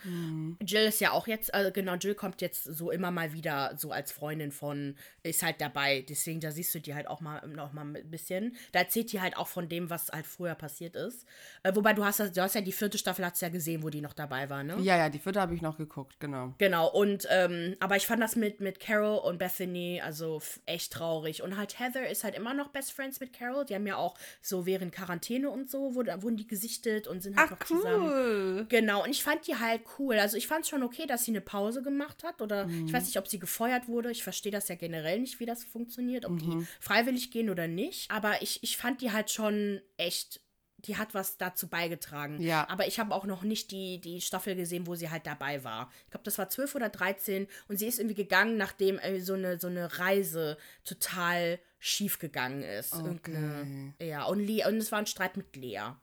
Jill 0.62 0.86
ist 0.86 1.02
ja 1.02 1.12
auch 1.12 1.28
jetzt, 1.28 1.54
also 1.54 1.72
genau, 1.72 1.96
Jill 1.96 2.16
kommt 2.16 2.42
jetzt 2.42 2.64
so 2.64 2.92
immer 2.92 3.12
mal 3.12 3.34
wieder 3.34 3.74
so 3.78 3.92
als 3.92 4.12
Freundin 4.12 4.52
von, 4.52 4.96
ist 5.24 5.44
halt 5.44 5.60
dabei. 5.60 6.06
Deswegen, 6.08 6.40
da 6.40 6.52
siehst 6.52 6.74
du 6.76 6.80
die 6.80 6.94
halt 6.94 7.08
auch 7.08 7.22
mal 7.22 7.46
noch 7.48 7.74
mal 7.74 7.86
ein 7.86 8.10
bisschen. 8.10 8.56
Da 8.72 8.80
erzählt 8.80 9.12
die 9.12 9.22
halt 9.22 9.38
auch 9.38 9.48
von 9.48 9.70
dem, 9.70 9.90
was 9.90 10.10
halt 10.10 10.28
früher 10.28 10.56
passiert 10.56 10.96
ist. 10.96 11.26
Äh, 11.64 11.76
wobei 11.76 11.94
du 11.94 12.06
hast, 12.06 12.20
du 12.20 12.42
hast 12.42 12.56
ja 12.56 12.62
die 12.62 12.72
vierte 12.72 12.98
Staffel, 12.98 13.26
hast 13.26 13.42
ja 13.42 13.50
gesehen, 13.50 13.84
wo 13.84 13.90
die 13.90 14.02
noch 14.02 14.14
dabei 14.14 14.50
war, 14.50 14.64
ne? 14.64 14.78
Ja, 14.80 14.98
ja, 14.98 15.10
die 15.10 15.20
vierte 15.20 15.42
habe 15.42 15.56
ich 15.56 15.62
noch 15.62 15.78
geguckt, 15.78 16.20
genau. 16.20 16.54
Genau, 16.58 16.90
und, 16.92 17.28
ähm, 17.30 17.76
aber 17.80 17.96
ich 17.96 18.06
fand 18.06 18.22
das 18.22 18.36
mit, 18.36 18.60
mit 18.60 18.80
Carol 18.80 19.20
und 19.20 19.38
Bethany, 19.38 20.02
also 20.04 20.42
echt 20.66 20.94
traurig. 20.94 21.44
Und 21.44 21.58
halt 21.58 21.80
Heather 21.80 22.08
ist 22.08 22.19
halt 22.24 22.36
immer 22.36 22.54
noch 22.54 22.70
Best 22.70 22.92
Friends 22.92 23.20
mit 23.20 23.34
Carol. 23.34 23.66
Die 23.66 23.76
haben 23.76 23.88
ja 23.88 23.98
auch 23.98 24.18
so 24.42 24.66
während 24.66 24.94
Quarantäne 24.94 25.50
und 25.50 25.70
so, 25.70 25.96
wurde, 25.96 26.22
wurden 26.22 26.38
die 26.38 26.48
gesichtet 26.48 27.08
und 27.08 27.22
sind 27.22 27.38
halt 27.38 27.52
Ach, 27.52 27.60
noch 27.60 27.70
cool. 27.70 27.78
zusammen. 27.78 28.66
Genau, 28.70 29.04
und 29.04 29.10
ich 29.10 29.24
fand 29.24 29.48
die 29.48 29.56
halt 29.56 29.82
cool. 29.98 30.18
Also 30.20 30.38
ich 30.38 30.48
fand 30.48 30.64
es 30.64 30.70
schon 30.70 30.84
okay, 30.84 31.06
dass 31.06 31.26
sie 31.26 31.32
eine 31.32 31.42
Pause 31.42 31.82
gemacht 31.82 32.24
hat. 32.24 32.42
Oder 32.42 32.68
mhm. 32.68 32.88
ich 32.88 32.94
weiß 32.94 33.06
nicht, 33.06 33.18
ob 33.18 33.28
sie 33.28 33.40
gefeuert 33.40 33.88
wurde. 33.88 34.12
Ich 34.12 34.24
verstehe 34.24 34.52
das 34.52 34.68
ja 34.68 34.76
generell 34.76 35.20
nicht, 35.20 35.40
wie 35.40 35.46
das 35.46 35.64
funktioniert, 35.64 36.26
ob 36.26 36.34
mhm. 36.34 36.38
die 36.38 36.68
freiwillig 36.80 37.32
gehen 37.32 37.50
oder 37.50 37.68
nicht. 37.68 38.10
Aber 38.12 38.42
ich, 38.42 38.64
ich 38.64 38.78
fand 38.78 39.02
die 39.02 39.12
halt 39.12 39.32
schon 39.32 39.82
echt 39.98 40.42
die 40.86 40.98
hat 40.98 41.14
was 41.14 41.38
dazu 41.38 41.68
beigetragen. 41.68 42.42
Ja. 42.42 42.68
Aber 42.70 42.88
ich 42.88 43.00
habe 43.00 43.14
auch 43.14 43.26
noch 43.26 43.44
nicht 43.44 43.72
die, 43.72 44.00
die 44.00 44.22
Staffel 44.22 44.56
gesehen, 44.56 44.88
wo 44.88 44.96
sie 44.96 45.10
halt 45.10 45.26
dabei 45.26 45.64
war. 45.64 45.92
Ich 46.06 46.12
glaube, 46.12 46.24
das 46.24 46.38
war 46.38 46.50
12 46.50 46.76
oder 46.76 46.90
13 46.90 47.48
und 47.68 47.78
sie 47.78 47.88
ist 47.88 48.00
irgendwie 48.00 48.16
gegangen, 48.16 48.58
nachdem 48.58 49.00
äh, 49.00 49.20
so, 49.20 49.34
eine, 49.34 49.60
so 49.60 49.68
eine 49.68 50.00
Reise 50.00 50.58
total 50.86 51.60
schief 51.80 52.20
gegangen 52.20 52.64
ist. 52.64 52.94
Okay. 52.94 53.94
Ja, 54.00 54.26
und, 54.26 54.40
Le 54.40 54.68
und 54.68 54.78
es 54.78 54.92
war 54.92 55.00
ein 55.00 55.08
Streit 55.08 55.38
mit 55.38 55.56
Lea. 55.56 55.94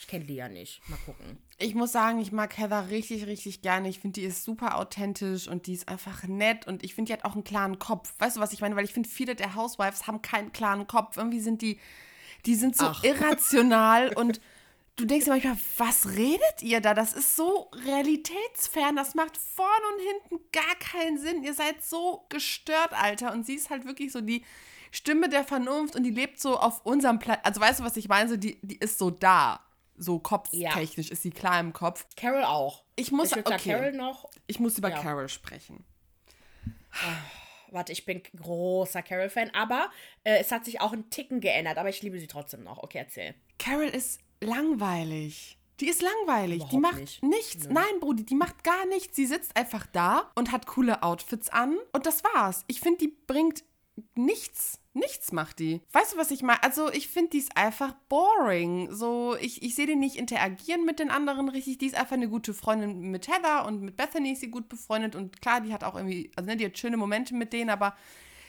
Ich 0.00 0.06
kenne 0.06 0.24
Lea 0.24 0.48
nicht. 0.48 0.80
Mal 0.88 0.98
gucken. 1.04 1.38
Ich 1.58 1.74
muss 1.74 1.90
sagen, 1.90 2.20
ich 2.20 2.30
mag 2.30 2.56
Heather 2.56 2.88
richtig, 2.88 3.26
richtig 3.26 3.62
gerne. 3.62 3.88
Ich 3.88 3.98
finde, 3.98 4.20
die 4.20 4.26
ist 4.26 4.44
super 4.44 4.78
authentisch 4.78 5.48
und 5.48 5.66
die 5.66 5.74
ist 5.74 5.88
einfach 5.88 6.22
nett 6.22 6.66
und 6.68 6.84
ich 6.84 6.94
finde, 6.94 7.08
die 7.08 7.12
hat 7.14 7.24
auch 7.24 7.34
einen 7.34 7.42
klaren 7.42 7.80
Kopf. 7.80 8.14
Weißt 8.18 8.36
du, 8.36 8.40
was 8.40 8.52
ich 8.52 8.60
meine? 8.60 8.76
Weil 8.76 8.84
ich 8.84 8.92
finde, 8.92 9.08
viele 9.08 9.34
der 9.34 9.56
Housewives 9.56 10.06
haben 10.06 10.22
keinen 10.22 10.52
klaren 10.52 10.86
Kopf. 10.86 11.16
Irgendwie 11.16 11.40
sind 11.40 11.62
die, 11.62 11.80
die 12.46 12.54
sind 12.54 12.76
so 12.76 12.86
Ach. 12.86 13.04
irrational 13.04 14.12
und 14.16 14.40
du 14.96 15.04
denkst 15.04 15.26
dir 15.26 15.32
manchmal, 15.32 15.58
was 15.76 16.08
redet 16.10 16.62
ihr 16.62 16.80
da? 16.80 16.94
Das 16.94 17.12
ist 17.12 17.36
so 17.36 17.70
realitätsfern. 17.86 18.96
Das 18.96 19.14
macht 19.14 19.36
vorne 19.36 19.84
und 19.94 20.02
hinten 20.02 20.50
gar 20.52 20.74
keinen 20.76 21.18
Sinn. 21.18 21.42
Ihr 21.44 21.54
seid 21.54 21.82
so 21.82 22.26
gestört, 22.28 22.92
Alter. 22.92 23.32
Und 23.32 23.46
sie 23.46 23.54
ist 23.54 23.70
halt 23.70 23.84
wirklich 23.84 24.12
so 24.12 24.20
die 24.20 24.44
Stimme 24.90 25.28
der 25.28 25.44
Vernunft 25.44 25.94
und 25.96 26.02
die 26.02 26.10
lebt 26.10 26.40
so 26.40 26.58
auf 26.58 26.84
unserem 26.84 27.18
Plan. 27.18 27.38
Also 27.42 27.60
weißt 27.60 27.80
du, 27.80 27.84
was 27.84 27.96
ich 27.96 28.08
meine? 28.08 28.28
So, 28.28 28.36
die, 28.36 28.58
die 28.62 28.76
ist 28.76 28.98
so 28.98 29.10
da 29.10 29.60
so 29.98 30.18
kopftechnisch 30.18 31.08
ja. 31.08 31.12
ist 31.12 31.22
sie 31.22 31.30
klar 31.30 31.60
im 31.60 31.72
Kopf. 31.72 32.06
Carol 32.16 32.44
auch. 32.44 32.84
Ich 32.96 33.12
muss 33.12 33.32
ich 33.32 33.38
okay. 33.38 33.72
Carol 33.72 33.92
noch. 33.92 34.28
Ich 34.46 34.60
muss 34.60 34.78
über 34.78 34.90
ja. 34.90 35.00
Carol 35.00 35.28
sprechen. 35.28 35.84
Oh, 36.66 37.47
warte, 37.72 37.92
ich 37.92 38.04
bin 38.04 38.22
großer 38.36 39.02
Carol-Fan, 39.02 39.50
aber 39.54 39.90
äh, 40.24 40.38
es 40.38 40.52
hat 40.52 40.64
sich 40.64 40.80
auch 40.80 40.92
ein 40.92 41.10
Ticken 41.10 41.40
geändert, 41.40 41.78
aber 41.78 41.88
ich 41.88 42.02
liebe 42.02 42.18
sie 42.18 42.26
trotzdem 42.26 42.64
noch. 42.64 42.82
Okay, 42.82 42.98
erzähl. 42.98 43.34
Carol 43.58 43.88
ist 43.88 44.20
langweilig. 44.40 45.58
Die 45.80 45.88
ist 45.88 46.02
langweilig. 46.02 46.56
Überhaupt 46.56 46.72
die 46.72 46.78
macht 46.78 47.00
nicht. 47.00 47.22
nichts. 47.22 47.66
Nö. 47.66 47.74
Nein, 47.74 48.00
Brudi, 48.00 48.24
die 48.24 48.34
macht 48.34 48.64
gar 48.64 48.86
nichts. 48.86 49.14
Sie 49.14 49.26
sitzt 49.26 49.56
einfach 49.56 49.86
da 49.86 50.30
und 50.34 50.50
hat 50.50 50.66
coole 50.66 51.02
Outfits 51.02 51.50
an 51.50 51.76
und 51.92 52.06
das 52.06 52.24
war's. 52.24 52.64
Ich 52.66 52.80
finde, 52.80 52.98
die 52.98 53.16
bringt 53.26 53.62
nichts. 54.14 54.80
Nichts 54.94 55.32
macht 55.32 55.60
die. 55.60 55.80
Weißt 55.92 56.14
du, 56.14 56.16
was 56.16 56.30
ich 56.30 56.42
meine? 56.42 56.62
Also, 56.62 56.90
ich 56.90 57.08
finde, 57.08 57.30
die 57.30 57.44
einfach 57.54 57.94
boring. 58.08 58.92
So, 58.92 59.36
ich, 59.36 59.62
ich 59.62 59.74
sehe 59.74 59.86
die 59.86 59.96
nicht 59.96 60.16
interagieren 60.16 60.84
mit 60.84 60.98
den 60.98 61.10
anderen 61.10 61.48
richtig. 61.48 61.78
Die 61.78 61.86
ist 61.86 61.94
einfach 61.94 62.16
eine 62.16 62.28
gute 62.28 62.52
Freundin 62.52 63.10
mit 63.10 63.28
Heather 63.28 63.66
und 63.66 63.82
mit 63.82 63.96
Bethany 63.96 64.32
ist 64.32 64.40
sie 64.40 64.50
gut 64.50 64.68
befreundet. 64.68 65.14
Und 65.14 65.40
klar, 65.40 65.60
die 65.60 65.72
hat 65.72 65.84
auch 65.84 65.94
irgendwie, 65.94 66.32
also 66.36 66.50
ne, 66.50 66.56
die 66.56 66.66
hat 66.66 66.78
schöne 66.78 66.96
Momente 66.96 67.34
mit 67.34 67.52
denen, 67.52 67.70
aber 67.70 67.96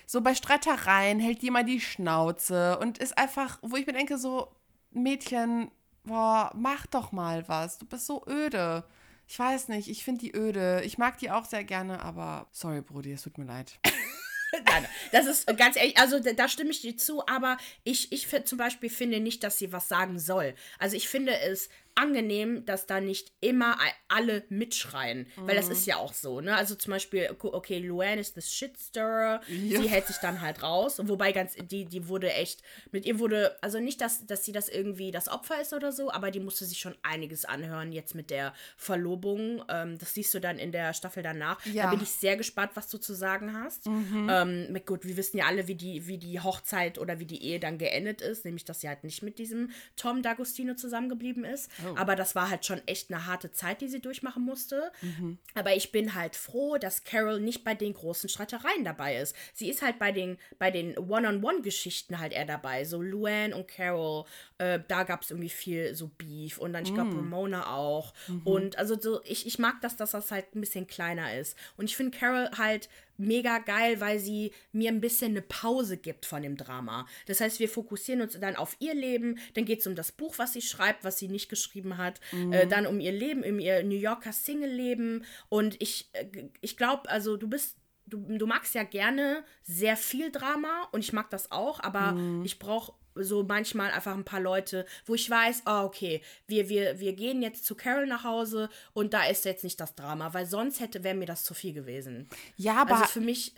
so 0.05 0.21
bei 0.21 0.33
Streitereien 0.33 1.19
hält 1.19 1.43
die 1.43 1.51
mal 1.51 1.63
die 1.63 1.79
Schnauze 1.79 2.79
und 2.79 2.97
ist 2.97 3.17
einfach, 3.17 3.59
wo 3.62 3.75
ich 3.75 3.85
mir 3.85 3.93
denke, 3.93 4.17
so, 4.17 4.47
Mädchen, 4.91 5.69
boah, 6.03 6.51
mach 6.55 6.88
doch 6.88 7.12
mal 7.12 7.47
was. 7.47 7.77
Du 7.77 7.85
bist 7.85 8.07
so 8.07 8.25
öde. 8.27 8.83
Ich 9.27 9.38
weiß 9.38 9.67
nicht, 9.67 9.88
ich 9.88 10.03
finde 10.03 10.21
die 10.21 10.35
öde. 10.35 10.81
Ich 10.83 10.97
mag 10.97 11.19
die 11.19 11.29
auch 11.29 11.45
sehr 11.45 11.63
gerne, 11.63 12.01
aber 12.01 12.47
sorry, 12.51 12.81
Brudi, 12.81 13.12
es 13.12 13.21
tut 13.21 13.38
mir 13.38 13.45
leid. 13.45 13.79
Nein, 14.65 14.85
das 15.12 15.25
ist 15.25 15.47
ganz 15.57 15.75
ehrlich, 15.75 15.97
also 15.97 16.19
da 16.19 16.47
stimme 16.47 16.71
ich 16.71 16.81
dir 16.81 16.97
zu, 16.97 17.25
aber 17.27 17.57
ich, 17.83 18.12
ich 18.12 18.27
zum 18.45 18.57
Beispiel 18.57 18.89
finde 18.89 19.19
nicht, 19.19 19.43
dass 19.43 19.57
sie 19.57 19.71
was 19.71 19.88
sagen 19.88 20.19
soll. 20.19 20.55
Also 20.79 20.95
ich 20.95 21.09
finde 21.09 21.38
es 21.39 21.69
angenehm, 21.99 22.65
dass 22.65 22.88
da 22.88 23.01
nicht 23.01 23.33
immer 23.41 23.77
alle 24.07 24.43
mitschreien. 24.49 25.27
Mhm. 25.35 25.47
Weil 25.47 25.55
das 25.55 25.65
mhm. 25.65 25.73
ist 25.73 25.85
ja 25.85 25.97
auch 25.97 26.13
so, 26.13 26.39
ne? 26.39 26.55
Also 26.55 26.75
zum 26.75 26.91
Beispiel, 26.91 27.35
okay, 27.39 27.79
Luann 27.79 28.17
ist 28.17 28.38
das 28.38 28.53
Shitstirrer, 28.53 29.41
ja. 29.47 29.81
sie 29.81 29.89
hält 29.89 30.07
sich 30.07 30.17
dann 30.17 30.41
halt 30.41 30.63
raus. 30.63 31.01
Wobei 31.03 31.33
ganz, 31.33 31.55
die, 31.55 31.85
die 31.85 32.07
wurde 32.07 32.31
echt, 32.31 32.63
mit 32.91 33.05
ihr 33.05 33.19
wurde, 33.19 33.57
also 33.62 33.79
nicht, 33.79 33.99
dass, 33.99 34.25
dass 34.25 34.45
sie 34.45 34.53
das 34.53 34.69
irgendwie 34.69 35.12
das 35.12 35.27
Opfer 35.27 35.62
ist 35.62 35.73
oder 35.73 35.91
so, 35.91 36.09
aber 36.09 36.31
die 36.31 36.39
musste 36.39 36.63
sich 36.63 36.79
schon 36.79 36.95
einiges 37.03 37.43
anhören 37.43 37.91
jetzt 37.91 38.15
mit 38.15 38.29
der 38.29 38.53
Verlobung. 38.77 39.63
Ähm, 39.69 39.97
das 39.97 40.13
siehst 40.13 40.33
du 40.33 40.39
dann 40.39 40.57
in 40.57 40.71
der 40.71 40.93
Staffel 40.93 41.21
danach. 41.21 41.63
Ja. 41.65 41.83
Da 41.83 41.89
bin 41.89 42.01
ich 42.01 42.12
sehr 42.12 42.38
gespannt, 42.38 42.71
was 42.75 42.88
du 42.88 42.97
zu 42.97 43.13
sagen 43.13 43.53
hast. 43.53 43.88
Mhm. 43.88 44.27
Ähm, 44.31 44.81
gut, 44.85 45.05
wir 45.05 45.17
wissen 45.17 45.38
ja 45.38 45.47
alle, 45.47 45.67
wie 45.67 45.75
die, 45.75 46.07
wie 46.07 46.17
die 46.17 46.39
Hochzeit 46.39 46.97
oder 46.97 47.19
wie 47.19 47.25
die 47.25 47.43
Ehe 47.43 47.59
dann 47.59 47.77
geendet 47.77 48.21
ist, 48.21 48.45
nämlich, 48.45 48.63
dass 48.63 48.79
sie 48.79 48.88
halt 48.88 49.03
nicht 49.03 49.21
mit 49.21 49.38
diesem 49.38 49.71
Tom 49.97 50.21
D'Agostino 50.21 50.75
zusammengeblieben 50.77 51.43
ist. 51.43 51.69
Oh. 51.91 51.97
Aber 51.97 52.15
das 52.15 52.36
war 52.36 52.49
halt 52.49 52.65
schon 52.65 52.82
echt 52.88 53.12
eine 53.12 53.25
harte 53.25 53.52
Zeit, 53.52 53.82
die 53.82 53.88
sie 53.88 54.02
durchmachen 54.02 54.43
musste. 54.43 54.91
Mhm. 55.02 55.38
Aber 55.56 55.75
ich 55.75 55.91
bin 55.91 56.15
halt 56.15 56.36
froh, 56.36 56.78
dass 56.78 57.04
Carol 57.04 57.39
nicht 57.39 57.63
bei 57.63 57.75
den 57.75 57.93
großen 57.93 58.30
Streitereien 58.30 58.84
dabei 58.84 59.17
ist. 59.17 59.36
Sie 59.54 59.69
ist 59.69 59.82
halt 59.82 59.99
bei 59.99 60.12
den, 60.12 60.38
bei 60.58 60.71
den 60.71 60.97
One-on-One-Geschichten 60.97 62.19
halt 62.19 62.34
eher 62.34 62.45
dabei. 62.45 62.86
So 62.86 63.02
Luann 63.02 63.54
und 63.54 63.67
Carol, 63.67 64.25
äh, 64.58 64.80
da 64.88 65.04
gab 65.04 65.21
es 65.21 65.32
irgendwie 65.32 65.49
viel 65.49 65.95
so 65.95 66.10
Beef. 66.17 66.58
Und 66.58 66.73
dann, 66.73 66.84
ich 66.84 66.93
glaube, 66.93 67.12
mhm. 67.12 67.19
Ramona 67.19 67.73
auch. 67.73 68.13
Mhm. 68.28 68.41
Und 68.43 68.78
also 68.78 68.99
so, 68.99 69.21
ich, 69.23 69.45
ich 69.47 69.60
mag 69.60 69.82
das, 69.82 69.95
dass 69.97 70.12
das 70.12 70.32
halt 70.32 70.56
ein 70.56 70.62
bisschen 70.62 70.88
kleiner 70.88 71.36
ist. 71.36 71.58
Und 71.78 71.86
ich 71.86 71.95
finde 71.95 72.17
Carol 72.17 72.49
halt 72.58 72.89
mega 73.19 73.60
geil, 73.60 73.99
weil 73.99 74.19
sie 74.19 74.51
mir 74.71 74.89
ein 74.89 75.01
bisschen 75.01 75.32
eine 75.32 75.41
Pause 75.41 75.97
gibt 75.97 76.25
von 76.25 76.41
dem 76.41 76.58
Drama. 76.58 77.08
Das 77.27 77.41
heißt, 77.41 77.60
wir 77.60 77.69
fokussieren 77.69 78.21
uns 78.21 78.39
dann 78.39 78.55
auf 78.55 78.75
ihr 78.79 78.93
Leben, 78.93 79.38
dann 79.53 79.65
geht 79.65 79.82
es 79.82 79.88
um 79.88 79.95
das 79.95 80.12
Buch, 80.12 80.38
was 80.38 80.53
sie 80.53 80.62
schreibt, 80.62 81.03
was 81.03 81.19
sie 81.19 81.27
nicht 81.27 81.49
geschrieben 81.49 81.97
hat, 81.97 82.19
mhm. 82.32 82.53
äh, 82.53 82.67
dann 82.67 82.88
um 82.88 82.99
ihr 82.99 83.12
Leben, 83.12 83.43
um 83.43 83.60
ihr 83.60 83.84
New 83.84 83.97
Yorker 83.97 84.34
Single-Leben. 84.34 85.25
Und 85.49 85.82
ich, 85.82 86.10
äh, 86.13 86.49
ich 86.62 86.77
glaube, 86.77 87.10
also 87.10 87.38
du 87.38 87.47
bist 87.47 87.75
Du, 88.12 88.25
du, 88.39 88.47
magst 88.47 88.73
ja 88.73 88.82
gerne 88.82 89.43
sehr 89.62 89.95
viel 89.95 90.32
Drama 90.32 90.88
und 90.91 91.01
ich 91.01 91.13
mag 91.13 91.29
das 91.29 91.51
auch, 91.51 91.79
aber 91.79 92.13
mhm. 92.13 92.43
ich 92.43 92.58
brauche 92.58 92.93
so 93.23 93.43
manchmal 93.43 93.91
einfach 93.91 94.13
ein 94.13 94.25
paar 94.25 94.39
Leute, 94.39 94.86
wo 95.05 95.15
ich 95.15 95.29
weiß, 95.29 95.63
oh, 95.65 95.84
okay, 95.84 96.21
wir, 96.47 96.69
wir, 96.69 96.99
wir 96.99 97.13
gehen 97.13 97.41
jetzt 97.41 97.65
zu 97.65 97.75
Carol 97.75 98.08
nach 98.08 98.23
Hause 98.23 98.69
und 98.93 99.13
da 99.13 99.25
ist 99.25 99.45
jetzt 99.45 99.63
nicht 99.63 99.79
das 99.79 99.95
Drama, 99.95 100.34
weil 100.34 100.45
sonst 100.45 100.79
hätte, 100.79 101.03
wäre 101.03 101.15
mir 101.15 101.25
das 101.25 101.43
zu 101.43 101.53
viel 101.53 101.73
gewesen. 101.73 102.27
Ja, 102.58 102.82
aber 102.82 102.95
also 102.95 103.05
für 103.05 103.21
mich, 103.21 103.55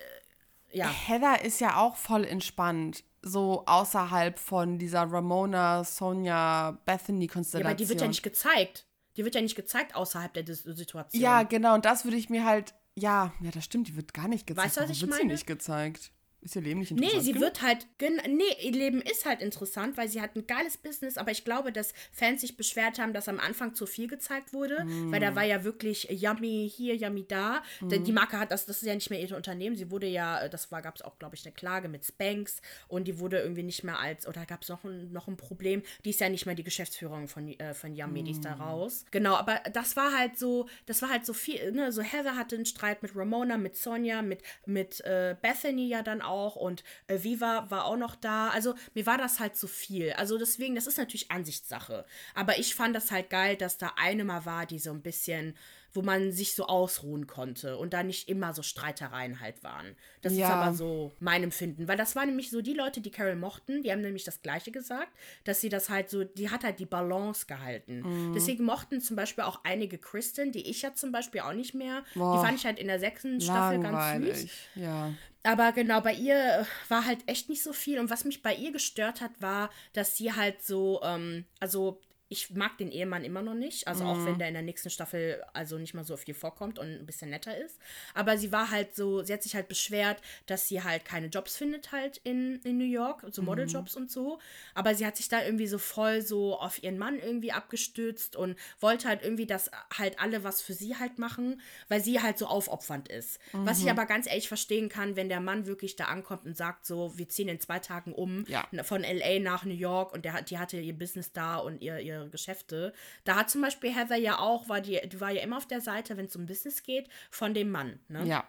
äh, 0.71 0.77
ja. 0.77 0.89
Heather 0.89 1.43
ist 1.43 1.59
ja 1.59 1.77
auch 1.77 1.95
voll 1.95 2.25
entspannt, 2.25 3.03
so 3.21 3.63
außerhalb 3.65 4.39
von 4.39 4.79
dieser 4.79 5.01
Ramona, 5.01 5.83
Sonja, 5.83 6.79
Bethany-Konstellation. 6.85 7.61
Ja, 7.61 7.69
aber 7.69 7.75
die 7.75 7.89
wird 7.89 8.01
ja 8.01 8.07
nicht 8.07 8.23
gezeigt. 8.23 8.85
Die 9.17 9.25
wird 9.25 9.35
ja 9.35 9.41
nicht 9.41 9.55
gezeigt 9.55 9.95
außerhalb 9.95 10.33
der 10.33 10.45
Situation. 10.55 11.21
Ja, 11.21 11.43
genau, 11.43 11.75
und 11.75 11.85
das 11.85 12.05
würde 12.05 12.17
ich 12.17 12.29
mir 12.29 12.45
halt, 12.45 12.73
ja, 12.95 13.33
ja, 13.41 13.51
das 13.51 13.65
stimmt, 13.65 13.87
die 13.89 13.95
wird 13.95 14.13
gar 14.13 14.27
nicht 14.27 14.47
gezeigt. 14.47 14.65
Weißt 14.65 14.77
du, 14.77 14.81
was 14.81 14.89
ich 14.89 15.01
wird 15.01 15.11
meine? 15.11 15.21
sie 15.23 15.27
nicht 15.27 15.47
gezeigt. 15.47 16.11
Ist 16.43 16.55
ihr 16.55 16.63
Leben 16.63 16.79
nicht 16.79 16.91
interessant? 16.91 17.17
Nee, 17.17 17.23
sie 17.23 17.33
genug? 17.33 17.45
wird 17.45 17.61
halt. 17.61 17.87
Nee, 18.27 18.43
ihr 18.63 18.71
Leben 18.71 19.01
ist 19.01 19.25
halt 19.25 19.41
interessant, 19.41 19.95
weil 19.95 20.09
sie 20.09 20.21
hat 20.21 20.35
ein 20.35 20.47
geiles 20.47 20.77
Business, 20.77 21.17
aber 21.17 21.29
ich 21.29 21.43
glaube, 21.43 21.71
dass 21.71 21.93
Fans 22.11 22.41
sich 22.41 22.57
beschwert 22.57 22.97
haben, 22.97 23.13
dass 23.13 23.27
am 23.27 23.39
Anfang 23.39 23.75
zu 23.75 23.85
viel 23.85 24.07
gezeigt 24.07 24.51
wurde, 24.51 24.83
mm. 24.83 25.11
weil 25.11 25.19
da 25.19 25.35
war 25.35 25.43
ja 25.43 25.63
wirklich 25.63 26.07
Yummy 26.09 26.71
hier, 26.75 26.95
Yummy 26.95 27.25
da. 27.27 27.61
Mm. 27.79 28.03
Die 28.03 28.11
Marke 28.11 28.39
hat 28.39 28.51
das, 28.51 28.65
das 28.65 28.81
ist 28.81 28.87
ja 28.87 28.95
nicht 28.95 29.11
mehr 29.11 29.21
ihr 29.21 29.35
Unternehmen. 29.35 29.75
Sie 29.75 29.91
wurde 29.91 30.07
ja, 30.07 30.47
das 30.49 30.71
war, 30.71 30.81
gab 30.81 30.95
es 30.95 31.03
auch, 31.03 31.19
glaube 31.19 31.35
ich, 31.35 31.45
eine 31.45 31.53
Klage 31.53 31.87
mit 31.87 32.05
Spanx 32.05 32.61
und 32.87 33.07
die 33.07 33.19
wurde 33.19 33.39
irgendwie 33.39 33.63
nicht 33.63 33.83
mehr 33.83 33.99
als, 33.99 34.27
oder 34.27 34.45
gab 34.47 34.63
es 34.63 34.69
noch 34.69 34.83
ein, 34.83 35.11
noch 35.11 35.27
ein 35.27 35.37
Problem, 35.37 35.83
die 36.05 36.09
ist 36.09 36.21
ja 36.21 36.29
nicht 36.29 36.47
mehr 36.47 36.55
die 36.55 36.63
Geschäftsführung 36.63 37.27
von, 37.27 37.47
äh, 37.59 37.75
von 37.75 37.93
Yummy, 37.93 38.23
mm. 38.23 38.25
die 38.25 38.31
ist 38.31 38.45
da 38.45 38.55
mm. 38.55 38.61
raus. 38.61 39.05
Genau, 39.11 39.35
aber 39.35 39.61
das 39.71 39.95
war 39.95 40.17
halt 40.17 40.39
so, 40.39 40.67
das 40.87 41.03
war 41.03 41.09
halt 41.09 41.23
so 41.23 41.33
viel, 41.33 41.71
ne, 41.71 41.91
so 41.91 42.01
Heather 42.01 42.35
hatte 42.35 42.55
einen 42.55 42.65
Streit 42.65 43.03
mit 43.03 43.15
Ramona, 43.15 43.57
mit 43.57 43.77
Sonja, 43.77 44.23
mit, 44.23 44.41
mit 44.65 45.01
äh, 45.01 45.35
Bethany 45.39 45.87
ja 45.87 46.01
dann 46.01 46.23
auch 46.23 46.30
auch 46.31 46.55
und 46.55 46.83
äh, 47.07 47.21
Viva 47.21 47.69
war 47.69 47.85
auch 47.85 47.97
noch 47.97 48.15
da. 48.15 48.49
Also 48.49 48.73
mir 48.93 49.05
war 49.05 49.17
das 49.17 49.39
halt 49.39 49.55
zu 49.55 49.67
viel. 49.67 50.13
Also 50.13 50.37
deswegen, 50.37 50.75
das 50.75 50.87
ist 50.87 50.97
natürlich 50.97 51.29
Ansichtssache. 51.29 52.05
Aber 52.33 52.57
ich 52.57 52.73
fand 52.73 52.95
das 52.95 53.11
halt 53.11 53.29
geil, 53.29 53.55
dass 53.55 53.77
da 53.77 53.93
eine 53.97 54.23
mal 54.23 54.45
war, 54.45 54.65
die 54.65 54.79
so 54.79 54.91
ein 54.91 55.01
bisschen 55.01 55.55
wo 55.93 56.01
man 56.01 56.31
sich 56.31 56.55
so 56.55 56.67
ausruhen 56.67 57.27
konnte 57.27 57.77
und 57.77 57.93
da 57.93 58.03
nicht 58.03 58.29
immer 58.29 58.53
so 58.53 58.61
Streitereien 58.61 59.39
halt 59.39 59.63
waren. 59.63 59.95
Das 60.21 60.33
ja. 60.33 60.47
ist 60.47 60.53
aber 60.53 60.73
so 60.73 61.11
mein 61.19 61.43
Empfinden, 61.43 61.87
weil 61.87 61.97
das 61.97 62.15
waren 62.15 62.27
nämlich 62.27 62.49
so 62.49 62.61
die 62.61 62.73
Leute, 62.73 63.01
die 63.01 63.11
Carol 63.11 63.35
mochten, 63.35 63.83
die 63.83 63.91
haben 63.91 64.01
nämlich 64.01 64.23
das 64.23 64.41
Gleiche 64.41 64.71
gesagt, 64.71 65.11
dass 65.43 65.61
sie 65.61 65.69
das 65.69 65.89
halt 65.89 66.09
so, 66.09 66.23
die 66.23 66.49
hat 66.49 66.63
halt 66.63 66.79
die 66.79 66.85
Balance 66.85 67.45
gehalten. 67.45 68.01
Mhm. 68.01 68.33
Deswegen 68.33 68.63
mochten 68.63 69.01
zum 69.01 69.15
Beispiel 69.15 69.43
auch 69.43 69.61
einige 69.63 69.97
Kristen, 69.97 70.51
die 70.51 70.69
ich 70.69 70.81
ja 70.81 70.93
zum 70.93 71.11
Beispiel 71.11 71.41
auch 71.41 71.53
nicht 71.53 71.73
mehr, 71.73 72.03
Boah. 72.15 72.37
die 72.37 72.45
fand 72.45 72.57
ich 72.57 72.65
halt 72.65 72.79
in 72.79 72.87
der 72.87 72.99
sechsten 72.99 73.41
Staffel 73.41 73.79
ganz 73.79 74.39
süß. 74.39 74.51
Ja. 74.75 75.13
Aber 75.43 75.71
genau, 75.71 76.01
bei 76.01 76.13
ihr 76.13 76.67
war 76.87 77.05
halt 77.05 77.19
echt 77.27 77.49
nicht 77.49 77.63
so 77.63 77.73
viel. 77.73 77.99
Und 77.99 78.09
was 78.09 78.25
mich 78.25 78.41
bei 78.43 78.53
ihr 78.55 78.71
gestört 78.71 79.21
hat, 79.21 79.31
war, 79.39 79.69
dass 79.93 80.15
sie 80.17 80.33
halt 80.33 80.63
so, 80.63 81.01
ähm, 81.03 81.45
also 81.59 81.99
ich 82.31 82.49
mag 82.51 82.77
den 82.77 82.93
Ehemann 82.93 83.25
immer 83.25 83.41
noch 83.41 83.53
nicht. 83.53 83.89
Also 83.89 84.05
auch 84.05 84.15
wenn 84.23 84.35
mhm. 84.35 84.39
der 84.39 84.47
in 84.47 84.53
der 84.53 84.63
nächsten 84.63 84.89
Staffel 84.89 85.43
also 85.51 85.77
nicht 85.77 85.93
mal 85.93 86.05
so 86.05 86.15
viel 86.15 86.33
vorkommt 86.33 86.79
und 86.79 86.87
ein 86.87 87.05
bisschen 87.05 87.29
netter 87.29 87.57
ist. 87.57 87.77
Aber 88.13 88.37
sie 88.37 88.53
war 88.53 88.71
halt 88.71 88.95
so, 88.95 89.21
sie 89.21 89.33
hat 89.33 89.43
sich 89.43 89.53
halt 89.53 89.67
beschwert, 89.67 90.21
dass 90.45 90.69
sie 90.69 90.81
halt 90.81 91.03
keine 91.03 91.27
Jobs 91.27 91.57
findet 91.57 91.91
halt 91.91 92.21
in, 92.23 92.61
in 92.63 92.77
New 92.77 92.85
York, 92.85 93.25
so 93.31 93.41
Modeljobs 93.41 93.95
mhm. 93.95 94.03
und 94.03 94.11
so. 94.11 94.39
Aber 94.73 94.95
sie 94.95 95.05
hat 95.05 95.17
sich 95.17 95.27
da 95.27 95.43
irgendwie 95.43 95.67
so 95.67 95.77
voll 95.77 96.21
so 96.21 96.57
auf 96.57 96.81
ihren 96.81 96.97
Mann 96.97 97.19
irgendwie 97.19 97.51
abgestützt 97.51 98.37
und 98.37 98.55
wollte 98.79 99.09
halt 99.09 99.23
irgendwie, 99.23 99.45
dass 99.45 99.69
halt 99.97 100.17
alle 100.17 100.45
was 100.45 100.61
für 100.61 100.73
sie 100.73 100.95
halt 100.95 101.19
machen, 101.19 101.59
weil 101.89 102.01
sie 102.01 102.21
halt 102.21 102.37
so 102.37 102.45
aufopfernd 102.45 103.09
ist. 103.09 103.39
Mhm. 103.51 103.65
Was 103.65 103.79
ich 103.79 103.85
mhm. 103.85 103.91
aber 103.91 104.05
ganz 104.05 104.25
ehrlich 104.25 104.47
verstehen 104.47 104.87
kann, 104.87 105.17
wenn 105.17 105.27
der 105.27 105.41
Mann 105.41 105.65
wirklich 105.65 105.97
da 105.97 106.05
ankommt 106.05 106.45
und 106.45 106.55
sagt 106.55 106.85
so, 106.85 107.11
wir 107.17 107.27
ziehen 107.27 107.49
in 107.49 107.59
zwei 107.59 107.79
Tagen 107.79 108.13
um 108.13 108.45
ja. 108.47 108.65
von 108.83 109.01
LA 109.01 109.39
nach 109.39 109.65
New 109.65 109.73
York 109.73 110.13
und 110.13 110.23
der, 110.23 110.41
die 110.43 110.57
hatte 110.57 110.79
ihr 110.79 110.97
Business 110.97 111.33
da 111.33 111.57
und 111.57 111.81
ihr, 111.81 111.99
ihr 111.99 112.20
Geschäfte. 112.29 112.93
Da 113.23 113.35
hat 113.35 113.49
zum 113.49 113.61
Beispiel 113.61 113.95
Heather 113.95 114.17
ja 114.17 114.39
auch, 114.39 114.69
war 114.69 114.81
die, 114.81 114.99
die 115.07 115.19
war 115.19 115.31
ja 115.31 115.41
immer 115.41 115.57
auf 115.57 115.67
der 115.67 115.81
Seite, 115.81 116.17
wenn 116.17 116.25
es 116.25 116.35
um 116.35 116.45
Business 116.45 116.83
geht, 116.83 117.09
von 117.29 117.53
dem 117.53 117.71
Mann. 117.71 117.99
Ne? 118.09 118.25
Ja. 118.25 118.47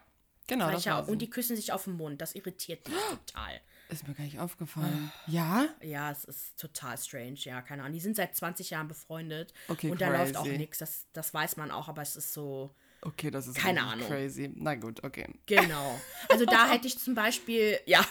Genau. 0.48 0.70
Das 0.70 0.84
ja, 0.84 0.98
und 0.98 1.20
die 1.20 1.30
küssen 1.30 1.56
sich 1.56 1.72
auf 1.72 1.84
den 1.84 1.94
Mund. 1.94 2.20
Das 2.20 2.34
irritiert 2.34 2.86
mich 2.88 2.98
total. 3.10 3.60
Ist 3.88 4.08
mir 4.08 4.14
gar 4.14 4.24
nicht 4.24 4.38
aufgefallen. 4.38 5.12
ja? 5.26 5.66
Ja, 5.82 6.10
es 6.10 6.24
ist 6.24 6.58
total 6.58 6.98
strange. 6.98 7.36
Ja, 7.36 7.62
keine 7.62 7.82
Ahnung. 7.82 7.92
Die 7.94 8.00
sind 8.00 8.16
seit 8.16 8.34
20 8.34 8.70
Jahren 8.70 8.88
befreundet. 8.88 9.52
Okay, 9.68 9.90
Und 9.90 10.00
da 10.00 10.08
läuft 10.08 10.36
auch 10.36 10.46
nichts. 10.46 10.78
Das, 10.78 11.06
das 11.12 11.32
weiß 11.32 11.56
man 11.56 11.70
auch, 11.70 11.88
aber 11.88 12.02
es 12.02 12.16
ist 12.16 12.32
so. 12.32 12.74
Okay, 13.04 13.30
das 13.32 13.48
ist 13.48 13.56
keine 13.56 13.82
Ahnung. 13.82 14.06
crazy. 14.06 14.50
Na 14.54 14.76
gut, 14.76 15.02
okay. 15.02 15.26
Genau. 15.46 16.00
Also 16.28 16.44
da 16.44 16.68
hätte 16.70 16.86
ich 16.86 16.98
zum 16.98 17.14
Beispiel, 17.14 17.78
ja, 17.84 18.04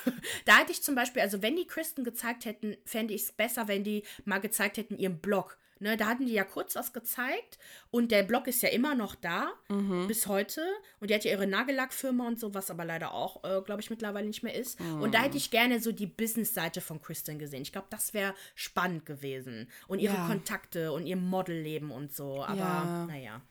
da 0.46 0.58
hätte 0.58 0.74
ich 0.74 0.84
zum 0.84 0.96
Beispiel, 0.96 1.22
also 1.22 1.42
wenn 1.42 1.56
die 1.56 1.66
Kristen 1.66 2.04
gezeigt 2.04 2.46
hätten, 2.46 2.76
fände 2.86 3.14
ich 3.14 3.24
es 3.24 3.32
besser, 3.32 3.68
wenn 3.68 3.84
die 3.84 4.04
mal 4.26 4.40
gezeigt 4.40 4.78
hätten 4.78 4.98
ihren 4.98 5.20
Blog. 5.20 5.58
Ne, 5.80 5.98
da 5.98 6.06
hatten 6.06 6.28
die 6.28 6.34
ja 6.34 6.44
kurz 6.44 6.76
was 6.76 6.94
gezeigt 6.94 7.58
und 7.90 8.12
der 8.12 8.22
Blog 8.22 8.46
ist 8.46 8.62
ja 8.62 8.70
immer 8.70 8.94
noch 8.94 9.16
da 9.16 9.52
mhm. 9.68 10.06
bis 10.06 10.28
heute 10.28 10.62
und 11.00 11.10
die 11.10 11.16
hat 11.16 11.24
ja 11.26 11.32
ihre 11.32 11.48
Nagellackfirma 11.48 12.28
und 12.28 12.40
so, 12.40 12.54
was 12.54 12.70
aber 12.70 12.86
leider 12.86 13.16
auch, 13.16 13.44
äh, 13.44 13.62
glaube 13.62 13.82
ich, 13.82 13.90
mittlerweile 13.90 14.28
nicht 14.28 14.44
mehr 14.44 14.54
ist. 14.54 14.80
Mhm. 14.80 15.02
Und 15.02 15.16
da 15.16 15.24
hätte 15.24 15.38
ich 15.38 15.50
gerne 15.50 15.82
so 15.82 15.92
die 15.92 16.06
Business-Seite 16.06 16.82
von 16.82 17.02
Kristen 17.02 17.40
gesehen. 17.40 17.64
Ich 17.64 17.72
glaube, 17.72 17.88
das 17.90 18.14
wäre 18.14 18.36
spannend 18.54 19.08
gewesen 19.08 19.70
und 19.88 19.98
ihre 19.98 20.14
ja. 20.14 20.28
Kontakte 20.28 20.92
und 20.92 21.08
ihr 21.08 21.16
Modelleben 21.16 21.90
und 21.90 22.14
so. 22.14 22.44
Aber 22.44 22.58
ja. 22.58 23.06
naja. 23.08 23.42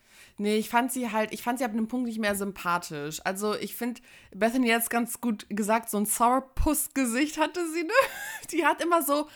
Nee, 0.40 0.56
ich 0.56 0.70
fand 0.70 0.90
sie 0.90 1.12
halt, 1.12 1.34
ich 1.34 1.42
fand 1.42 1.58
sie 1.58 1.66
ab 1.66 1.72
einem 1.72 1.86
Punkt 1.86 2.06
nicht 2.06 2.18
mehr 2.18 2.34
sympathisch. 2.34 3.20
Also 3.24 3.54
ich 3.56 3.76
finde, 3.76 4.00
Bethany 4.34 4.70
hat 4.70 4.80
es 4.80 4.88
ganz 4.88 5.20
gut 5.20 5.44
gesagt, 5.50 5.90
so 5.90 5.98
ein 5.98 6.06
Sourpuss-Gesicht 6.06 7.36
hatte 7.36 7.60
sie, 7.70 7.82
ne? 7.82 7.92
Die 8.50 8.64
hat 8.64 8.82
immer 8.82 9.02
so, 9.02 9.28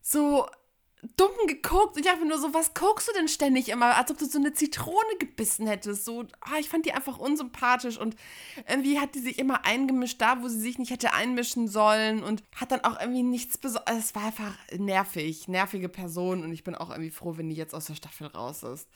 so 0.00 0.46
dumm 1.16 1.32
geguckt 1.48 1.96
ich 1.96 2.04
dachte 2.04 2.24
nur 2.24 2.38
so, 2.38 2.54
was 2.54 2.72
guckst 2.74 3.08
du 3.08 3.12
denn 3.14 3.26
ständig 3.26 3.68
immer, 3.68 3.96
als 3.96 4.12
ob 4.12 4.18
du 4.18 4.26
so 4.26 4.38
eine 4.38 4.52
Zitrone 4.52 5.16
gebissen 5.18 5.66
hättest. 5.66 6.04
So, 6.04 6.24
ah, 6.40 6.58
ich 6.60 6.68
fand 6.68 6.86
die 6.86 6.92
einfach 6.92 7.18
unsympathisch 7.18 7.98
und 7.98 8.14
irgendwie 8.68 9.00
hat 9.00 9.16
die 9.16 9.20
sich 9.20 9.40
immer 9.40 9.64
eingemischt 9.64 10.20
da, 10.20 10.40
wo 10.40 10.46
sie 10.46 10.60
sich 10.60 10.78
nicht 10.78 10.92
hätte 10.92 11.14
einmischen 11.14 11.66
sollen 11.66 12.22
und 12.22 12.44
hat 12.54 12.70
dann 12.70 12.84
auch 12.84 13.00
irgendwie 13.00 13.24
nichts 13.24 13.58
Besonderes. 13.58 14.04
Es 14.04 14.14
war 14.14 14.26
einfach 14.26 14.54
nervig, 14.76 15.48
nervige 15.48 15.88
Person 15.88 16.44
und 16.44 16.52
ich 16.52 16.62
bin 16.62 16.76
auch 16.76 16.90
irgendwie 16.90 17.10
froh, 17.10 17.36
wenn 17.36 17.48
die 17.48 17.56
jetzt 17.56 17.74
aus 17.74 17.86
der 17.86 17.96
Staffel 17.96 18.28
raus 18.28 18.62
ist. 18.62 18.88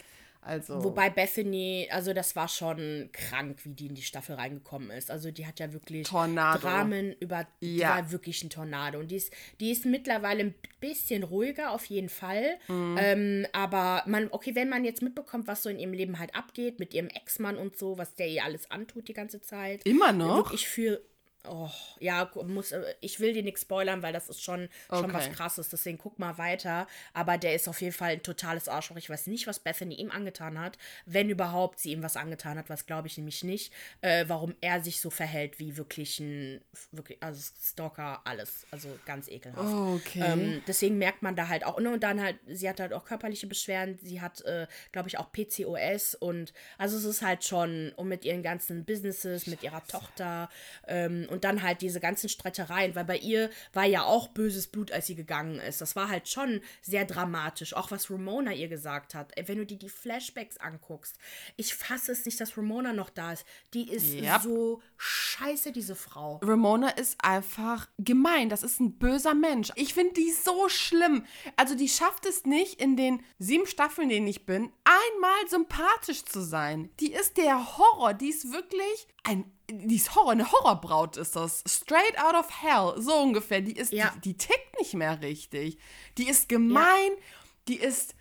Also. 0.44 0.82
Wobei 0.82 1.08
Bethany, 1.08 1.88
also 1.90 2.12
das 2.12 2.34
war 2.34 2.48
schon 2.48 3.10
krank, 3.12 3.60
wie 3.64 3.74
die 3.74 3.86
in 3.86 3.94
die 3.94 4.02
Staffel 4.02 4.34
reingekommen 4.34 4.90
ist. 4.90 5.08
Also 5.08 5.30
die 5.30 5.46
hat 5.46 5.60
ja 5.60 5.72
wirklich 5.72 6.08
Tornado. 6.08 6.58
Dramen 6.58 7.14
über, 7.20 7.46
ja. 7.60 7.90
war 7.90 8.10
wirklich 8.10 8.42
ein 8.42 8.50
Tornado. 8.50 8.98
Und 8.98 9.12
die 9.12 9.16
ist, 9.16 9.32
die 9.60 9.70
ist 9.70 9.86
mittlerweile 9.86 10.40
ein 10.42 10.54
bisschen 10.80 11.22
ruhiger, 11.22 11.70
auf 11.70 11.84
jeden 11.84 12.08
Fall. 12.08 12.58
Mhm. 12.66 12.96
Ähm, 12.98 13.46
aber 13.52 14.02
man, 14.06 14.28
okay, 14.32 14.56
wenn 14.56 14.68
man 14.68 14.84
jetzt 14.84 15.00
mitbekommt, 15.00 15.46
was 15.46 15.62
so 15.62 15.68
in 15.68 15.78
ihrem 15.78 15.92
Leben 15.92 16.18
halt 16.18 16.34
abgeht, 16.34 16.80
mit 16.80 16.92
ihrem 16.92 17.08
Ex-Mann 17.08 17.56
und 17.56 17.78
so, 17.78 17.96
was 17.96 18.16
der 18.16 18.26
ihr 18.26 18.42
alles 18.42 18.68
antut 18.68 19.06
die 19.06 19.14
ganze 19.14 19.40
Zeit. 19.40 19.86
Immer 19.86 20.12
noch? 20.12 20.38
Wirklich 20.38 20.66
für, 20.66 21.00
Oh, 21.48 21.70
ja, 21.98 22.30
muss, 22.46 22.70
äh, 22.70 22.94
ich 23.00 23.18
will 23.18 23.32
dir 23.32 23.42
nichts 23.42 23.62
spoilern, 23.62 24.02
weil 24.02 24.12
das 24.12 24.28
ist 24.28 24.42
schon, 24.42 24.68
schon 24.88 25.06
okay. 25.06 25.14
was 25.14 25.30
krasses. 25.32 25.68
Deswegen 25.70 25.98
guck 25.98 26.18
mal 26.18 26.38
weiter. 26.38 26.86
Aber 27.14 27.36
der 27.36 27.54
ist 27.54 27.68
auf 27.68 27.80
jeden 27.80 27.92
Fall 27.92 28.12
ein 28.12 28.22
totales 28.22 28.68
Arschloch. 28.68 28.96
Ich 28.96 29.10
weiß 29.10 29.26
nicht, 29.26 29.46
was 29.48 29.58
Bethany 29.58 29.94
ihm 29.96 30.10
angetan 30.10 30.60
hat. 30.60 30.78
Wenn 31.04 31.30
überhaupt 31.30 31.80
sie 31.80 31.92
ihm 31.92 32.02
was 32.02 32.16
angetan 32.16 32.58
hat, 32.58 32.70
was 32.70 32.86
glaube 32.86 33.08
ich 33.08 33.16
nämlich 33.16 33.42
nicht. 33.42 33.72
Äh, 34.02 34.26
warum 34.28 34.54
er 34.60 34.80
sich 34.82 35.00
so 35.00 35.10
verhält 35.10 35.58
wie 35.58 35.76
wirklich 35.76 36.20
ein 36.20 36.60
wirklich, 36.92 37.20
also 37.20 37.42
Stalker, 37.60 38.20
alles. 38.24 38.66
Also 38.70 38.88
ganz 39.04 39.28
ekelhaft. 39.28 39.68
Oh, 39.68 39.94
okay. 39.96 40.22
Ähm, 40.24 40.62
deswegen 40.68 40.98
merkt 40.98 41.22
man 41.22 41.34
da 41.34 41.48
halt 41.48 41.64
auch. 41.64 41.76
Und 41.76 42.00
dann 42.04 42.22
halt, 42.22 42.36
sie 42.46 42.68
hat 42.68 42.78
halt 42.78 42.92
auch 42.92 43.04
körperliche 43.04 43.48
Beschwerden. 43.48 43.98
Sie 44.00 44.20
hat, 44.20 44.42
äh, 44.42 44.68
glaube 44.92 45.08
ich, 45.08 45.18
auch 45.18 45.32
PCOS. 45.32 46.14
Und 46.14 46.52
also 46.78 46.96
es 46.96 47.04
ist 47.04 47.22
halt 47.22 47.42
schon, 47.44 47.92
und 47.96 48.06
mit 48.06 48.24
ihren 48.24 48.44
ganzen 48.44 48.84
Businesses, 48.84 49.48
mit 49.48 49.64
ihrer 49.64 49.84
Tochter. 49.86 50.48
Ähm, 50.86 51.26
und 51.32 51.44
dann 51.44 51.62
halt 51.62 51.80
diese 51.80 51.98
ganzen 51.98 52.28
Streitereien, 52.28 52.94
weil 52.94 53.04
bei 53.04 53.16
ihr 53.16 53.50
war 53.72 53.86
ja 53.86 54.04
auch 54.04 54.28
böses 54.28 54.66
Blut, 54.66 54.92
als 54.92 55.06
sie 55.06 55.14
gegangen 55.14 55.58
ist. 55.58 55.80
Das 55.80 55.96
war 55.96 56.08
halt 56.08 56.28
schon 56.28 56.60
sehr 56.82 57.04
dramatisch, 57.04 57.74
auch 57.74 57.90
was 57.90 58.10
Ramona 58.10 58.52
ihr 58.52 58.68
gesagt 58.68 59.14
hat. 59.14 59.32
Wenn 59.46 59.58
du 59.58 59.66
dir 59.66 59.78
die 59.78 59.88
Flashbacks 59.88 60.58
anguckst, 60.58 61.18
ich 61.56 61.74
fasse 61.74 62.12
es 62.12 62.24
nicht, 62.24 62.40
dass 62.40 62.56
Ramona 62.56 62.92
noch 62.92 63.10
da 63.10 63.32
ist. 63.32 63.46
Die 63.72 63.90
ist 63.90 64.12
yep. 64.14 64.42
so 64.42 64.82
scheiße, 64.98 65.72
diese 65.72 65.96
Frau. 65.96 66.38
Ramona 66.42 66.90
ist 66.90 67.16
einfach 67.24 67.88
gemein. 67.98 68.48
Das 68.48 68.62
ist 68.62 68.78
ein 68.80 68.98
böser 68.98 69.34
Mensch. 69.34 69.72
Ich 69.76 69.94
finde 69.94 70.12
die 70.14 70.32
so 70.32 70.68
schlimm. 70.68 71.24
Also 71.56 71.74
die 71.74 71.88
schafft 71.88 72.26
es 72.26 72.44
nicht, 72.44 72.80
in 72.80 72.96
den 72.96 73.22
sieben 73.38 73.66
Staffeln, 73.66 74.10
in 74.10 74.16
denen 74.16 74.26
ich 74.26 74.44
bin, 74.44 74.70
einmal 74.84 75.48
sympathisch 75.48 76.24
zu 76.24 76.42
sein. 76.42 76.90
Die 77.00 77.12
ist 77.12 77.38
der 77.38 77.78
Horror. 77.78 78.12
Die 78.12 78.28
ist 78.28 78.52
wirklich 78.52 79.08
ein 79.24 79.50
die 79.72 79.96
ist 79.96 80.14
Horror, 80.14 80.32
eine 80.32 80.50
Horrorbraut 80.50 81.16
ist 81.16 81.36
das. 81.36 81.62
Straight 81.66 82.18
out 82.18 82.34
of 82.34 82.62
hell, 82.62 83.00
so 83.00 83.14
ungefähr. 83.14 83.60
Die 83.60 83.76
ist, 83.76 83.92
ja. 83.92 84.12
die, 84.16 84.32
die, 84.32 84.36
tickt 84.36 84.78
nicht 84.78 84.94
mehr 84.94 85.20
richtig. 85.20 85.78
Die 86.18 86.28
ist 86.28 86.48
gemein, 86.48 87.10
ja. 87.10 87.22
die 87.68 87.76
ist 87.76 88.14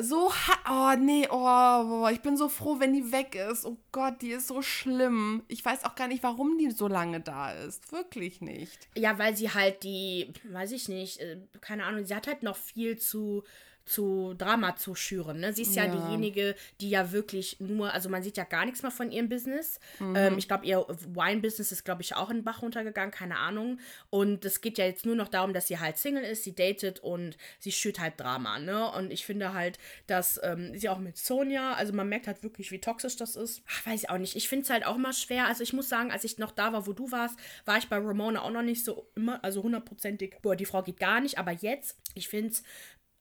so, 0.00 0.30
oh 0.70 0.94
nee, 0.96 1.26
oh, 1.30 2.08
ich 2.12 2.20
bin 2.20 2.36
so 2.36 2.48
froh, 2.48 2.78
wenn 2.78 2.92
die 2.92 3.10
weg 3.10 3.34
ist. 3.34 3.64
Oh 3.64 3.78
Gott, 3.90 4.22
die 4.22 4.30
ist 4.30 4.46
so 4.46 4.62
schlimm. 4.62 5.42
Ich 5.48 5.64
weiß 5.64 5.84
auch 5.84 5.96
gar 5.96 6.06
nicht, 6.06 6.22
warum 6.22 6.56
die 6.56 6.70
so 6.70 6.86
lange 6.86 7.20
da 7.20 7.52
ist. 7.52 7.90
Wirklich 7.90 8.40
nicht. 8.40 8.88
Ja, 8.96 9.18
weil 9.18 9.36
sie 9.36 9.52
halt 9.52 9.82
die, 9.82 10.32
weiß 10.44 10.72
ich 10.72 10.88
nicht, 10.88 11.18
äh, 11.18 11.38
keine 11.60 11.84
Ahnung, 11.84 12.04
sie 12.04 12.14
hat 12.14 12.28
halt 12.28 12.42
noch 12.42 12.56
viel 12.56 12.96
zu 12.96 13.42
zu 13.88 14.34
Drama 14.34 14.76
zu 14.76 14.94
schüren. 14.94 15.40
Ne? 15.40 15.52
Sie 15.52 15.62
ist 15.62 15.74
ja. 15.74 15.86
ja. 15.86 15.94
diejenige, 15.94 16.54
die 16.80 16.90
ja 16.90 17.12
wirklich 17.12 17.56
nur, 17.58 17.92
also 17.92 18.08
man 18.08 18.22
sieht 18.22 18.36
ja 18.36 18.44
gar 18.44 18.64
nichts 18.64 18.82
mehr 18.82 18.90
von 18.90 19.10
ihrem 19.10 19.28
Business. 19.28 19.80
Mhm. 19.98 20.16
Ähm, 20.16 20.38
ich 20.38 20.46
glaube, 20.46 20.66
ihr 20.66 20.86
Wine-Business 20.88 21.72
ist, 21.72 21.84
glaube 21.84 22.02
ich, 22.02 22.14
auch 22.14 22.30
in 22.30 22.38
den 22.38 22.44
Bach 22.44 22.62
runtergegangen, 22.62 23.10
keine 23.10 23.38
Ahnung. 23.38 23.80
Und 24.10 24.44
es 24.44 24.60
geht 24.60 24.78
ja 24.78 24.84
jetzt 24.84 25.06
nur 25.06 25.16
noch 25.16 25.28
darum, 25.28 25.52
dass 25.52 25.68
sie 25.68 25.78
halt 25.78 25.96
Single 25.96 26.22
ist, 26.22 26.44
sie 26.44 26.54
datet 26.54 27.00
und 27.00 27.36
sie 27.58 27.72
schürt 27.72 27.98
halt 27.98 28.20
Drama. 28.20 28.58
Ne? 28.58 28.90
Und 28.92 29.10
ich 29.10 29.24
finde 29.24 29.54
halt, 29.54 29.78
dass 30.06 30.38
ähm, 30.42 30.78
sie 30.78 30.88
auch 30.88 30.98
mit 30.98 31.16
Sonja, 31.16 31.72
also 31.72 31.92
man 31.92 32.08
merkt 32.08 32.26
halt 32.26 32.42
wirklich, 32.42 32.70
wie 32.70 32.80
toxisch 32.80 33.16
das 33.16 33.36
ist. 33.36 33.62
Ach, 33.68 33.86
weiß 33.86 34.02
ich 34.02 34.10
auch 34.10 34.18
nicht. 34.18 34.36
Ich 34.36 34.48
finde 34.48 34.64
es 34.64 34.70
halt 34.70 34.84
auch 34.86 34.96
immer 34.96 35.12
schwer. 35.12 35.46
Also 35.46 35.62
ich 35.62 35.72
muss 35.72 35.88
sagen, 35.88 36.12
als 36.12 36.24
ich 36.24 36.38
noch 36.38 36.52
da 36.52 36.72
war, 36.72 36.86
wo 36.86 36.92
du 36.92 37.10
warst, 37.10 37.38
war 37.64 37.78
ich 37.78 37.88
bei 37.88 37.96
Ramona 37.96 38.42
auch 38.42 38.50
noch 38.50 38.62
nicht 38.62 38.84
so 38.84 39.08
immer, 39.14 39.42
also 39.42 39.62
hundertprozentig, 39.62 40.36
boah, 40.42 40.56
die 40.56 40.66
Frau 40.66 40.82
geht 40.82 41.00
gar 41.00 41.20
nicht. 41.20 41.38
Aber 41.38 41.52
jetzt, 41.52 41.96
ich 42.14 42.28
finde 42.28 42.50
es 42.50 42.62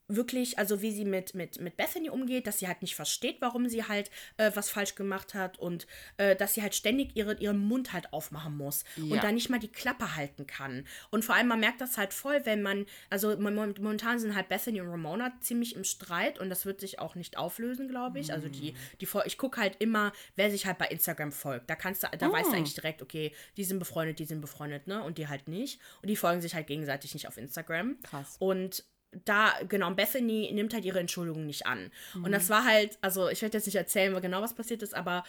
wirklich, 0.08 0.58
also 0.58 0.82
wie 0.82 0.92
sie 0.92 1.06
mit, 1.06 1.36
mit, 1.36 1.60
mit 1.60 1.78
Bethany 1.78 2.10
umgeht, 2.10 2.48
dass 2.48 2.60
sie 2.60 2.68
halt 2.68 2.82
nicht 2.82 2.96
versteht, 2.96 3.38
warum 3.42 3.68
sie 3.68 3.84
halt 3.84 4.10
äh, 4.38 4.52
was 4.56 4.70
falsch 4.70 4.96
gemacht 4.96 5.34
hat 5.34 5.60
und 5.60 5.88
äh, 6.18 6.36
dass 6.36 6.54
sie 6.54 6.62
halt 6.62 6.76
ständig 6.76 7.16
ihre, 7.16 7.36
ihren 7.36 7.60
Mund 7.60 7.94
halt 7.94 8.14
aufmachen 8.14 8.56
muss 8.56 8.84
ja. 8.96 9.16
und 9.16 9.24
da 9.24 9.32
nicht 9.32 9.50
mal 9.50 9.60
die 9.60 9.68
Klappe 9.68 10.16
halten 10.16 10.48
kann. 10.48 10.86
Und 11.10 11.26
vor 11.26 11.36
allem, 11.36 11.48
man 11.48 11.60
merkt 11.60 11.82
das 11.82 11.98
halt 11.98 12.14
voll, 12.14 12.46
wenn 12.46 12.62
man, 12.62 12.86
also 13.10 13.38
momentan 13.38 14.20
sind 14.20 14.36
halt 14.36 14.50
Bethany 14.50 14.82
und 14.82 14.90
Ramona 14.90 15.34
ziemlich 15.42 15.76
im 15.76 15.84
Streit 15.84 16.40
und 16.40 16.50
das 16.50 16.66
wird 16.66 16.80
sich 16.80 17.00
auch 17.00 17.16
nicht 17.16 17.38
auflösen, 17.38 17.88
glaube 17.88 18.20
ich. 18.20 18.28
Mhm. 18.28 18.34
Also 18.34 18.48
die, 18.48 18.74
die, 19.02 19.08
ich 19.26 19.38
gucke 19.38 19.60
halt 19.60 19.76
immer, 19.80 20.14
wer 20.36 20.50
sich 20.50 20.66
halt 20.66 20.78
bei 20.78 20.88
Instagram 20.88 21.32
folgt. 21.32 21.70
Da 21.70 21.76
kannst 21.76 22.04
du, 22.04 22.08
da 22.18 22.30
oh. 22.30 22.32
weißt 22.32 22.52
du 22.52 22.56
eigentlich 22.56 22.76
direkt, 22.76 23.02
okay, 23.02 23.34
die 23.58 23.64
sind 23.64 23.80
befreundet, 23.80 24.20
die 24.20 24.26
sind 24.26 24.42
befreundet, 24.42 24.88
ne? 24.88 25.04
Und 25.04 25.18
die 25.18 25.28
halt 25.28 25.48
nicht. 25.48 25.80
Und 26.02 26.10
die 26.10 26.16
folgen 26.16 26.42
sich 26.42 26.56
halt 26.56 26.68
gegenseitig 26.68 27.14
nicht 27.14 27.28
auf 27.28 27.38
Instagram. 27.38 27.98
Krass. 28.04 28.38
Und 28.40 28.86
da, 29.26 29.54
genau, 29.68 29.90
Bethany 29.92 30.52
nimmt 30.54 30.74
halt 30.74 30.86
ihre 30.86 31.00
Entschuldigung 31.00 31.46
nicht 31.46 31.66
an. 31.66 31.92
Mhm. 32.14 32.26
Und 32.26 32.32
das 32.32 32.50
war 32.50 32.64
halt, 32.64 32.98
also 33.02 33.30
ich 33.30 33.42
werde 33.42 33.58
jetzt 33.58 33.66
nicht 33.66 33.76
erzählen, 33.76 34.20
genau 34.22 34.42
was 34.42 34.54
passiert 34.54 34.84
ist, 34.84 34.94
aber 34.94 35.24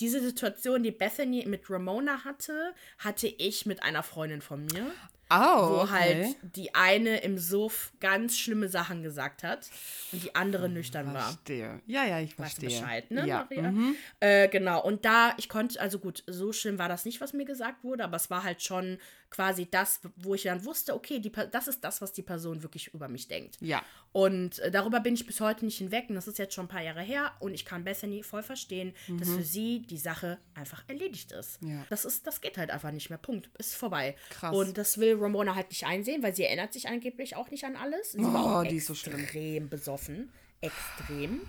diese 0.00 0.20
Situation, 0.20 0.82
die 0.82 0.90
Bethany 0.90 1.44
mit 1.46 1.68
Ramona 1.70 2.24
hatte, 2.24 2.74
hatte 2.98 3.26
ich 3.26 3.66
mit 3.66 3.82
einer 3.82 4.02
Freundin 4.02 4.40
von 4.40 4.64
mir. 4.66 4.90
Oh, 5.34 5.70
wo 5.70 5.80
okay. 5.80 5.90
halt 5.90 6.36
die 6.42 6.74
eine 6.74 7.18
im 7.20 7.38
Suff 7.38 7.92
ganz 8.00 8.36
schlimme 8.36 8.68
Sachen 8.68 9.02
gesagt 9.02 9.42
hat 9.42 9.70
und 10.12 10.22
die 10.22 10.34
andere 10.34 10.68
nüchtern 10.68 11.14
war. 11.14 11.22
Verstehe. 11.22 11.80
Ja, 11.86 12.04
ja, 12.04 12.20
ich 12.20 12.38
Weißt 12.38 12.58
du 12.58 12.60
verstehe. 12.66 12.82
Bescheid, 12.82 13.10
ne, 13.10 13.26
ja. 13.26 13.46
Maria? 13.50 13.70
Mhm. 13.70 13.96
Äh, 14.20 14.48
genau, 14.48 14.82
und 14.82 15.06
da, 15.06 15.32
ich 15.38 15.48
konnte, 15.48 15.80
also 15.80 15.98
gut, 16.00 16.22
so 16.26 16.52
schlimm 16.52 16.78
war 16.78 16.90
das 16.90 17.06
nicht, 17.06 17.22
was 17.22 17.32
mir 17.32 17.46
gesagt 17.46 17.82
wurde, 17.82 18.04
aber 18.04 18.16
es 18.16 18.28
war 18.28 18.42
halt 18.42 18.62
schon 18.62 18.98
quasi 19.32 19.66
das, 19.68 20.00
wo 20.16 20.34
ich 20.34 20.42
dann 20.44 20.64
wusste, 20.64 20.94
okay, 20.94 21.18
die, 21.18 21.32
das 21.32 21.66
ist 21.66 21.82
das, 21.82 22.00
was 22.02 22.12
die 22.12 22.22
Person 22.22 22.62
wirklich 22.62 22.92
über 22.94 23.08
mich 23.08 23.26
denkt. 23.28 23.56
Ja. 23.60 23.82
Und 24.12 24.58
äh, 24.58 24.70
darüber 24.70 25.00
bin 25.00 25.14
ich 25.14 25.26
bis 25.26 25.40
heute 25.40 25.64
nicht 25.64 25.78
hinweg. 25.78 26.04
Und 26.10 26.14
das 26.16 26.28
ist 26.28 26.38
jetzt 26.38 26.54
schon 26.54 26.66
ein 26.66 26.68
paar 26.68 26.82
Jahre 26.82 27.00
her. 27.00 27.32
Und 27.40 27.54
ich 27.54 27.64
kann 27.64 27.82
Bethany 27.82 28.22
voll 28.22 28.42
verstehen, 28.42 28.94
dass 29.18 29.30
für 29.30 29.42
sie 29.42 29.80
die 29.80 29.96
Sache 29.96 30.38
einfach 30.54 30.84
erledigt 30.86 31.32
ist. 31.32 31.62
Mhm. 31.62 31.70
Ja. 31.70 31.86
Das 31.88 32.04
ist, 32.04 32.26
das 32.26 32.42
geht 32.42 32.58
halt 32.58 32.70
einfach 32.70 32.92
nicht 32.92 33.08
mehr. 33.08 33.18
Punkt. 33.18 33.50
Ist 33.58 33.74
vorbei. 33.74 34.14
Krass. 34.30 34.54
Und 34.54 34.76
das 34.76 34.98
will 34.98 35.16
Ramona 35.18 35.54
halt 35.54 35.70
nicht 35.70 35.86
einsehen, 35.86 36.22
weil 36.22 36.36
sie 36.36 36.44
erinnert 36.44 36.74
sich 36.74 36.86
angeblich 36.88 37.34
auch 37.34 37.50
nicht 37.50 37.64
an 37.64 37.74
alles. 37.76 38.12
Sie 38.12 38.22
war 38.22 38.44
Oh, 38.44 38.58
auch 38.60 38.68
die 38.68 38.76
ist 38.76 38.86
so 38.86 38.94
schlimm. 38.94 39.18
extrem 39.20 39.68
besoffen. 39.70 40.30
Extrem. 40.60 41.40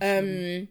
ähm, 0.00 0.68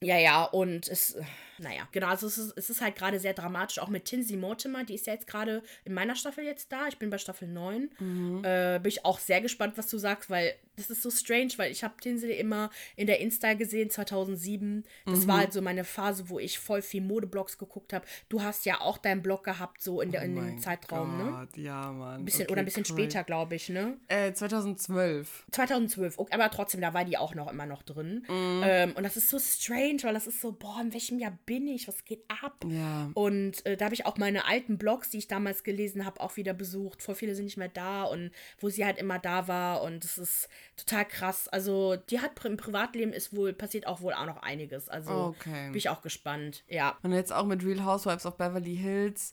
ja, 0.00 0.18
ja, 0.18 0.44
und 0.44 0.88
es, 0.88 1.16
naja, 1.58 1.86
genau, 1.92 2.08
also 2.08 2.26
es 2.26 2.38
ist, 2.38 2.52
es 2.56 2.70
ist 2.70 2.80
halt 2.80 2.96
gerade 2.96 3.18
sehr 3.20 3.34
dramatisch, 3.34 3.78
auch 3.78 3.88
mit 3.88 4.04
Tinsy 4.04 4.36
Mortimer, 4.36 4.84
die 4.84 4.94
ist 4.94 5.06
ja 5.06 5.12
jetzt 5.14 5.26
gerade 5.26 5.62
in 5.84 5.94
meiner 5.94 6.16
Staffel 6.16 6.44
jetzt 6.44 6.72
da, 6.72 6.86
ich 6.88 6.98
bin 6.98 7.10
bei 7.10 7.18
Staffel 7.18 7.48
9, 7.48 7.90
Mhm. 7.98 8.44
äh, 8.44 8.78
bin 8.82 8.88
ich 8.88 9.04
auch 9.04 9.18
sehr 9.18 9.40
gespannt, 9.40 9.76
was 9.76 9.86
du 9.88 9.98
sagst, 9.98 10.30
weil 10.30 10.54
das 10.76 10.90
ist 10.90 11.02
so 11.02 11.10
strange, 11.10 11.52
weil 11.56 11.70
ich 11.72 11.84
habe 11.84 11.94
Tinsy 12.00 12.32
immer 12.32 12.70
in 12.96 13.06
der 13.06 13.20
Insta 13.20 13.54
gesehen, 13.54 13.90
2007, 13.90 14.84
das 15.06 15.20
Mhm. 15.20 15.28
war 15.28 15.38
halt 15.38 15.52
so 15.52 15.62
meine 15.62 15.84
Phase, 15.84 16.28
wo 16.28 16.38
ich 16.38 16.58
voll 16.58 16.82
viel 16.82 17.02
Modeblogs 17.02 17.58
geguckt 17.58 17.92
habe, 17.92 18.04
du 18.28 18.42
hast 18.42 18.64
ja 18.64 18.80
auch 18.80 18.98
deinen 18.98 19.22
Blog 19.22 19.44
gehabt, 19.44 19.82
so 19.82 20.00
in, 20.00 20.10
der, 20.12 20.22
in 20.22 20.34
dem 20.34 20.56
Oh 20.56 20.60
Zeitraum, 20.60 21.16
ne? 21.18 21.30
Gott, 21.30 21.56
Ja, 21.56 21.92
Mann. 21.92 22.20
Ein 22.20 22.24
bisschen, 22.24 22.42
Okay, 22.44 22.52
oder 22.52 22.62
ein 22.62 22.64
bisschen 22.64 22.84
cool. 22.88 22.94
später, 22.98 23.24
glaube 23.24 23.54
ich, 23.54 23.68
ne? 23.68 23.96
Äh, 24.08 24.32
2012. 24.32 25.44
2012, 25.52 26.18
okay, 26.18 26.32
aber 26.34 26.50
trotzdem, 26.50 26.80
da 26.80 26.94
war 26.94 27.04
die 27.04 27.16
auch 27.16 27.34
noch 27.34 27.50
immer 27.50 27.66
noch 27.66 27.82
drin. 27.82 28.24
Mhm. 28.28 28.62
Ähm, 28.64 28.92
und 28.96 29.02
das 29.04 29.16
ist 29.16 29.28
so 29.28 29.38
strange, 29.38 29.98
weil 30.02 30.14
das 30.14 30.26
ist 30.26 30.40
so, 30.40 30.52
boah, 30.52 30.80
in 30.80 30.92
welchem 30.92 31.18
Jahr 31.18 31.36
bin 31.46 31.66
ich? 31.68 31.86
Was 31.88 32.04
geht 32.04 32.22
ab? 32.28 32.64
Ja. 32.68 33.10
Und 33.14 33.64
äh, 33.66 33.76
da 33.76 33.86
habe 33.86 33.94
ich 33.94 34.06
auch 34.06 34.16
meine 34.16 34.46
alten 34.46 34.78
Blogs, 34.78 35.10
die 35.10 35.18
ich 35.18 35.28
damals 35.28 35.62
gelesen 35.64 36.04
habe, 36.04 36.20
auch 36.20 36.36
wieder 36.36 36.54
besucht. 36.54 37.02
Voll 37.02 37.14
viele 37.14 37.34
sind 37.34 37.44
nicht 37.46 37.56
mehr 37.56 37.68
da 37.68 38.04
und 38.04 38.30
wo 38.58 38.68
sie 38.68 38.84
halt 38.84 38.98
immer 38.98 39.18
da 39.18 39.48
war. 39.48 39.82
Und 39.82 40.04
das 40.04 40.18
ist 40.18 40.48
total 40.76 41.04
krass. 41.04 41.48
Also, 41.48 41.96
die 41.96 42.20
hat 42.20 42.32
im 42.44 42.56
Privatleben 42.56 43.12
ist 43.12 43.34
wohl, 43.34 43.52
passiert 43.52 43.86
auch 43.86 44.00
wohl 44.00 44.12
auch 44.14 44.26
noch 44.26 44.42
einiges. 44.42 44.88
Also 44.88 45.34
Okay. 45.38 45.68
bin 45.68 45.76
ich 45.76 45.88
auch 45.88 46.02
gespannt. 46.02 46.64
Ja. 46.68 46.96
Und 47.02 47.12
jetzt 47.12 47.32
auch 47.32 47.46
mit 47.46 47.64
Real 47.64 47.84
Housewives 47.84 48.26
of 48.26 48.36
Beverly 48.36 48.76
Hills, 48.76 49.32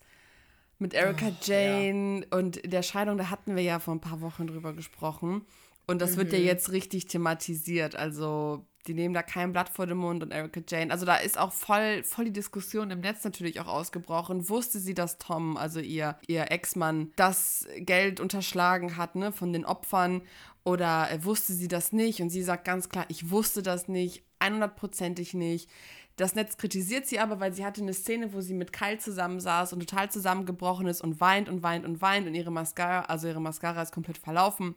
mit 0.79 0.93
Erika 0.93 1.27
Ach, 1.31 1.45
Jane 1.47 2.25
und 2.31 2.61
der 2.71 2.81
Scheidung, 2.81 3.17
da 3.17 3.29
hatten 3.29 3.55
wir 3.55 3.63
ja 3.63 3.79
vor 3.79 3.93
ein 3.93 4.01
paar 4.01 4.21
Wochen 4.21 4.47
drüber 4.47 4.73
gesprochen. 4.73 5.45
Und 5.87 6.01
das 6.01 6.15
wird 6.17 6.31
ja 6.31 6.39
Mhm. 6.39 6.45
jetzt 6.45 6.71
richtig 6.71 7.05
thematisiert. 7.07 7.95
Also, 7.95 8.65
die 8.87 8.93
nehmen 8.95 9.13
da 9.13 9.21
kein 9.21 9.51
Blatt 9.51 9.69
vor 9.69 9.85
den 9.85 9.97
Mund 9.97 10.23
und 10.23 10.31
Erika 10.31 10.61
Jane. 10.67 10.91
Also, 10.91 11.05
da 11.05 11.17
ist 11.17 11.37
auch 11.37 11.51
voll, 11.51 12.03
voll 12.03 12.25
die 12.25 12.33
Diskussion 12.33 12.89
im 12.91 13.01
Netz 13.01 13.23
natürlich 13.23 13.59
auch 13.59 13.67
ausgebrochen. 13.67 14.47
Wusste 14.49 14.79
sie, 14.79 14.93
dass 14.95 15.17
Tom, 15.19 15.57
also 15.57 15.79
ihr, 15.79 16.17
ihr 16.27 16.49
Ex-Mann, 16.51 17.11
das 17.15 17.67
Geld 17.77 18.19
unterschlagen 18.19 18.97
hat, 18.97 19.15
ne, 19.15 19.31
von 19.31 19.53
den 19.53 19.65
Opfern? 19.65 20.21
Oder 20.63 21.09
äh, 21.11 21.23
wusste 21.23 21.53
sie 21.53 21.67
das 21.67 21.91
nicht? 21.91 22.21
Und 22.21 22.29
sie 22.29 22.43
sagt 22.43 22.65
ganz 22.65 22.89
klar, 22.89 23.05
ich 23.07 23.31
wusste 23.31 23.63
das 23.63 23.87
nicht, 23.87 24.23
100%ig 24.39 25.33
nicht. 25.33 25.69
Das 26.17 26.35
Netz 26.35 26.57
kritisiert 26.57 27.07
sie 27.07 27.19
aber, 27.19 27.39
weil 27.39 27.53
sie 27.53 27.65
hatte 27.65 27.81
eine 27.81 27.93
Szene, 27.93 28.33
wo 28.33 28.41
sie 28.41 28.53
mit 28.53 28.73
Kyle 28.73 28.97
zusammensaß 28.97 29.73
und 29.73 29.79
total 29.79 30.11
zusammengebrochen 30.11 30.87
ist 30.87 31.01
und 31.01 31.19
weint 31.19 31.49
und 31.49 31.63
weint 31.63 31.85
und 31.85 32.01
weint 32.01 32.27
und 32.27 32.35
ihre 32.35 32.51
Mascara, 32.51 33.05
also 33.05 33.27
ihre 33.27 33.41
Mascara 33.41 33.81
ist 33.81 33.93
komplett 33.93 34.17
verlaufen. 34.17 34.75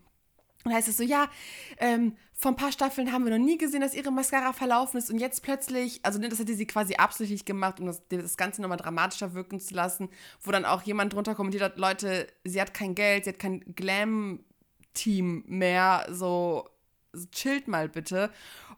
Und 0.65 0.73
heißt 0.73 0.89
es 0.89 0.97
so, 0.97 1.03
ja, 1.03 1.29
ähm, 1.77 2.17
vor 2.33 2.53
ein 2.53 2.57
paar 2.57 2.73
Staffeln 2.73 3.13
haben 3.13 3.27
wir 3.27 3.37
noch 3.37 3.45
nie 3.45 3.59
gesehen, 3.59 3.83
dass 3.83 3.93
ihre 3.93 4.11
Mascara 4.11 4.55
verlaufen 4.55 4.97
ist 4.97 5.11
und 5.11 5.19
jetzt 5.19 5.43
plötzlich, 5.43 6.01
also 6.03 6.19
das 6.19 6.39
hätte 6.39 6.55
sie 6.55 6.67
quasi 6.67 6.95
absichtlich 6.95 7.45
gemacht, 7.45 7.81
um 7.81 7.87
das, 7.87 8.03
das 8.09 8.39
Ganze 8.39 8.63
nochmal 8.63 8.79
dramatischer 8.79 9.35
wirken 9.35 9.61
zu 9.61 9.75
lassen, 9.75 10.09
wo 10.41 10.51
dann 10.51 10.65
auch 10.65 10.81
jemand 10.83 11.13
drunter 11.13 11.35
kommentiert 11.35 11.63
hat, 11.63 11.77
Leute, 11.77 12.27
sie 12.45 12.61
hat 12.63 12.73
kein 12.73 12.95
Geld, 12.95 13.25
sie 13.25 13.31
hat 13.31 13.39
kein 13.39 13.63
Glam-Team 14.95 15.45
mehr, 15.47 16.07
so 16.11 16.69
so 17.17 17.27
chillt 17.31 17.69
mal 17.69 17.89
bitte. 17.89 18.31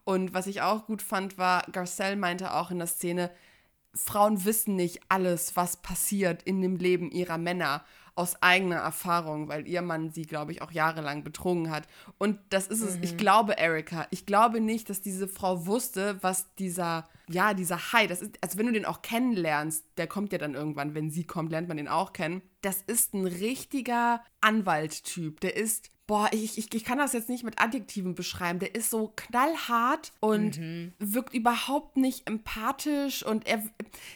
Und 0.04 0.34
was 0.34 0.46
ich 0.46 0.60
auch 0.60 0.86
gut 0.86 1.02
fand, 1.02 1.38
war, 1.38 1.62
Garcelle 1.72 2.16
meinte 2.16 2.52
auch 2.52 2.70
in 2.70 2.78
der 2.78 2.86
Szene, 2.86 3.30
Frauen 3.94 4.44
wissen 4.44 4.76
nicht 4.76 5.00
alles, 5.08 5.56
was 5.56 5.78
passiert 5.78 6.42
in 6.42 6.60
dem 6.60 6.76
Leben 6.76 7.10
ihrer 7.10 7.38
Männer 7.38 7.82
aus 8.14 8.42
eigener 8.42 8.76
Erfahrung, 8.76 9.48
weil 9.48 9.68
ihr 9.68 9.82
Mann 9.82 10.10
sie, 10.10 10.22
glaube 10.22 10.52
ich, 10.52 10.62
auch 10.62 10.70
jahrelang 10.70 11.22
betrogen 11.22 11.70
hat. 11.70 11.86
Und 12.16 12.38
das 12.48 12.66
ist 12.66 12.80
es. 12.80 12.96
Ich 13.02 13.18
glaube, 13.18 13.58
Erika, 13.58 14.06
ich 14.10 14.24
glaube 14.24 14.60
nicht, 14.60 14.88
dass 14.88 15.02
diese 15.02 15.28
Frau 15.28 15.66
wusste, 15.66 16.18
was 16.22 16.54
dieser, 16.54 17.08
ja, 17.28 17.52
dieser 17.52 17.92
Hai, 17.92 18.06
das 18.06 18.22
ist, 18.22 18.38
also 18.40 18.58
wenn 18.58 18.66
du 18.66 18.72
den 18.72 18.86
auch 18.86 19.02
kennenlernst, 19.02 19.84
der 19.98 20.06
kommt 20.06 20.32
ja 20.32 20.38
dann 20.38 20.54
irgendwann, 20.54 20.94
wenn 20.94 21.10
sie 21.10 21.24
kommt, 21.24 21.50
lernt 21.50 21.68
man 21.68 21.76
den 21.76 21.88
auch 21.88 22.14
kennen. 22.14 22.40
Das 22.62 22.80
ist 22.80 23.12
ein 23.12 23.26
richtiger 23.26 24.22
Anwalttyp. 24.40 25.40
Der 25.40 25.56
ist 25.56 25.90
Boah, 26.06 26.28
ich, 26.32 26.56
ich, 26.56 26.72
ich 26.72 26.84
kann 26.84 26.98
das 26.98 27.12
jetzt 27.12 27.28
nicht 27.28 27.42
mit 27.42 27.60
Adjektiven 27.60 28.14
beschreiben. 28.14 28.58
Der 28.58 28.74
ist 28.74 28.90
so 28.90 29.12
knallhart 29.16 30.12
und 30.20 30.58
wirkt 30.98 31.34
überhaupt 31.34 31.96
nicht 31.96 32.28
empathisch 32.28 33.24
und 33.24 33.46
er 33.46 33.62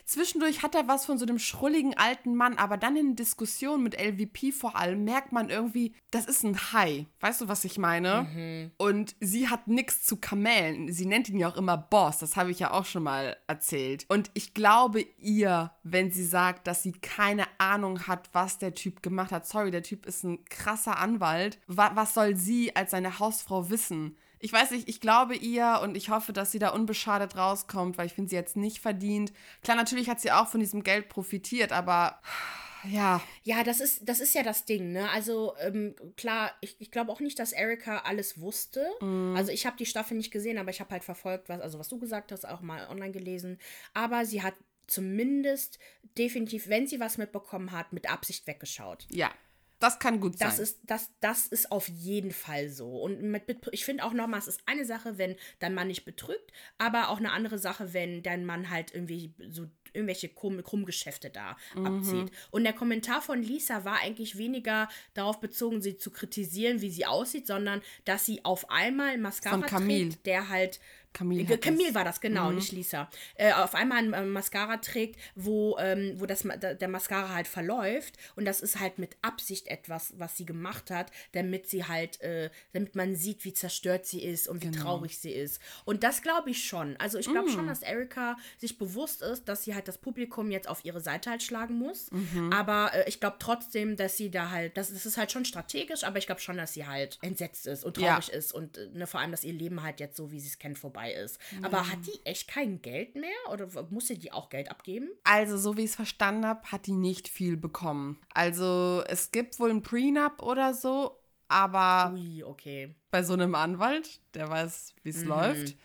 zwischendurch 0.05 0.63
hat 0.63 0.75
er 0.75 0.87
was 0.89 1.07
von 1.07 1.19
so 1.19 1.27
einem 1.27 1.39
schrulligen 1.39 1.97
alten 1.97 2.35
Mann, 2.37 2.59
aber 2.59 2.77
dann 2.77 2.97
in 2.97 3.17
Diskussionen 3.17 3.83
mit 3.83 4.01
LVP 4.01 4.53
vor 4.53 4.77
allem 4.77 5.05
merkt 5.05 5.33
man 5.33 5.51
irgendwie, 5.51 5.95
das 6.11 6.27
ist 6.27 6.45
ein 6.45 6.73
Hai. 6.73 7.07
Weißt 7.21 7.41
du, 7.41 7.49
was 7.49 7.65
ich 7.65 7.79
meine? 7.79 8.71
Und 8.77 9.17
sie 9.21 9.49
hat 9.49 9.69
nichts 9.69 10.05
zu 10.05 10.17
Kamellen. 10.17 10.93
Sie 10.93 11.07
nennt 11.07 11.29
ihn 11.29 11.39
ja 11.39 11.49
auch 11.49 11.57
immer 11.57 11.77
Boss, 11.77 12.19
das 12.19 12.37
habe 12.37 12.51
ich 12.51 12.59
ja 12.61 12.73
auch 12.73 12.85
schon 12.85 13.03
mal 13.03 13.37
erzählt. 13.47 14.05
Und 14.09 14.31
ich 14.35 14.55
glaube 14.55 15.05
ihr, 15.19 15.73
wenn 15.83 16.11
sie 16.11 16.25
sagt, 16.25 16.67
dass 16.67 16.83
sie 16.83 16.93
keine 16.93 17.47
Ahnung 17.59 18.07
hat, 18.07 18.31
was 18.33 18.59
der 18.59 18.75
Typ 18.75 19.03
gemacht 19.03 19.33
hat. 19.33 19.47
Sorry, 19.47 19.71
der 19.71 19.83
Typ 19.83 20.07
ist 20.07 20.25
ein 20.25 20.45
krasser 20.45 20.99
Anwalt. 20.99 21.59
Wa 21.81 21.93
was 21.95 22.13
soll 22.13 22.37
sie 22.37 22.77
als 22.77 22.91
seine 22.91 23.19
Hausfrau 23.19 23.71
wissen? 23.71 24.19
Ich 24.39 24.53
weiß 24.53 24.71
nicht, 24.73 24.87
ich 24.87 25.01
glaube 25.01 25.35
ihr 25.35 25.81
und 25.83 25.97
ich 25.97 26.11
hoffe, 26.11 26.35
dass 26.35 26.53
sie 26.53 26.59
da 26.59 26.71
unbeschadet 26.71 27.37
rauskommt, 27.37 27.97
weil 27.97 28.05
ich 28.05 28.13
finde 28.13 28.29
sie 28.29 28.37
jetzt 28.37 28.55
nicht 28.55 28.81
verdient. 28.81 29.33
Klar, 29.63 29.79
natürlich 29.79 30.11
hat 30.11 30.21
sie 30.21 30.31
auch 30.31 30.49
von 30.49 30.61
diesem 30.61 30.83
Geld 30.83 31.09
profitiert, 31.09 31.73
aber 31.73 32.21
ja. 32.85 33.23
Ja, 33.45 33.65
das 33.65 33.81
ist, 33.81 34.07
das 34.07 34.21
ist 34.21 34.35
ja 34.35 34.43
das 34.43 34.67
Ding, 34.67 34.93
ne? 34.93 35.11
Also, 35.11 35.55
ähm, 35.61 35.95
klar, 36.17 36.53
ich, 36.61 36.77
ich 36.81 36.91
glaube 36.91 37.13
auch 37.13 37.21
nicht, 37.21 37.39
dass 37.39 37.53
Erika 37.53 37.99
alles 37.99 38.41
wusste. 38.41 38.87
Also, 39.35 39.51
ich 39.51 39.67
habe 39.67 39.77
die 39.77 39.87
Staffel 39.87 40.17
nicht 40.17 40.31
gesehen, 40.31 40.59
aber 40.59 40.71
ich 40.71 40.81
habe 40.81 40.91
halt 40.91 41.05
verfolgt, 41.05 41.49
was, 41.49 41.61
also 41.61 41.79
was 41.79 41.89
du 41.89 41.99
gesagt 41.99 42.33
hast, 42.33 42.47
auch 42.47 42.61
mal 42.61 42.89
online 42.89 43.13
gelesen. 43.13 43.59
Aber 43.95 44.25
sie 44.25 44.43
hat 44.43 44.55
zumindest 44.87 45.79
definitiv, 46.19 46.69
wenn 46.69 46.87
sie 46.87 47.01
was 47.01 47.19
mitbekommen 47.19 47.73
hat, 47.73 47.93
mit 47.93 48.11
Absicht 48.11 48.47
weggeschaut. 48.47 49.07
Ja. 49.11 49.31
Das 49.81 49.99
kann 49.99 50.21
gut 50.21 50.35
Das 50.41 50.57
sein. 50.57 50.63
ist, 50.65 50.79
das, 50.85 51.11
das 51.21 51.47
ist 51.47 51.73
auf 51.73 51.89
jeden 51.89 52.31
Fall 52.31 52.69
so. 52.69 53.01
Und 53.01 53.23
mit, 53.23 53.43
ich 53.73 53.85
finde 53.85 54.05
auch 54.05 54.13
nochmal, 54.13 54.39
es 54.39 54.47
ist 54.49 54.61
eine 54.67 54.85
Sache, 54.85 55.19
wenn 55.19 55.35
dein 55.59 55.75
Mann 55.75 55.89
nicht 55.89 56.05
betrügt, 56.05 56.53
aber 56.79 57.09
auch 57.09 57.19
eine 57.19 57.33
andere 57.33 57.59
Sache, 57.59 57.93
wenn 57.93 58.23
dein 58.23 58.45
Mann 58.45 58.71
halt 58.71 58.95
irgendwie 58.95 59.35
so 59.49 59.67
irgendwelche 59.93 60.29
Krumm, 60.29 60.63
Krummgeschäfte 60.63 61.31
da 61.31 61.57
Mhm. 61.75 61.87
abzieht. 61.87 62.31
Und 62.53 62.63
der 62.63 62.73
Kommentar 62.75 63.21
von 63.23 63.43
Lisa 63.43 63.85
war 63.85 63.99
eigentlich 64.01 64.39
weniger 64.39 64.89
darauf 65.15 65.41
bezogen, 65.41 65.83
sie 65.83 65.97
zu 65.97 66.13
kritisieren, 66.13 66.81
wie 66.81 66.91
sie 66.91 67.07
aussieht, 67.07 67.47
sondern 67.49 67.83
dass 68.05 68.25
sie 68.25 68.45
auf 68.45 68.71
einmal 68.71 69.19
Mascara 69.19 69.57
trägt, 70.13 70.27
der 70.27 70.49
halt 70.49 70.79
Camille 71.13 71.59
Camille 71.59 71.95
war 71.95 72.05
das, 72.05 72.21
genau, 72.21 72.51
nicht 72.53 72.73
Lisa. 72.73 73.11
Äh, 73.35 73.53
auf 73.53 73.75
einmal 73.75 73.99
ein 73.99 74.13
äh, 74.13 74.25
Mascara 74.25 74.77
trägt, 74.79 75.19
wo, 75.35 75.77
ähm, 75.79 76.15
wo 76.21 76.27
das, 76.27 76.43
der 76.61 76.89
Mascara 76.89 77.35
halt 77.35 77.49
verläuft. 77.49 78.17
Und 78.37 78.45
das 78.45 78.61
ist 78.61 78.79
halt 78.79 78.99
mit 78.99 79.17
Absicht 79.23 79.67
etwas, 79.69 80.15
was 80.19 80.37
sie 80.37 80.45
gemacht 80.47 80.91
hat, 80.91 81.11
damit 81.33 81.69
sie 81.69 81.85
halt, 81.85 82.21
äh, 82.21 82.51
damit 82.73 82.95
man 82.95 83.17
sieht, 83.17 83.45
wie 83.45 83.53
zerstört 83.53 84.07
sie 84.07 84.23
ist 84.23 84.49
und 84.49 84.63
wie 84.63 84.71
traurig 84.71 85.19
sie 85.19 85.33
ist. 85.33 85.61
Und 85.85 86.03
das 86.05 86.23
glaube 86.23 86.51
ich 86.51 86.65
schon. 86.65 86.97
Also 86.99 87.19
ich 87.19 87.27
glaube 87.27 87.49
schon, 87.51 87.67
dass 87.67 87.83
Erika 87.83 88.37
sich 88.59 88.79
bewusst 88.79 89.23
ist, 89.23 89.49
dass 89.49 89.65
sie 89.65 89.75
halt 89.75 89.89
das 89.89 89.99
Publikum 89.99 90.51
jetzt 90.51 90.69
auf 90.69 90.85
ihre 90.85 91.01
Seite 91.01 91.31
halt 91.31 91.43
schlagen 91.43 91.75
muss. 91.75 92.11
Aber 92.53 92.93
äh, 92.95 93.09
ich 93.09 93.19
glaube 93.21 93.37
trotzdem, 93.41 93.97
dass 93.97 94.17
sie 94.17 94.31
da 94.31 94.51
halt, 94.51 94.77
das, 94.77 94.93
das 94.93 95.07
ist 95.07 95.17
halt 95.17 95.33
schon 95.33 95.45
strategisch, 95.45 96.05
aber 96.05 96.19
ich 96.19 96.27
glaube 96.27 96.41
schon, 96.41 96.57
dass 96.57 96.73
sie 96.75 96.87
halt 96.87 97.19
entsetzt 97.23 97.67
ist 97.67 97.85
und 97.85 97.99
Ja. 97.99 98.13
traurig 98.15 98.31
ist 98.33 98.53
und 98.53 98.79
äh, 98.79 98.89
ne, 98.93 99.07
vor 99.07 99.21
allem, 99.21 99.31
dass 99.33 99.43
ihr 99.45 99.53
Leben 99.53 99.83
halt 99.83 100.01
jetzt 100.01 100.17
so, 100.17 100.31
wie 100.31 100.39
sie 100.41 100.49
es 100.49 100.59
kennt, 100.59 100.79
vorbei 100.79 101.00
ist. 101.09 101.39
Aber 101.63 101.89
hat 101.91 101.99
die 102.07 102.25
echt 102.27 102.49
kein 102.49 102.83
Geld 102.83 103.15
mehr 103.15 103.31
oder 103.53 103.75
w- 103.75 103.85
musste 103.91 104.17
die 104.19 104.33
auch 104.33 104.51
Geld 104.51 104.71
abgeben? 104.71 105.09
Also, 105.25 105.57
so 105.57 105.77
wie 105.77 105.85
ich 105.85 105.91
es 105.91 105.97
verstanden 105.97 106.45
habe, 106.47 106.63
hat 106.71 106.87
die 106.87 106.93
nicht 106.93 107.29
viel 107.29 107.57
bekommen. 107.57 108.21
Also, 108.35 109.03
es 109.09 109.31
gibt 109.31 109.59
wohl 109.59 109.71
ein 109.71 109.83
Prenup 109.83 110.43
oder 110.43 110.75
so, 110.75 111.17
aber 111.49 112.13
Ui, 112.15 112.43
okay. 112.45 112.95
bei 113.11 113.23
so 113.23 113.33
einem 113.33 113.55
Anwalt, 113.55 114.21
der 114.35 114.49
weiß, 114.49 114.95
wie 115.03 115.11
es 115.11 115.25
läuft. 115.25 115.77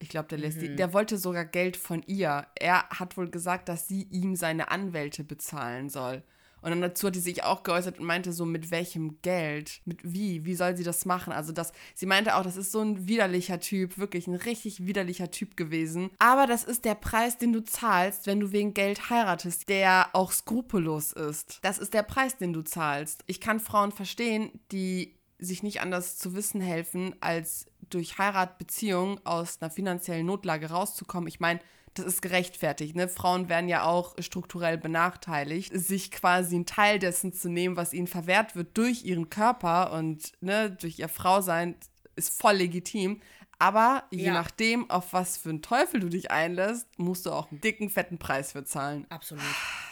Ich 0.00 0.08
glaube, 0.10 0.28
der 0.28 0.38
lässt 0.38 0.60
die, 0.60 0.74
der 0.76 0.92
wollte 0.92 1.16
sogar 1.16 1.44
Geld 1.46 1.76
von 1.78 2.02
ihr. 2.02 2.46
Er 2.56 2.88
hat 2.90 3.16
wohl 3.16 3.30
gesagt, 3.30 3.68
dass 3.70 3.88
sie 3.88 4.02
ihm 4.10 4.36
seine 4.36 4.70
Anwälte 4.70 5.24
bezahlen 5.24 5.88
soll. 5.88 6.22
Und 6.64 6.70
dann 6.70 6.80
dazu 6.80 7.08
hat 7.08 7.14
sie 7.14 7.20
sich 7.20 7.44
auch 7.44 7.62
geäußert 7.62 7.98
und 7.98 8.06
meinte 8.06 8.32
so, 8.32 8.46
mit 8.46 8.70
welchem 8.70 9.20
Geld? 9.20 9.82
Mit 9.84 9.98
wie? 10.02 10.46
Wie 10.46 10.54
soll 10.54 10.78
sie 10.78 10.82
das 10.82 11.04
machen? 11.04 11.30
Also 11.30 11.52
das, 11.52 11.72
sie 11.94 12.06
meinte 12.06 12.36
auch, 12.36 12.42
das 12.42 12.56
ist 12.56 12.72
so 12.72 12.80
ein 12.80 13.06
widerlicher 13.06 13.60
Typ, 13.60 13.98
wirklich 13.98 14.26
ein 14.26 14.34
richtig 14.34 14.86
widerlicher 14.86 15.30
Typ 15.30 15.58
gewesen. 15.58 16.10
Aber 16.18 16.46
das 16.46 16.64
ist 16.64 16.86
der 16.86 16.94
Preis, 16.94 17.36
den 17.36 17.52
du 17.52 17.62
zahlst, 17.62 18.26
wenn 18.26 18.40
du 18.40 18.50
wegen 18.50 18.72
Geld 18.72 19.10
heiratest, 19.10 19.68
der 19.68 20.08
auch 20.14 20.32
skrupellos 20.32 21.12
ist. 21.12 21.58
Das 21.60 21.76
ist 21.76 21.92
der 21.92 22.02
Preis, 22.02 22.38
den 22.38 22.54
du 22.54 22.62
zahlst. 22.62 23.24
Ich 23.26 23.42
kann 23.42 23.60
Frauen 23.60 23.92
verstehen, 23.92 24.50
die 24.72 25.18
sich 25.38 25.62
nicht 25.62 25.82
anders 25.82 26.16
zu 26.16 26.34
wissen 26.34 26.62
helfen, 26.62 27.14
als 27.20 27.66
durch 27.90 28.16
Heirat, 28.16 28.56
Beziehung 28.56 29.20
aus 29.24 29.60
einer 29.60 29.70
finanziellen 29.70 30.24
Notlage 30.24 30.70
rauszukommen. 30.70 31.28
Ich 31.28 31.40
meine, 31.40 31.60
das 31.94 32.06
ist 32.06 32.22
gerechtfertigt. 32.22 32.96
Ne? 32.96 33.08
Frauen 33.08 33.48
werden 33.48 33.68
ja 33.68 33.84
auch 33.84 34.14
strukturell 34.18 34.78
benachteiligt. 34.78 35.72
Sich 35.72 36.10
quasi 36.10 36.56
einen 36.56 36.66
Teil 36.66 36.98
dessen 36.98 37.32
zu 37.32 37.48
nehmen, 37.48 37.76
was 37.76 37.92
ihnen 37.92 38.06
verwehrt 38.06 38.56
wird 38.56 38.76
durch 38.76 39.04
ihren 39.04 39.30
Körper 39.30 39.92
und 39.92 40.32
ne, 40.40 40.70
durch 40.70 40.98
ihr 40.98 41.08
Frausein, 41.08 41.76
ist 42.16 42.40
voll 42.40 42.54
legitim. 42.54 43.20
Aber 43.58 44.04
je 44.10 44.26
ja. 44.26 44.32
nachdem, 44.32 44.90
auf 44.90 45.12
was 45.12 45.36
für 45.36 45.50
einen 45.50 45.62
Teufel 45.62 46.00
du 46.00 46.08
dich 46.08 46.30
einlässt, 46.30 46.88
musst 46.98 47.26
du 47.26 47.30
auch 47.30 47.50
einen 47.50 47.60
dicken, 47.60 47.88
fetten 47.88 48.18
Preis 48.18 48.52
für 48.52 48.64
zahlen. 48.64 49.06
Absolut. 49.10 49.44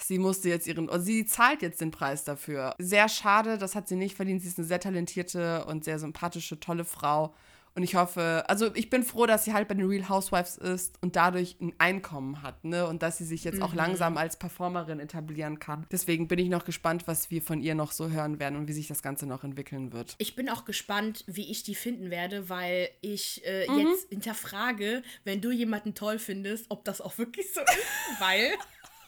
Sie 0.04 0.18
musste 0.18 0.48
jetzt 0.48 0.66
ihren, 0.66 0.88
sie 1.00 1.24
zahlt 1.26 1.62
jetzt 1.62 1.80
den 1.80 1.90
Preis 1.90 2.24
dafür. 2.24 2.74
Sehr 2.78 3.08
schade, 3.08 3.56
das 3.58 3.74
hat 3.74 3.88
sie 3.88 3.96
nicht 3.96 4.16
verdient. 4.16 4.42
Sie 4.42 4.48
ist 4.48 4.58
eine 4.58 4.66
sehr 4.66 4.80
talentierte 4.80 5.64
und 5.66 5.84
sehr 5.84 5.98
sympathische, 5.98 6.58
tolle 6.58 6.84
Frau. 6.84 7.34
Und 7.74 7.82
ich 7.82 7.94
hoffe, 7.94 8.44
also 8.48 8.74
ich 8.74 8.90
bin 8.90 9.02
froh, 9.02 9.24
dass 9.24 9.44
sie 9.44 9.54
halt 9.54 9.66
bei 9.68 9.74
den 9.74 9.86
Real 9.86 10.08
Housewives 10.08 10.58
ist 10.58 10.98
und 11.00 11.16
dadurch 11.16 11.56
ein 11.60 11.72
Einkommen 11.78 12.42
hat, 12.42 12.64
ne? 12.64 12.86
Und 12.86 13.02
dass 13.02 13.18
sie 13.18 13.24
sich 13.24 13.44
jetzt 13.44 13.56
mhm. 13.56 13.62
auch 13.62 13.74
langsam 13.74 14.18
als 14.18 14.36
Performerin 14.36 15.00
etablieren 15.00 15.58
kann. 15.58 15.86
Deswegen 15.90 16.28
bin 16.28 16.38
ich 16.38 16.48
noch 16.48 16.64
gespannt, 16.64 17.06
was 17.06 17.30
wir 17.30 17.40
von 17.40 17.60
ihr 17.60 17.74
noch 17.74 17.92
so 17.92 18.10
hören 18.10 18.38
werden 18.38 18.56
und 18.56 18.68
wie 18.68 18.74
sich 18.74 18.88
das 18.88 19.02
Ganze 19.02 19.26
noch 19.26 19.42
entwickeln 19.42 19.92
wird. 19.92 20.14
Ich 20.18 20.36
bin 20.36 20.50
auch 20.50 20.66
gespannt, 20.66 21.24
wie 21.26 21.50
ich 21.50 21.62
die 21.62 21.74
finden 21.74 22.10
werde, 22.10 22.50
weil 22.50 22.90
ich 23.00 23.42
äh, 23.46 23.66
mhm. 23.70 23.78
jetzt 23.78 24.08
hinterfrage, 24.10 25.02
wenn 25.24 25.40
du 25.40 25.50
jemanden 25.50 25.94
toll 25.94 26.18
findest, 26.18 26.66
ob 26.68 26.84
das 26.84 27.00
auch 27.00 27.16
wirklich 27.16 27.52
so 27.54 27.60
ist, 27.60 28.20
weil. 28.20 28.52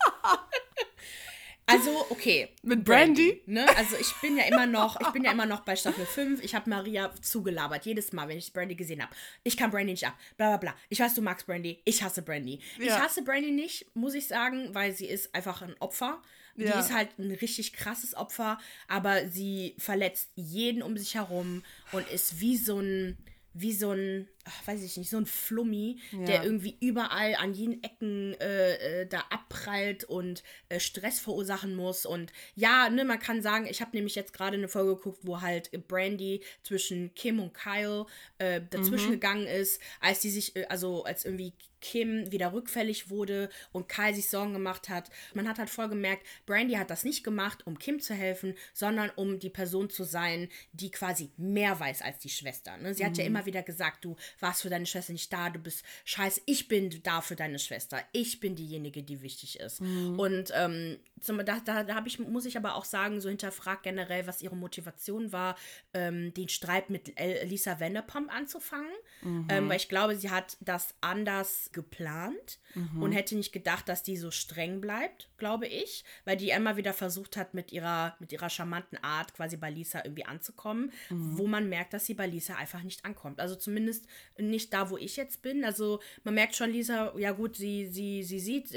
Also, 1.67 2.07
okay. 2.11 2.49
Mit 2.63 2.85
Brandy? 2.85 3.43
Ne? 3.47 3.67
Also 3.77 3.97
ich 3.97 4.13
bin 4.21 4.37
ja 4.37 4.45
immer 4.45 4.67
noch, 4.67 5.01
ich 5.01 5.09
bin 5.09 5.25
ja 5.25 5.33
immer 5.33 5.47
noch 5.47 5.61
bei 5.61 5.77
Staffel 5.77 6.05
5. 6.05 6.43
Ich 6.43 6.55
habe 6.55 6.69
Maria 6.69 7.13
zugelabert, 7.23 7.87
jedes 7.87 8.13
Mal, 8.13 8.29
wenn 8.29 8.39
ich 8.39 8.53
Brandy 8.53 8.75
gesehen 8.75 9.03
habe. 9.03 9.15
Ich 9.45 9.57
kann 9.57 9.71
Brandy 9.71 9.93
nicht 9.93 10.07
ab. 10.07 10.15
Bla 10.37 10.49
bla 10.49 10.57
bla. 10.59 10.75
Ich 10.91 11.01
weiß, 11.01 11.15
du 11.15 11.23
magst 11.23 11.47
Brandy. 11.47 11.81
Ich 11.85 12.03
hasse 12.03 12.23
Brandy. 12.23 12.61
Ja. 12.79 12.85
Ich 12.85 12.99
hasse 12.99 13.23
Brandy 13.23 13.51
nicht, 13.51 13.87
muss 13.95 14.15
ich 14.15 14.29
sagen, 14.29 14.75
weil 14.75 14.93
sie 14.93 15.07
ist 15.07 15.35
einfach 15.35 15.63
ein 15.63 15.75
Opfer. 15.79 16.21
Die 16.57 16.65
ja. 16.65 16.79
ist 16.79 16.93
halt 16.93 17.19
ein 17.19 17.33
richtig 17.33 17.73
krasses 17.73 18.15
Opfer, 18.15 18.59
aber 18.87 19.27
sie 19.29 19.75
verletzt 19.79 20.31
jeden 20.37 20.83
um 20.83 20.97
sich 20.97 21.15
herum 21.17 21.65
und 21.91 22.07
ist 22.09 22.41
wie 22.41 22.57
so 22.57 22.79
ein 22.79 23.19
wie 23.55 23.73
so 23.73 23.93
ein, 23.93 24.29
ach, 24.45 24.67
weiß 24.67 24.83
ich 24.83 24.97
nicht, 24.97 25.11
so 25.11 25.17
ein 25.17 25.27
Flummi, 25.27 26.01
ja. 26.13 26.25
der 26.25 26.45
irgendwie 26.45 26.77
überall 26.81 27.35
an 27.37 27.55
jeden 27.55 27.83
Ecken 27.83 28.35
äh, 28.41 29.03
äh, 29.03 29.07
da 29.07 29.21
abprallt 29.31 30.05
und 30.05 30.43
äh, 30.69 30.81
Stress 30.81 31.21
verursachen 31.21 31.75
muss. 31.75 32.07
Und 32.07 32.33
ja, 32.55 32.91
ne, 32.91 33.05
man 33.05 33.19
kann 33.19 33.43
sagen, 33.43 33.67
ich 33.67 33.81
habe 33.81 33.97
nämlich 33.97 34.15
jetzt 34.15 34.33
gerade 34.33 34.57
eine 34.57 34.69
Folge 34.69 34.97
geguckt, 34.97 35.21
wo 35.23 35.41
halt 35.41 35.71
Brandy 35.89 36.43
zwischen 36.63 37.15
Kim 37.15 37.41
und 37.41 37.55
Kyle 37.55 38.07
äh, 38.39 38.61
dazwischen 38.71 39.09
mhm. 39.09 39.13
gegangen 39.13 39.47
ist, 39.47 39.81
als 40.01 40.21
die 40.21 40.31
sich, 40.31 40.57
äh, 40.57 40.67
also 40.67 41.05
als 41.05 41.25
irgendwie 41.25 41.55
Kim 41.85 42.33
wieder 42.33 42.55
rückfällig 42.55 43.11
wurde 43.11 43.51
und 43.71 43.91
Kyle 43.91 44.15
sich 44.15 44.31
Sorgen 44.31 44.55
gemacht 44.55 44.89
hat. 44.89 45.11
Man 45.35 45.47
hat 45.47 45.59
halt 45.59 45.69
voll 45.69 45.91
gemerkt, 45.91 46.27
Brandy 46.47 46.75
hat 46.77 46.89
das 46.89 47.05
nicht 47.05 47.23
gemacht, 47.23 47.67
um 47.67 47.79
Kim 47.79 48.01
zu 48.01 48.15
helfen, 48.15 48.55
sondern 48.73 49.11
um 49.17 49.39
die 49.39 49.51
Person 49.51 49.91
zu 49.91 50.05
sein, 50.05 50.49
die 50.73 50.91
quasi 50.91 51.31
mehr 51.37 51.79
weiß 51.79 52.01
als 52.01 52.21
die 52.21 52.31
Schwester. 52.31 52.79
Ne? 52.79 52.95
Sie 52.95 53.03
mhm. 53.03 53.09
hat 53.09 53.19
ja 53.19 53.25
mhm. 53.25 53.31
immer 53.31 53.45
wieder 53.45 53.63
gesagt, 53.63 54.03
du 54.03 54.17
warst 54.41 54.63
für 54.63 54.71
deine 54.71 54.87
Schwester 54.87 55.13
nicht 55.13 55.33
da, 55.33 55.51
du 55.51 55.59
bist 55.59 55.85
scheiße, 56.05 56.43
ich 56.47 56.69
bin 56.69 57.03
da 57.03 57.21
für 57.21 57.37
deine 57.37 57.59
Schwester. 57.59 58.01
Ich 58.13 58.41
bin 58.41 58.57
diejenige, 58.57 59.03
die 59.03 59.23
wichtig 59.23 59.61
ist. 59.61 59.81
Mhm. 59.81 60.19
Und 60.19 60.53
ähm, 60.55 60.99
da, 61.27 61.61
da, 61.61 61.85
da 61.85 62.03
ich, 62.07 62.19
muss 62.19 62.45
ich 62.45 62.57
aber 62.57 62.75
auch 62.75 62.85
sagen, 62.85 63.21
so 63.21 63.29
hinterfragt 63.29 63.83
generell, 63.83 64.27
was 64.27 64.43
ihre 64.43 64.57
Motivation 64.57 65.33
war, 65.33 65.57
ähm, 65.93 66.35
den 66.35 66.49
Streit 66.49 66.91
mit 66.91 67.13
Lisa 67.45 67.81
Vanderpump 67.81 68.35
anzufangen. 68.35 68.93
Mhm. 69.23 69.47
Ähm, 69.49 69.69
weil 69.69 69.77
ich 69.77 69.89
glaube, 69.89 70.17
sie 70.17 70.31
hat 70.31 70.57
das 70.61 70.95
anders 71.01 71.71
geplant 71.73 72.59
mhm. 72.75 73.03
und 73.03 73.13
hätte 73.13 73.37
nicht 73.37 73.53
gedacht, 73.53 73.89
dass 73.89 74.03
die 74.03 74.17
so 74.17 74.31
streng 74.31 74.81
bleibt, 74.81 75.29
glaube 75.39 75.67
ich, 75.67 76.05
weil 76.25 76.37
die 76.37 76.51
immer 76.51 76.77
wieder 76.77 76.93
versucht 76.93 77.37
hat, 77.37 77.55
mit 77.55 77.73
ihrer, 77.73 78.17
mit 78.19 78.33
ihrer 78.33 78.51
charmanten 78.51 78.99
Art 79.03 79.35
quasi 79.35 79.57
bei 79.57 79.71
Lisa 79.71 80.03
irgendwie 80.05 80.27
anzukommen, 80.27 80.93
mhm. 81.11 81.39
wo 81.39 81.47
man 81.47 81.69
merkt, 81.69 81.95
dass 81.95 82.07
sie 82.07 82.15
bei 82.15 82.27
Lisa 82.27 82.57
einfach 82.57 82.83
nicht 82.83 83.05
ankommt. 83.05 83.41
Also 83.41 83.55
zumindest 83.55 84.07
nicht 84.39 84.73
da, 84.73 84.91
wo 84.91 84.97
ich 84.97 85.17
jetzt 85.17 85.43
bin. 85.43 85.65
Also 85.65 86.01
man 86.23 86.35
merkt 86.35 86.57
schon, 86.57 86.71
Lisa, 86.71 87.13
ja 87.19 87.33
gut, 87.33 87.57
sie, 87.57 87.87
sie, 87.87 88.23
sie 88.23 88.41
sieht, 88.41 88.71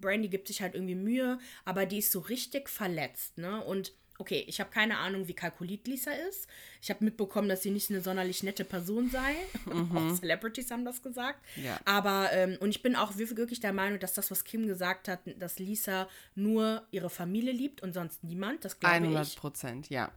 Brandy 0.00 0.28
gibt 0.28 0.48
sich 0.48 0.62
halt 0.62 0.74
irgendwie 0.74 0.94
Mühe, 0.94 1.38
aber 1.64 1.86
die 1.86 1.98
ist 1.98 2.12
so 2.12 2.20
richtig 2.20 2.68
verletzt, 2.68 3.38
ne? 3.38 3.62
Und 3.64 3.92
okay, 4.18 4.44
ich 4.46 4.60
habe 4.60 4.70
keine 4.70 4.98
Ahnung, 4.98 5.28
wie 5.28 5.32
kalkuliert 5.32 5.86
Lisa 5.86 6.10
ist. 6.10 6.48
Ich 6.82 6.90
habe 6.90 7.04
mitbekommen, 7.04 7.48
dass 7.48 7.62
sie 7.62 7.70
nicht 7.70 7.88
eine 7.90 8.00
sonderlich 8.00 8.42
nette 8.42 8.64
Person 8.64 9.10
sei. 9.10 9.34
Mhm. 9.68 9.96
auch 9.96 10.14
Celebrities 10.18 10.70
haben 10.70 10.84
das 10.84 11.02
gesagt. 11.02 11.38
Ja. 11.56 11.78
Aber, 11.84 12.30
ähm, 12.32 12.56
und 12.60 12.70
ich 12.70 12.82
bin 12.82 12.96
auch 12.96 13.16
wirklich 13.16 13.60
der 13.60 13.72
Meinung, 13.72 13.98
dass 13.98 14.14
das, 14.14 14.30
was 14.30 14.44
Kim 14.44 14.66
gesagt 14.66 15.08
hat, 15.08 15.20
dass 15.38 15.58
Lisa 15.58 16.08
nur 16.34 16.86
ihre 16.90 17.10
Familie 17.10 17.52
liebt 17.52 17.82
und 17.82 17.92
sonst 17.92 18.24
niemand. 18.24 18.64
Das 18.64 18.80
glaube 18.80 18.96
ich. 18.96 19.02
100 19.02 19.36
Prozent, 19.36 19.90
ja. 19.90 20.10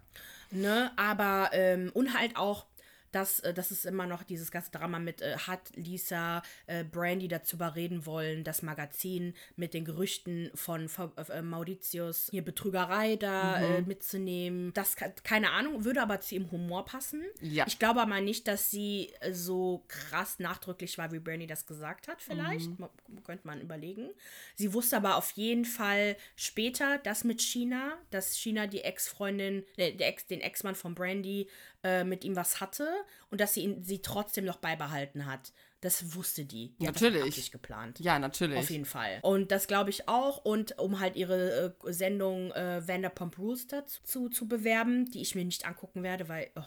Ne, 0.52 0.92
aber, 0.96 1.50
ähm, 1.54 1.92
und 1.94 2.18
halt 2.18 2.38
auch, 2.38 2.66
das, 3.12 3.40
äh, 3.42 3.54
das 3.54 3.72
ist 3.72 3.86
immer 3.86 4.08
noch 4.08 4.24
dieses 4.24 4.52
ganze 4.52 4.72
Drama 4.72 5.00
mit, 5.00 5.22
äh, 5.22 5.38
hat 5.38 5.72
Lisa 5.76 6.42
äh, 6.68 6.84
Brandy 6.84 7.28
dazu 7.28 7.56
überreden 7.58 8.06
wollen, 8.06 8.44
das 8.44 8.62
Magazin 8.62 9.34
mit 9.56 9.74
den 9.74 9.86
Gerüchten 9.86 10.50
von 10.56 10.90
äh, 11.30 11.42
Mauritius 11.42 12.30
hier 12.32 12.44
Betrügerei 12.44 13.16
da 13.16 13.60
mhm. 13.60 13.64
äh, 13.64 13.82
mitzunehmen. 13.82 14.74
Das, 14.74 14.96
keine 15.24 15.52
Ahnung, 15.52 15.84
würde 15.84 16.02
aber 16.02 16.22
zu 16.22 16.36
ihrem 16.36 16.52
Humor 16.52 16.86
passen. 16.86 17.24
Ja. 17.42 17.66
Ich 17.68 17.80
glaube 17.80 18.02
aber 18.02 18.22
nicht, 18.22 18.48
dass 18.48 18.72
sie 18.72 19.12
äh, 19.20 19.34
so 19.34 19.84
krass 19.88 20.40
nachdrücklich 20.40 20.98
war, 20.98 21.12
wie 21.12 21.20
Brandy 21.20 21.48
das 21.48 21.66
gesagt 21.66 22.08
hat, 22.08 22.22
vielleicht. 22.22 22.70
Mhm. 22.80 22.90
Könnte 23.24 23.46
man 23.46 23.62
überlegen. 23.62 24.10
Sie 24.56 24.74
wusste 24.74 24.98
aber 24.98 25.18
auf 25.18 25.32
jeden 25.32 25.66
Fall 25.66 26.16
später, 26.36 26.98
dass 27.00 27.24
mit 27.24 27.42
China, 27.42 27.98
dass 28.10 28.38
China 28.38 28.68
die 28.68 28.82
Ex-Freundin, 28.82 29.64
äh, 29.78 29.92
Ex, 29.92 30.26
den 30.28 30.42
Ex-Mann 30.42 30.76
von 30.76 30.96
Brandy 30.96 31.48
äh, 31.84 32.04
mit 32.04 32.24
ihm 32.24 32.36
was 32.36 32.62
hatte 32.62 32.88
und 33.30 33.42
dass 33.42 33.54
sie 33.54 33.62
ihn 33.62 33.84
sie 33.84 34.02
trotzdem 34.02 34.46
noch 34.46 34.58
beibehalten 34.58 35.26
hat. 35.26 35.52
Das 35.82 36.16
wusste 36.16 36.46
die. 36.46 36.76
die 36.80 36.86
natürlich. 36.86 37.46
Hat 37.46 37.52
geplant. 37.52 38.00
Ja, 38.00 38.20
natürlich. 38.20 38.58
Auf 38.58 38.70
jeden 38.70 38.86
Fall. 38.86 39.20
Und 39.24 39.52
das 39.52 39.68
glaube 39.68 39.90
ich 39.90 40.08
auch. 40.08 40.38
Und 40.46 40.78
um 40.78 41.00
halt 41.00 41.16
ihre 41.16 41.76
äh, 41.84 41.94
Sendung 41.94 42.52
äh, 42.52 42.88
Vanderpump 42.88 43.38
Rules 43.40 43.68
dazu 43.68 44.30
zu 44.30 44.48
bewerben, 44.48 45.10
die 45.10 45.22
ich 45.22 45.34
mir 45.34 45.46
nicht 45.46 45.66
angucken 45.66 46.04
werde, 46.04 46.30
weil. 46.30 46.52
Oh, 46.56 46.62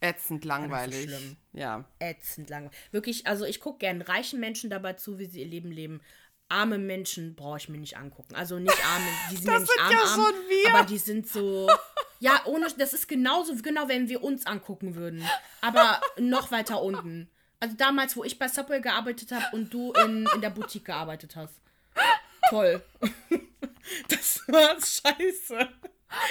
Ätzend 0.00 0.44
langweilig. 0.44 1.04
Schlimm. 1.04 1.36
Ja. 1.52 1.84
Ätzend 1.98 2.50
langweilig. 2.50 2.76
Wirklich, 2.90 3.26
also 3.26 3.44
ich 3.44 3.60
gucke 3.60 3.78
gerne 3.78 4.06
reichen 4.08 4.40
Menschen 4.40 4.70
dabei 4.70 4.94
zu, 4.94 5.18
wie 5.18 5.26
sie 5.26 5.40
ihr 5.40 5.46
Leben 5.46 5.70
leben 5.70 6.00
arme 6.48 6.78
Menschen 6.78 7.34
brauche 7.34 7.58
ich 7.58 7.68
mir 7.68 7.78
nicht 7.78 7.96
angucken. 7.96 8.34
Also 8.34 8.58
nicht 8.58 8.86
arme, 8.86 9.06
die 9.30 9.36
sind 9.36 9.46
das 9.48 9.68
ja 9.76 9.88
nicht 9.88 10.06
arm, 10.06 10.14
ja 10.16 10.22
arm, 10.22 10.74
aber 10.74 10.86
die 10.86 10.98
sind 10.98 11.28
so 11.28 11.68
ja, 12.24 12.40
ohne, 12.46 12.66
das 12.78 12.94
ist 12.94 13.06
genauso, 13.06 13.54
genau, 13.56 13.86
wenn 13.86 14.08
wir 14.08 14.24
uns 14.24 14.46
angucken 14.46 14.94
würden. 14.94 15.22
Aber 15.60 16.00
noch 16.18 16.50
weiter 16.50 16.82
unten. 16.82 17.28
Also 17.60 17.76
damals, 17.76 18.16
wo 18.16 18.24
ich 18.24 18.38
bei 18.38 18.48
Subway 18.48 18.80
gearbeitet 18.80 19.30
habe 19.30 19.54
und 19.54 19.72
du 19.74 19.92
in, 19.92 20.26
in 20.34 20.40
der 20.40 20.48
Boutique 20.48 20.86
gearbeitet 20.86 21.36
hast. 21.36 21.60
Toll. 22.48 22.82
Das 24.08 24.40
war 24.48 24.76
scheiße. 24.80 25.68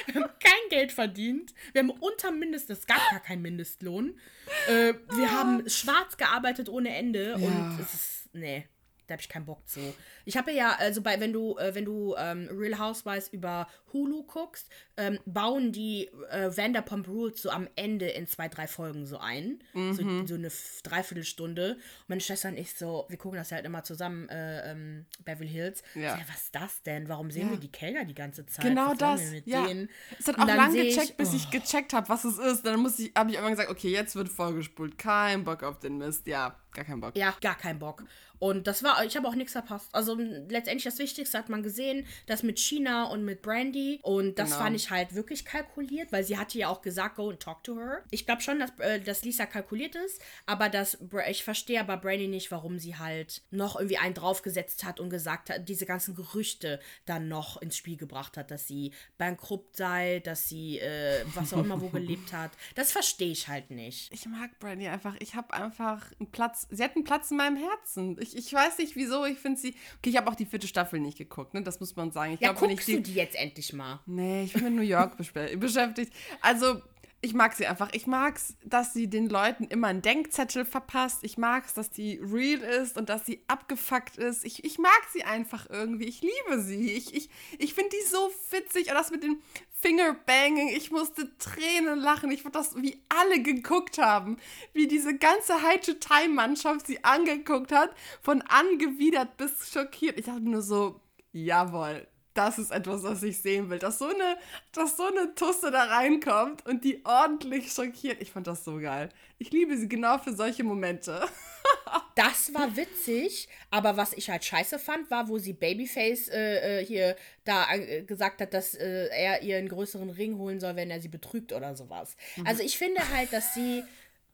Wir 0.08 0.16
haben 0.16 0.32
kein 0.40 0.70
Geld 0.72 0.92
verdient. 0.92 1.54
Wir 1.72 1.84
haben 1.84 1.92
unter 1.92 2.32
Mindest, 2.32 2.72
es 2.72 2.88
gab 2.88 2.98
gar 3.12 3.20
keinen 3.20 3.44
Mindestlohn. 3.44 4.20
Äh, 4.68 4.96
wir 5.12 5.32
haben 5.32 5.70
schwarz 5.70 6.18
gearbeitet 6.18 6.68
ohne 6.68 6.96
Ende 6.96 7.30
ja. 7.30 7.36
und 7.36 7.80
es 7.80 7.94
ist, 7.94 8.34
nee. 8.34 8.68
Da 9.08 9.14
habe 9.14 9.22
ich 9.22 9.30
keinen 9.30 9.46
Bock 9.46 9.68
zu. 9.68 9.94
Ich 10.26 10.38
habe 10.38 10.52
ja, 10.52 10.76
also 10.78 11.02
bei, 11.02 11.20
wenn 11.20 11.34
du, 11.34 11.58
äh, 11.58 11.76
wenn 11.76 11.86
du 11.86 12.16
ähm, 12.18 12.50
Real 12.52 12.80
Housewives 12.80 13.28
über 13.28 13.68
Hulu 13.94 14.24
guckst, 14.24 14.68
ähm, 14.98 15.20
bauen 15.26 15.72
die 15.72 16.10
äh, 16.32 16.56
Vanderpump 16.56 17.08
Rules 17.08 17.42
so 17.42 17.50
am 17.50 17.68
Ende 17.76 18.08
in 18.08 18.28
zwei, 18.28 18.48
drei 18.48 18.68
Folgen 18.68 19.06
so 19.06 19.18
ein. 19.20 19.64
Mhm. 19.74 19.94
So, 19.94 20.28
so, 20.28 20.36
eine 20.36 20.52
Dreiviertelstunde. 20.84 21.74
Und 21.74 22.10
meine 22.10 22.22
Schwester 22.22 22.50
und 22.50 22.58
ich 22.58 22.74
so, 22.74 23.06
wir 23.10 23.18
gucken 23.18 23.38
das 23.38 23.52
halt 23.52 23.66
immer 23.66 23.84
zusammen, 23.84 24.28
äh, 24.30 24.72
ähm, 24.72 25.06
Beverly 25.24 25.50
Hills. 25.50 25.84
Ja. 25.96 26.16
So, 26.16 26.24
was 26.28 26.42
ist 26.44 26.56
das 26.56 26.84
denn? 26.84 27.08
Warum 27.08 27.32
sehen 27.32 27.48
ja. 27.48 27.52
wir 27.52 27.58
die 27.58 27.72
Kellner 27.72 28.06
die 28.06 28.16
ganze 28.16 28.46
Zeit? 28.46 28.66
Genau 28.66 28.92
was 28.92 28.98
das. 28.98 29.22
ja. 29.46 29.66
Denen? 29.66 29.90
Es 30.20 30.28
hat 30.28 30.38
auch 30.40 30.48
lange 30.48 30.84
gecheckt, 30.84 31.12
ich, 31.12 31.18
bis 31.18 31.32
oh. 31.32 31.36
ich 31.36 31.50
gecheckt 31.50 31.94
habe, 31.94 32.10
was 32.10 32.26
es 32.26 32.38
ist. 32.38 32.66
Dann 32.66 32.80
muss 32.80 33.00
ich, 33.00 33.12
habe 33.16 33.32
ich 33.32 33.38
immer 33.38 33.50
gesagt, 33.50 33.70
okay, 33.70 33.90
jetzt 33.90 34.16
wird 34.16 34.30
vorgespult. 34.30 34.98
Kein 34.98 35.44
Bock 35.44 35.64
auf 35.64 35.80
den 35.80 35.98
Mist. 35.98 36.28
Ja, 36.28 36.56
gar 36.74 36.86
keinen 36.86 37.02
Bock. 37.02 37.16
Ja, 37.16 37.34
gar 37.42 37.58
keinen 37.58 37.80
Bock. 37.80 38.04
Und 38.40 38.68
das 38.68 38.84
war, 38.84 39.06
ich 39.06 39.16
habe 39.16 39.28
auch 39.28 39.36
nichts 39.36 39.54
verpasst. 39.54 39.88
Also 39.94 40.16
letztendlich 40.16 40.84
das 40.84 41.00
Wichtigste 41.00 41.38
hat 41.38 41.48
man 41.48 41.64
gesehen, 41.64 42.06
das 42.26 42.44
mit 42.44 42.60
China 42.60 43.06
und 43.06 43.24
mit 43.24 43.42
Brandy. 43.42 43.83
Und 44.02 44.40
das 44.40 44.52
genau. 44.52 44.64
fand 44.64 44.76
ich 44.76 44.90
halt 44.90 45.16
wirklich 45.16 45.46
kalkuliert, 45.46 46.12
weil 46.12 46.24
sie 46.24 46.38
hatte 46.38 46.58
ja 46.58 46.68
auch 46.68 46.82
gesagt, 46.82 47.16
go 47.16 47.30
and 47.30 47.40
talk 47.40 47.64
to 47.64 47.76
her. 47.78 48.04
Ich 48.12 48.26
glaube 48.26 48.42
schon, 48.42 48.60
dass, 48.60 48.72
äh, 48.80 49.00
dass 49.00 49.24
Lisa 49.24 49.46
kalkuliert 49.46 49.96
ist, 49.96 50.22
aber 50.46 50.70
das, 50.70 50.98
ich 51.30 51.44
verstehe 51.44 51.80
aber 51.80 51.98
Brandy 51.98 52.28
nicht, 52.28 52.52
warum 52.52 52.80
sie 52.80 52.98
halt 52.98 53.42
noch 53.52 53.76
irgendwie 53.76 53.98
einen 53.98 54.14
draufgesetzt 54.14 54.84
hat 54.84 55.00
und 55.00 55.10
gesagt 55.10 55.50
hat, 55.50 55.68
diese 55.68 55.86
ganzen 55.86 56.16
Gerüchte 56.16 56.80
dann 57.06 57.28
noch 57.28 57.62
ins 57.62 57.78
Spiel 57.78 57.98
gebracht 57.98 58.38
hat, 58.38 58.52
dass 58.52 58.68
sie 58.68 58.92
bankrupt 59.18 59.78
sei, 59.78 60.20
dass 60.20 60.48
sie 60.48 60.80
äh, 60.80 61.24
was 61.34 61.54
auch 61.54 61.60
immer 61.60 61.82
wo 61.82 61.90
gelebt 61.90 62.34
hat. 62.34 62.52
Das 62.76 62.92
verstehe 62.92 63.32
ich 63.32 63.48
halt 63.48 63.72
nicht. 63.72 64.12
Ich 64.14 64.26
mag 64.26 64.58
Brandy 64.60 64.88
einfach. 64.88 65.16
Ich 65.20 65.36
habe 65.36 65.54
einfach 65.54 66.12
einen 66.20 66.32
Platz. 66.32 66.68
Sie 66.72 66.84
hat 66.84 66.96
einen 66.96 67.04
Platz 67.04 67.32
in 67.32 67.38
meinem 67.38 67.58
Herzen. 67.58 68.18
Ich, 68.20 68.36
ich 68.36 68.54
weiß 68.54 68.78
nicht 68.78 68.96
wieso. 68.96 69.26
Ich 69.26 69.40
finde 69.40 69.60
sie. 69.60 69.76
Okay, 69.98 70.10
ich 70.10 70.18
habe 70.18 70.30
auch 70.30 70.36
die 70.36 70.46
vierte 70.46 70.68
Staffel 70.68 71.00
nicht 71.00 71.18
geguckt, 71.18 71.54
ne? 71.54 71.64
Das 71.64 71.80
muss 71.80 71.96
man 71.96 72.12
sagen. 72.12 72.34
Ich 72.34 72.40
ja, 72.40 72.54
glaub, 72.54 72.70
guckst 72.70 72.88
die, 72.88 72.96
du 72.96 73.02
die 73.02 73.14
jetzt 73.14 73.36
endlich 73.36 73.73
mal? 73.74 74.00
Nee, 74.06 74.44
ich 74.44 74.54
bin 74.54 74.68
in 74.68 74.76
New 74.76 74.82
York 74.82 75.18
beschäftigt. 75.60 76.14
Also, 76.42 76.82
ich 77.24 77.34
mag 77.34 77.54
sie 77.54 77.66
einfach. 77.66 77.90
Ich 77.94 78.06
mag 78.06 78.36
es, 78.36 78.56
dass 78.66 78.94
sie 78.94 79.10
den 79.10 79.30
Leuten 79.30 79.64
immer 79.64 79.88
einen 79.88 80.02
Denkzettel 80.02 80.66
verpasst. 80.66 81.24
Ich 81.24 81.38
mag 81.38 81.64
es, 81.66 81.74
dass 81.74 81.90
die 81.90 82.20
real 82.22 82.60
ist 82.60 82.98
und 82.98 83.08
dass 83.08 83.26
sie 83.26 83.42
abgefuckt 83.48 84.18
ist. 84.18 84.44
Ich, 84.44 84.66
ich 84.66 84.78
mag 84.78 85.02
sie 85.14 85.24
einfach 85.24 85.70
irgendwie. 85.70 86.04
Ich 86.04 86.22
liebe 86.22 86.62
sie. 86.62 86.92
Ich, 86.92 87.16
ich, 87.16 87.30
ich 87.60 87.74
finde 87.74 87.92
die 87.92 88.06
so 88.10 88.30
witzig. 88.52 88.90
Und 88.90 88.96
das 88.96 89.10
mit 89.10 89.24
dem 89.24 89.42
Fingerbanging. 89.80 90.68
Ich 90.76 90.92
musste 90.92 91.30
Tränen 91.38 92.00
lachen. 92.00 92.30
Ich 92.30 92.44
fand 92.44 92.56
das, 92.56 92.76
wie 92.76 93.02
alle 93.08 93.42
geguckt 93.42 94.00
haben. 94.00 94.36
Wie 94.74 94.90
diese 94.90 95.18
ganze 95.18 95.62
High-to-Time-Mannschaft 95.62 96.88
sie 96.88 97.06
angeguckt 97.06 97.72
hat. 97.72 97.96
Von 98.22 98.42
angewidert 98.42 99.38
bis 99.38 99.72
schockiert. 99.72 100.20
Ich 100.20 100.26
dachte 100.26 100.42
nur 100.42 100.62
so, 100.62 101.00
jawohl 101.32 102.06
das 102.34 102.58
ist 102.58 102.72
etwas, 102.72 103.04
was 103.04 103.24
ich 103.24 103.40
sehen 103.40 103.70
will. 103.70 103.80
Dass 103.80 104.00
so 104.00 104.08
eine, 104.08 104.38
dass 104.72 104.98
so 104.98 105.04
eine 105.04 105.36
Tusse 105.36 105.72
da 105.72 105.84
reinkommt 105.84 106.66
und 106.66 106.84
die 106.84 107.04
ordentlich 107.06 107.72
schockiert. 107.72 108.22
Ich 108.22 108.32
fand 108.32 108.48
das 108.48 108.64
so 108.64 108.78
geil. 108.80 109.10
Ich 109.38 109.52
liebe 109.52 109.78
sie 109.78 109.88
genau 109.88 110.18
für 110.18 110.34
solche 110.34 110.64
Momente. 110.64 111.26
das 112.16 112.54
war 112.54 112.76
witzig, 112.76 113.48
aber 113.70 113.98
was 113.98 114.14
ich 114.14 114.30
halt 114.30 114.44
scheiße 114.44 114.80
fand, 114.80 115.10
war, 115.12 115.28
wo 115.28 115.38
sie 115.38 115.54
Babyface 115.54 116.30
äh, 116.30 116.80
äh 116.80 116.86
hier 116.86 117.16
da 117.44 117.72
äh, 117.74 118.04
gesagt 118.04 118.42
hat, 118.42 118.54
dass 118.54 118.76
äh, 118.76 119.08
er 119.08 119.42
ihr 119.44 119.58
einen 119.58 119.70
größeren 119.70 120.10
Ring 120.10 120.38
holen 120.38 120.60
soll, 120.60 120.76
wenn 120.76 120.90
er 120.90 121.02
sie 121.02 121.10
betrügt 121.10 121.54
oder 121.54 121.76
sowas. 121.76 122.16
Mhm. 122.36 122.48
Also 122.48 122.64
ich 122.64 122.78
finde 122.78 123.02
halt, 123.10 123.32
dass 123.32 123.54
sie 123.54 123.84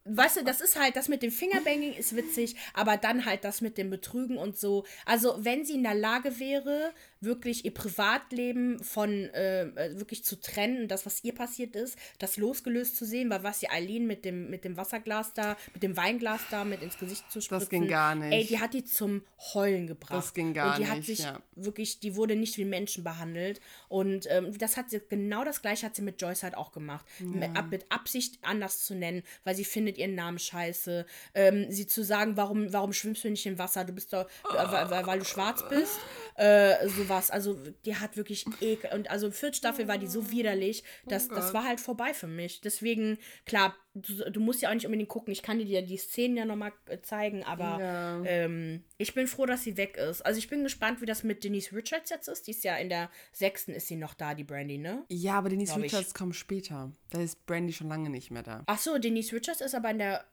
weißt 0.05 0.37
du, 0.37 0.43
das 0.43 0.61
ist 0.61 0.79
halt, 0.79 0.95
das 0.95 1.07
mit 1.07 1.21
dem 1.21 1.31
Fingerbanging 1.31 1.93
ist 1.93 2.15
witzig, 2.15 2.55
aber 2.73 2.97
dann 2.97 3.25
halt 3.25 3.43
das 3.43 3.61
mit 3.61 3.77
dem 3.77 3.89
Betrügen 3.89 4.37
und 4.37 4.57
so. 4.57 4.85
Also, 5.05 5.35
wenn 5.39 5.65
sie 5.65 5.75
in 5.75 5.83
der 5.83 5.95
Lage 5.95 6.39
wäre, 6.39 6.93
wirklich 7.21 7.65
ihr 7.65 7.73
Privatleben 7.73 8.83
von 8.83 9.09
äh, 9.11 9.63
äh, 9.63 9.99
wirklich 9.99 10.23
zu 10.23 10.39
trennen, 10.39 10.87
das, 10.87 11.05
was 11.05 11.23
ihr 11.23 11.33
passiert 11.33 11.75
ist, 11.75 11.97
das 12.17 12.37
losgelöst 12.37 12.95
zu 12.95 13.05
sehen, 13.05 13.29
weil 13.29 13.43
was 13.43 13.59
sie 13.59 13.69
Eileen 13.69 14.07
mit 14.07 14.25
dem, 14.25 14.49
mit 14.49 14.63
dem 14.63 14.77
Wasserglas 14.77 15.33
da, 15.33 15.57
mit 15.73 15.83
dem 15.83 15.97
Weinglas 15.97 16.41
da 16.49 16.63
mit 16.63 16.81
ins 16.81 16.97
Gesicht 16.97 17.29
zu 17.31 17.41
spritzen. 17.41 17.59
Das 17.59 17.69
ging 17.69 17.87
gar 17.87 18.15
nicht. 18.15 18.33
Ey, 18.33 18.45
die 18.45 18.59
hat 18.59 18.73
die 18.73 18.85
zum 18.85 19.23
Heulen 19.53 19.87
gebracht. 19.87 20.13
Das 20.13 20.33
ging 20.33 20.53
gar 20.53 20.77
nicht. 20.77 20.79
Und 20.79 20.85
die 20.85 20.91
hat 20.99 21.03
sich 21.03 21.19
ja. 21.19 21.41
wirklich, 21.55 21.99
die 21.99 22.15
wurde 22.15 22.35
nicht 22.35 22.57
wie 22.57 22.65
Menschen 22.65 23.03
behandelt. 23.03 23.59
Und 23.89 24.25
ähm, 24.29 24.57
das 24.57 24.77
hat 24.77 24.89
sie, 24.89 25.01
genau 25.09 25.43
das 25.43 25.61
gleiche 25.61 25.85
hat 25.85 25.95
sie 25.95 26.01
mit 26.01 26.21
Joyce 26.21 26.43
halt 26.43 26.55
auch 26.55 26.71
gemacht. 26.71 27.05
Ja. 27.19 27.25
Mit, 27.25 27.71
mit, 27.71 27.85
Absicht 27.89 28.37
anders 28.43 28.85
zu 28.85 28.93
nennen, 28.93 29.23
weil 29.43 29.55
sie 29.55 29.65
findet 29.65 29.97
ihren 29.97 30.15
Namen 30.15 30.37
scheiße. 30.37 31.05
Ähm, 31.33 31.65
sie 31.69 31.87
zu 31.87 32.03
sagen, 32.03 32.37
warum, 32.37 32.71
warum 32.71 32.93
schwimmst 32.93 33.23
du 33.23 33.29
nicht 33.29 33.45
im 33.45 33.57
Wasser? 33.57 33.83
Du 33.83 33.93
bist 33.93 34.13
doch, 34.13 34.29
weil, 34.43 34.89
weil, 34.89 35.07
weil, 35.07 35.19
du 35.19 35.25
schwarz 35.25 35.67
bist. 35.69 35.99
Äh, 36.39 36.87
sowas. 36.87 37.31
Also 37.31 37.57
die 37.83 37.97
hat 37.97 38.15
wirklich 38.15 38.45
ekel. 38.61 38.91
Und 38.93 39.11
also 39.11 39.29
vierte 39.29 39.57
Staffel 39.57 39.89
war 39.89 39.97
die 39.97 40.07
so 40.07 40.31
widerlich, 40.31 40.85
dass 41.05 41.29
oh 41.29 41.35
das 41.35 41.53
war 41.53 41.65
halt 41.65 41.81
vorbei 41.81 42.13
für 42.13 42.27
mich. 42.27 42.61
Deswegen, 42.61 43.17
klar, 43.45 43.75
du, 43.93 44.31
du, 44.31 44.39
musst 44.39 44.61
ja 44.61 44.69
auch 44.69 44.73
nicht 44.73 44.85
unbedingt 44.85 45.09
gucken. 45.09 45.33
Ich 45.33 45.41
kann 45.41 45.59
dir 45.59 45.65
die, 45.65 45.85
die 45.85 45.97
Szenen 45.97 46.37
ja 46.37 46.45
nochmal 46.45 46.71
äh, 46.85 47.01
zeigen, 47.01 47.43
aber 47.43 47.79
ja. 47.81 48.23
ähm, 48.23 48.85
ich 48.97 49.13
bin 49.13 49.27
froh, 49.27 49.45
dass 49.45 49.63
sie 49.63 49.75
weg 49.75 49.97
ist. 49.97 50.21
Also 50.21 50.39
ich 50.39 50.47
bin 50.47 50.63
gespannt, 50.63 51.01
wie 51.01 51.05
das 51.05 51.23
mit 51.23 51.43
Denise 51.43 51.75
Richards 51.75 52.09
jetzt 52.09 52.29
ist. 52.29 52.47
Die 52.47 52.51
ist 52.51 52.63
ja 52.63 52.77
in 52.77 52.87
der 52.87 53.09
sechsten 53.33 53.73
ist 53.73 53.87
sie 53.87 53.97
noch 53.97 54.13
da, 54.13 54.33
die 54.33 54.45
Brandy, 54.45 54.77
ne? 54.77 55.03
Ja, 55.09 55.33
aber 55.33 55.49
Denise 55.49 55.73
Glaub 55.73 55.83
Richards 55.83 56.07
ich. 56.07 56.13
kommt 56.13 56.37
später. 56.37 56.93
Da 57.09 57.21
ist 57.21 57.45
Brandy 57.47 57.73
schon 57.73 57.89
lange 57.89 58.09
nicht 58.09 58.31
mehr 58.31 58.43
da. 58.43 58.63
Ach 58.65 58.79
so, 58.79 58.97
Denise 58.97 59.35
Richards 59.35 59.59
ist 59.59 59.75
aber 59.75 59.91
in 59.91 59.99
der 59.99 60.23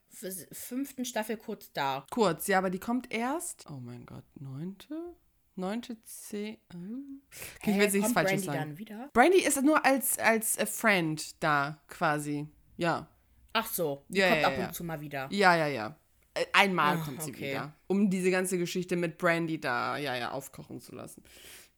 fünften 0.53 1.05
Staffel 1.05 1.37
kurz 1.37 1.73
da. 1.73 2.07
Kurz, 2.11 2.47
ja, 2.47 2.59
aber 2.59 2.71
die 2.71 2.79
kommt 2.79 3.13
erst. 3.13 3.67
Oh 3.69 3.81
mein 3.81 4.07
Gott, 4.07 4.25
neunte? 4.39 5.17
Neunte 5.57 6.03
C. 6.05 6.59
Okay, 6.69 7.71
ich 7.71 7.79
will 7.79 8.01
nichts 8.01 8.13
Falsches 8.13 8.15
Brandy 8.15 8.39
sagen. 8.45 8.59
Dann 8.59 8.79
wieder? 8.79 9.11
Brandy 9.13 9.39
ist 9.39 9.63
nur 9.63 9.85
als, 9.85 10.19
als 10.19 10.59
äh, 10.59 10.67
Friend 10.67 11.43
da, 11.43 11.83
quasi. 11.89 12.47
Ja. 12.77 13.09
Ach 13.55 13.67
so. 13.67 14.05
Die 14.09 14.19
ja, 14.19 14.29
kommt 14.29 14.43
ja, 14.43 14.49
ab 14.49 14.59
ja. 14.59 14.67
und 14.67 14.75
zu 14.75 14.85
mal 14.85 15.01
wieder. 15.01 15.29
Ja, 15.31 15.57
ja, 15.57 15.67
ja. 15.67 15.97
Äh, 16.35 16.45
einmal 16.53 16.99
Ach, 17.01 17.07
kommt 17.07 17.23
sie 17.23 17.31
okay. 17.31 17.51
wieder. 17.51 17.73
Um 17.87 18.11
diese 18.11 18.31
ganze 18.31 18.59
Geschichte 18.59 18.97
mit 18.97 19.17
Brandy 19.17 19.59
da, 19.59 19.97
ja, 19.97 20.15
ja, 20.15 20.33
aufkochen 20.33 20.81
zu 20.81 20.95
lassen. 20.95 21.23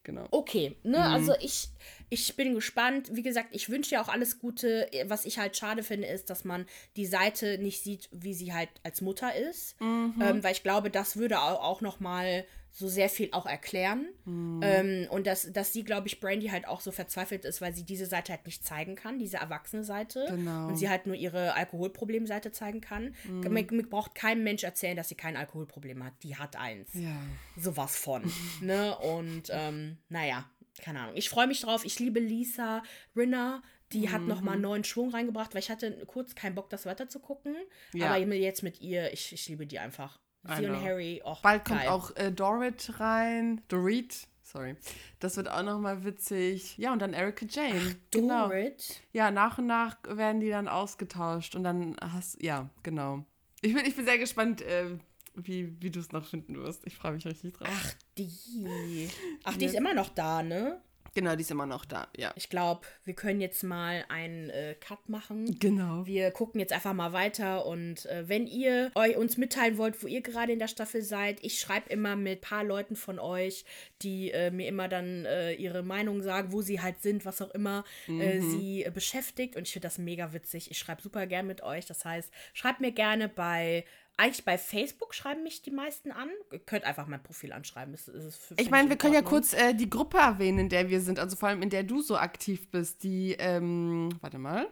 Genau. 0.03 0.27
Okay, 0.31 0.75
ne, 0.83 0.97
mhm. 0.97 1.03
also 1.03 1.33
ich, 1.39 1.69
ich 2.09 2.35
bin 2.35 2.53
gespannt. 2.53 3.09
Wie 3.13 3.21
gesagt, 3.21 3.49
ich 3.51 3.69
wünsche 3.69 3.91
dir 3.91 4.01
auch 4.01 4.07
alles 4.07 4.39
Gute. 4.39 4.89
Was 5.05 5.25
ich 5.25 5.37
halt 5.37 5.55
schade 5.55 5.83
finde, 5.83 6.07
ist, 6.07 6.29
dass 6.29 6.45
man 6.45 6.65
die 6.95 7.05
Seite 7.05 7.57
nicht 7.59 7.83
sieht, 7.83 8.09
wie 8.11 8.33
sie 8.33 8.53
halt 8.53 8.69
als 8.83 9.01
Mutter 9.01 9.35
ist. 9.35 9.79
Mhm. 9.79 10.15
Ähm, 10.21 10.43
weil 10.43 10.53
ich 10.53 10.63
glaube, 10.63 10.89
das 10.89 11.17
würde 11.17 11.39
auch, 11.39 11.61
auch 11.63 11.81
noch 11.81 11.99
mal 11.99 12.45
so 12.71 12.87
sehr 12.87 13.09
viel 13.09 13.29
auch 13.31 13.45
erklären. 13.45 14.07
Mhm. 14.25 14.59
Ähm, 14.63 15.07
und 15.09 15.27
dass, 15.27 15.51
dass 15.51 15.73
sie, 15.73 15.83
glaube 15.83 16.07
ich, 16.07 16.19
Brandy 16.19 16.47
halt 16.47 16.67
auch 16.67 16.81
so 16.81 16.91
verzweifelt 16.91 17.45
ist, 17.45 17.61
weil 17.61 17.73
sie 17.73 17.83
diese 17.83 18.05
Seite 18.05 18.31
halt 18.31 18.45
nicht 18.45 18.65
zeigen 18.65 18.95
kann, 18.95 19.19
diese 19.19 19.37
erwachsene 19.37 19.83
Seite. 19.83 20.25
Genau. 20.29 20.67
Und 20.67 20.77
sie 20.77 20.89
halt 20.89 21.07
nur 21.07 21.15
ihre 21.15 21.53
Alkoholproblemseite 21.53 22.51
zeigen 22.51 22.81
kann. 22.81 23.15
Mhm. 23.25 23.53
Mir, 23.53 23.67
mir, 23.71 23.83
braucht 23.83 24.15
kein 24.15 24.43
Mensch 24.43 24.63
erzählen, 24.63 24.95
dass 24.95 25.09
sie 25.09 25.15
kein 25.15 25.35
Alkoholproblem 25.35 26.03
hat. 26.03 26.13
Die 26.23 26.37
hat 26.37 26.55
eins. 26.55 26.89
Ja. 26.93 27.15
Sowas 27.57 27.95
von. 27.95 28.31
ne? 28.61 28.97
Und 28.97 29.49
ähm, 29.49 29.97
naja, 30.09 30.49
keine 30.81 31.01
Ahnung. 31.01 31.15
Ich 31.15 31.29
freue 31.29 31.47
mich 31.47 31.61
drauf. 31.61 31.83
Ich 31.85 31.99
liebe 31.99 32.19
Lisa 32.19 32.83
Rinner. 33.15 33.61
Die 33.91 34.07
mhm. 34.07 34.11
hat 34.11 34.21
nochmal 34.21 34.53
einen 34.53 34.61
neuen 34.61 34.83
Schwung 34.83 35.09
reingebracht, 35.09 35.53
weil 35.53 35.61
ich 35.61 35.71
hatte 35.71 36.03
kurz 36.05 36.35
keinen 36.35 36.53
Bock, 36.53 36.69
das 36.69 36.85
weiter 36.85 37.09
zu 37.09 37.19
gucken. 37.19 37.55
Ja. 37.93 38.11
Aber 38.11 38.19
jetzt 38.19 38.61
mit 38.61 38.81
ihr, 38.81 39.11
ich, 39.11 39.33
ich 39.33 39.47
liebe 39.47 39.65
die 39.65 39.79
einfach. 39.79 40.19
Sie 40.57 40.65
und 40.67 40.81
Harry, 40.81 41.21
oh, 41.23 41.35
Bald 41.41 41.65
geil. 41.65 41.77
kommt 41.77 41.89
auch 41.89 42.15
äh, 42.15 42.31
Dorit 42.31 42.99
rein. 42.99 43.61
Dorit, 43.67 44.27
sorry. 44.43 44.75
Das 45.19 45.37
wird 45.37 45.49
auch 45.49 45.63
nochmal 45.63 46.03
witzig. 46.03 46.77
Ja, 46.77 46.93
und 46.93 46.99
dann 46.99 47.13
Erika 47.13 47.45
Jane. 47.49 47.79
Ach, 47.79 47.95
genau. 48.11 48.47
Dorit? 48.47 49.01
Ja, 49.11 49.31
nach 49.31 49.57
und 49.57 49.67
nach 49.67 49.97
werden 50.07 50.39
die 50.41 50.49
dann 50.49 50.67
ausgetauscht. 50.67 51.55
Und 51.55 51.63
dann 51.63 51.95
hast 52.01 52.41
ja, 52.41 52.69
genau. 52.83 53.25
Ich 53.61 53.73
bin, 53.73 53.85
ich 53.85 53.95
bin 53.95 54.05
sehr 54.05 54.17
gespannt, 54.17 54.61
äh, 54.61 54.97
wie, 55.35 55.81
wie 55.81 55.89
du 55.89 55.99
es 55.99 56.11
noch 56.11 56.25
finden 56.25 56.55
wirst. 56.55 56.85
Ich 56.85 56.95
freue 56.95 57.13
mich 57.13 57.25
richtig 57.25 57.53
drauf. 57.53 57.67
Ach, 57.71 57.93
die. 58.17 59.09
Ach, 59.43 59.55
die 59.55 59.65
ja. 59.65 59.71
ist 59.71 59.77
immer 59.77 59.93
noch 59.93 60.09
da, 60.09 60.43
ne? 60.43 60.81
Genau, 61.19 61.35
die 61.35 61.41
ist 61.41 61.51
immer 61.51 61.65
noch 61.65 61.83
da, 61.83 62.07
ja. 62.15 62.31
Ich 62.37 62.49
glaube, 62.49 62.87
wir 63.03 63.13
können 63.13 63.41
jetzt 63.41 63.61
mal 63.61 64.05
einen 64.07 64.49
äh, 64.51 64.73
Cut 64.79 65.09
machen. 65.09 65.59
Genau. 65.59 66.05
Wir 66.05 66.31
gucken 66.31 66.61
jetzt 66.61 66.71
einfach 66.71 66.93
mal 66.93 67.11
weiter 67.11 67.65
und 67.65 68.05
äh, 68.05 68.29
wenn 68.29 68.47
ihr 68.47 68.89
euch 68.95 69.17
uns 69.17 69.35
mitteilen 69.35 69.77
wollt, 69.77 70.01
wo 70.01 70.07
ihr 70.07 70.21
gerade 70.21 70.53
in 70.53 70.59
der 70.59 70.69
Staffel 70.69 71.01
seid, 71.01 71.43
ich 71.43 71.59
schreibe 71.59 71.89
immer 71.89 72.15
mit 72.15 72.37
ein 72.37 72.41
paar 72.41 72.63
Leuten 72.63 72.95
von 72.95 73.19
euch, 73.19 73.65
die 74.01 74.31
äh, 74.31 74.49
mir 74.49 74.69
immer 74.69 74.87
dann 74.87 75.25
äh, 75.25 75.51
ihre 75.55 75.83
Meinung 75.83 76.21
sagen, 76.21 76.53
wo 76.53 76.61
sie 76.61 76.79
halt 76.79 77.01
sind, 77.01 77.25
was 77.25 77.41
auch 77.41 77.51
immer 77.51 77.83
äh, 78.07 78.39
mhm. 78.39 78.51
sie 78.51 78.85
äh, 78.85 78.89
beschäftigt 78.89 79.57
und 79.57 79.63
ich 79.67 79.73
finde 79.73 79.89
das 79.89 79.97
mega 79.97 80.31
witzig. 80.31 80.71
Ich 80.71 80.77
schreibe 80.77 81.01
super 81.01 81.27
gern 81.27 81.47
mit 81.47 81.63
euch. 81.63 81.85
Das 81.85 82.05
heißt, 82.05 82.31
schreibt 82.53 82.79
mir 82.79 82.93
gerne 82.93 83.27
bei 83.27 83.83
eigentlich 84.19 84.43
bei 84.43 84.57
Facebook 84.57 85.15
schreiben 85.15 85.43
mich 85.43 85.61
die 85.61 85.71
meisten 85.71 86.11
an. 86.11 86.29
Ihr 86.51 86.59
könnt 86.59 86.83
einfach 86.83 87.07
mein 87.07 87.23
Profil 87.23 87.53
anschreiben. 87.53 87.93
Das, 87.93 88.05
das 88.05 88.53
ich 88.57 88.69
meine, 88.69 88.89
wir 88.89 88.97
können 88.97 89.13
ja 89.13 89.21
kurz 89.21 89.53
äh, 89.53 89.73
die 89.73 89.89
Gruppe 89.89 90.17
erwähnen, 90.17 90.59
in 90.59 90.69
der 90.69 90.89
wir 90.89 90.99
sind, 90.99 91.19
also 91.19 91.35
vor 91.35 91.49
allem 91.49 91.61
in 91.61 91.69
der 91.69 91.83
du 91.83 92.01
so 92.01 92.17
aktiv 92.17 92.69
bist. 92.69 93.03
Die, 93.03 93.35
ähm, 93.39 94.09
warte 94.21 94.37
mal. 94.37 94.67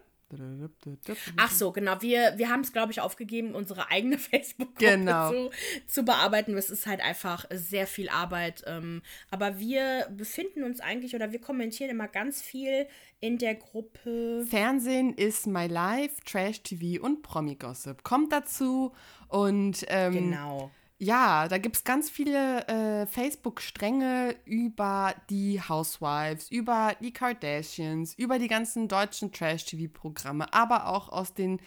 Ach 1.37 1.51
so, 1.51 1.71
genau. 1.71 2.01
Wir, 2.01 2.33
wir 2.37 2.49
haben 2.49 2.61
es, 2.61 2.73
glaube 2.73 2.91
ich, 2.91 3.01
aufgegeben, 3.01 3.55
unsere 3.55 3.89
eigene 3.89 4.17
Facebook-Gruppe 4.17 4.97
genau. 4.97 5.31
zu, 5.31 5.49
zu 5.87 6.03
bearbeiten. 6.03 6.57
Es 6.57 6.69
ist 6.69 6.85
halt 6.85 7.01
einfach 7.01 7.45
sehr 7.51 7.87
viel 7.87 8.09
Arbeit. 8.09 8.63
Ähm, 8.65 9.01
aber 9.29 9.59
wir 9.59 10.07
befinden 10.11 10.63
uns 10.63 10.79
eigentlich 10.79 11.15
oder 11.15 11.31
wir 11.31 11.39
kommentieren 11.39 11.89
immer 11.89 12.07
ganz 12.07 12.41
viel 12.41 12.87
in 13.19 13.37
der 13.37 13.55
Gruppe. 13.55 14.45
Fernsehen 14.49 15.13
ist 15.13 15.47
My 15.47 15.67
Life, 15.67 16.17
Trash 16.25 16.61
TV 16.61 17.03
und 17.03 17.21
Promi 17.21 17.55
Gossip. 17.55 18.03
Kommt 18.03 18.31
dazu 18.31 18.93
und 19.29 19.85
ähm, 19.87 20.13
genau 20.13 20.71
Ja, 20.99 21.47
da 21.47 21.59
gibt 21.59 21.75
es 21.75 21.83
ganz 21.83 22.09
viele 22.09 22.67
äh, 22.67 23.05
Facebook-Stränge 23.05 24.35
über 24.45 25.13
die 25.29 25.61
Housewives, 25.61 26.49
über 26.49 26.95
die 26.99 27.13
Kardashians, 27.13 28.15
über 28.15 28.39
die 28.39 28.47
ganzen 28.47 28.87
deutschen 28.87 29.31
Trash-TV-Programme, 29.31 30.51
aber 30.51 30.87
auch 30.87 31.09
aus 31.09 31.35
den 31.35 31.59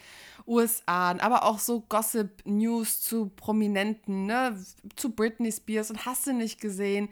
USA, 0.45 1.11
aber 1.11 1.45
auch 1.45 1.59
so 1.59 1.79
Gossip-News 1.79 2.99
zu 2.99 3.29
Prominenten, 3.29 4.25
ne, 4.25 4.61
zu 4.97 5.11
Britney 5.11 5.51
Spears 5.53 5.91
und 5.91 6.05
hast 6.05 6.27
du 6.27 6.33
nicht 6.33 6.59
gesehen. 6.59 7.07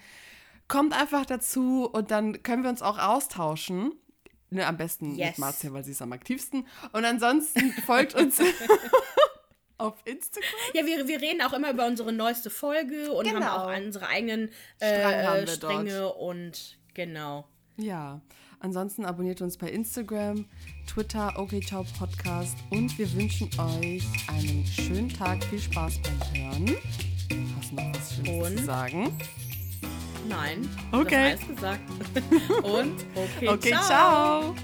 Kommt 0.67 0.93
einfach 0.93 1.25
dazu 1.25 1.89
und 1.89 2.11
dann 2.11 2.43
können 2.43 2.63
wir 2.63 2.69
uns 2.69 2.81
auch 2.81 2.99
austauschen. 2.99 3.93
Ne, 4.49 4.67
am 4.67 4.75
besten 4.75 5.15
yes. 5.15 5.29
mit 5.29 5.37
Marcia, 5.37 5.71
weil 5.71 5.85
sie 5.85 5.91
ist 5.91 6.01
am 6.01 6.11
aktivsten. 6.11 6.67
Und 6.91 7.05
ansonsten 7.05 7.71
folgt 7.85 8.13
uns 8.13 8.41
auf 9.79 9.95
Instagram. 10.05 10.49
Ja, 10.73 10.85
wir, 10.85 11.07
wir 11.07 11.21
reden 11.21 11.41
auch 11.41 11.53
immer 11.53 11.71
über 11.71 11.87
unsere 11.87 12.11
neueste 12.11 12.49
Folge 12.49 13.11
und 13.11 13.25
genau. 13.25 13.41
haben 13.41 13.77
auch 13.77 13.85
unsere 13.85 14.07
eigenen 14.07 14.49
äh, 14.79 15.47
Stränge 15.47 15.99
dort. 15.99 16.17
und 16.17 16.77
genau. 16.93 17.47
Ja, 17.77 18.21
ansonsten 18.59 19.05
abonniert 19.05 19.41
uns 19.41 19.57
bei 19.57 19.69
Instagram, 19.69 20.45
Twitter, 20.85 21.33
okay, 21.37 21.61
ciao 21.61 21.85
Podcast 21.97 22.57
und 22.69 22.97
wir 22.97 23.11
wünschen 23.13 23.49
euch 23.57 24.03
einen 24.27 24.65
schönen 24.65 25.09
Tag, 25.09 25.43
viel 25.45 25.59
Spaß 25.59 25.99
beim 26.01 26.33
Hören. 26.33 26.75
Hast 27.57 27.71
du 27.71 27.75
noch 27.75 27.95
was 27.95 28.15
Schönes 28.15 28.49
und? 28.49 28.57
zu 28.57 28.65
sagen? 28.65 29.17
Nein. 30.27 30.69
Okay. 30.91 31.31
Das 31.31 31.41
alles 31.41 31.47
gesagt. 31.47 31.81
und 32.63 33.05
okay, 33.15 33.47
okay 33.47 33.69
ciao. 33.71 33.83
ciao. 33.83 34.55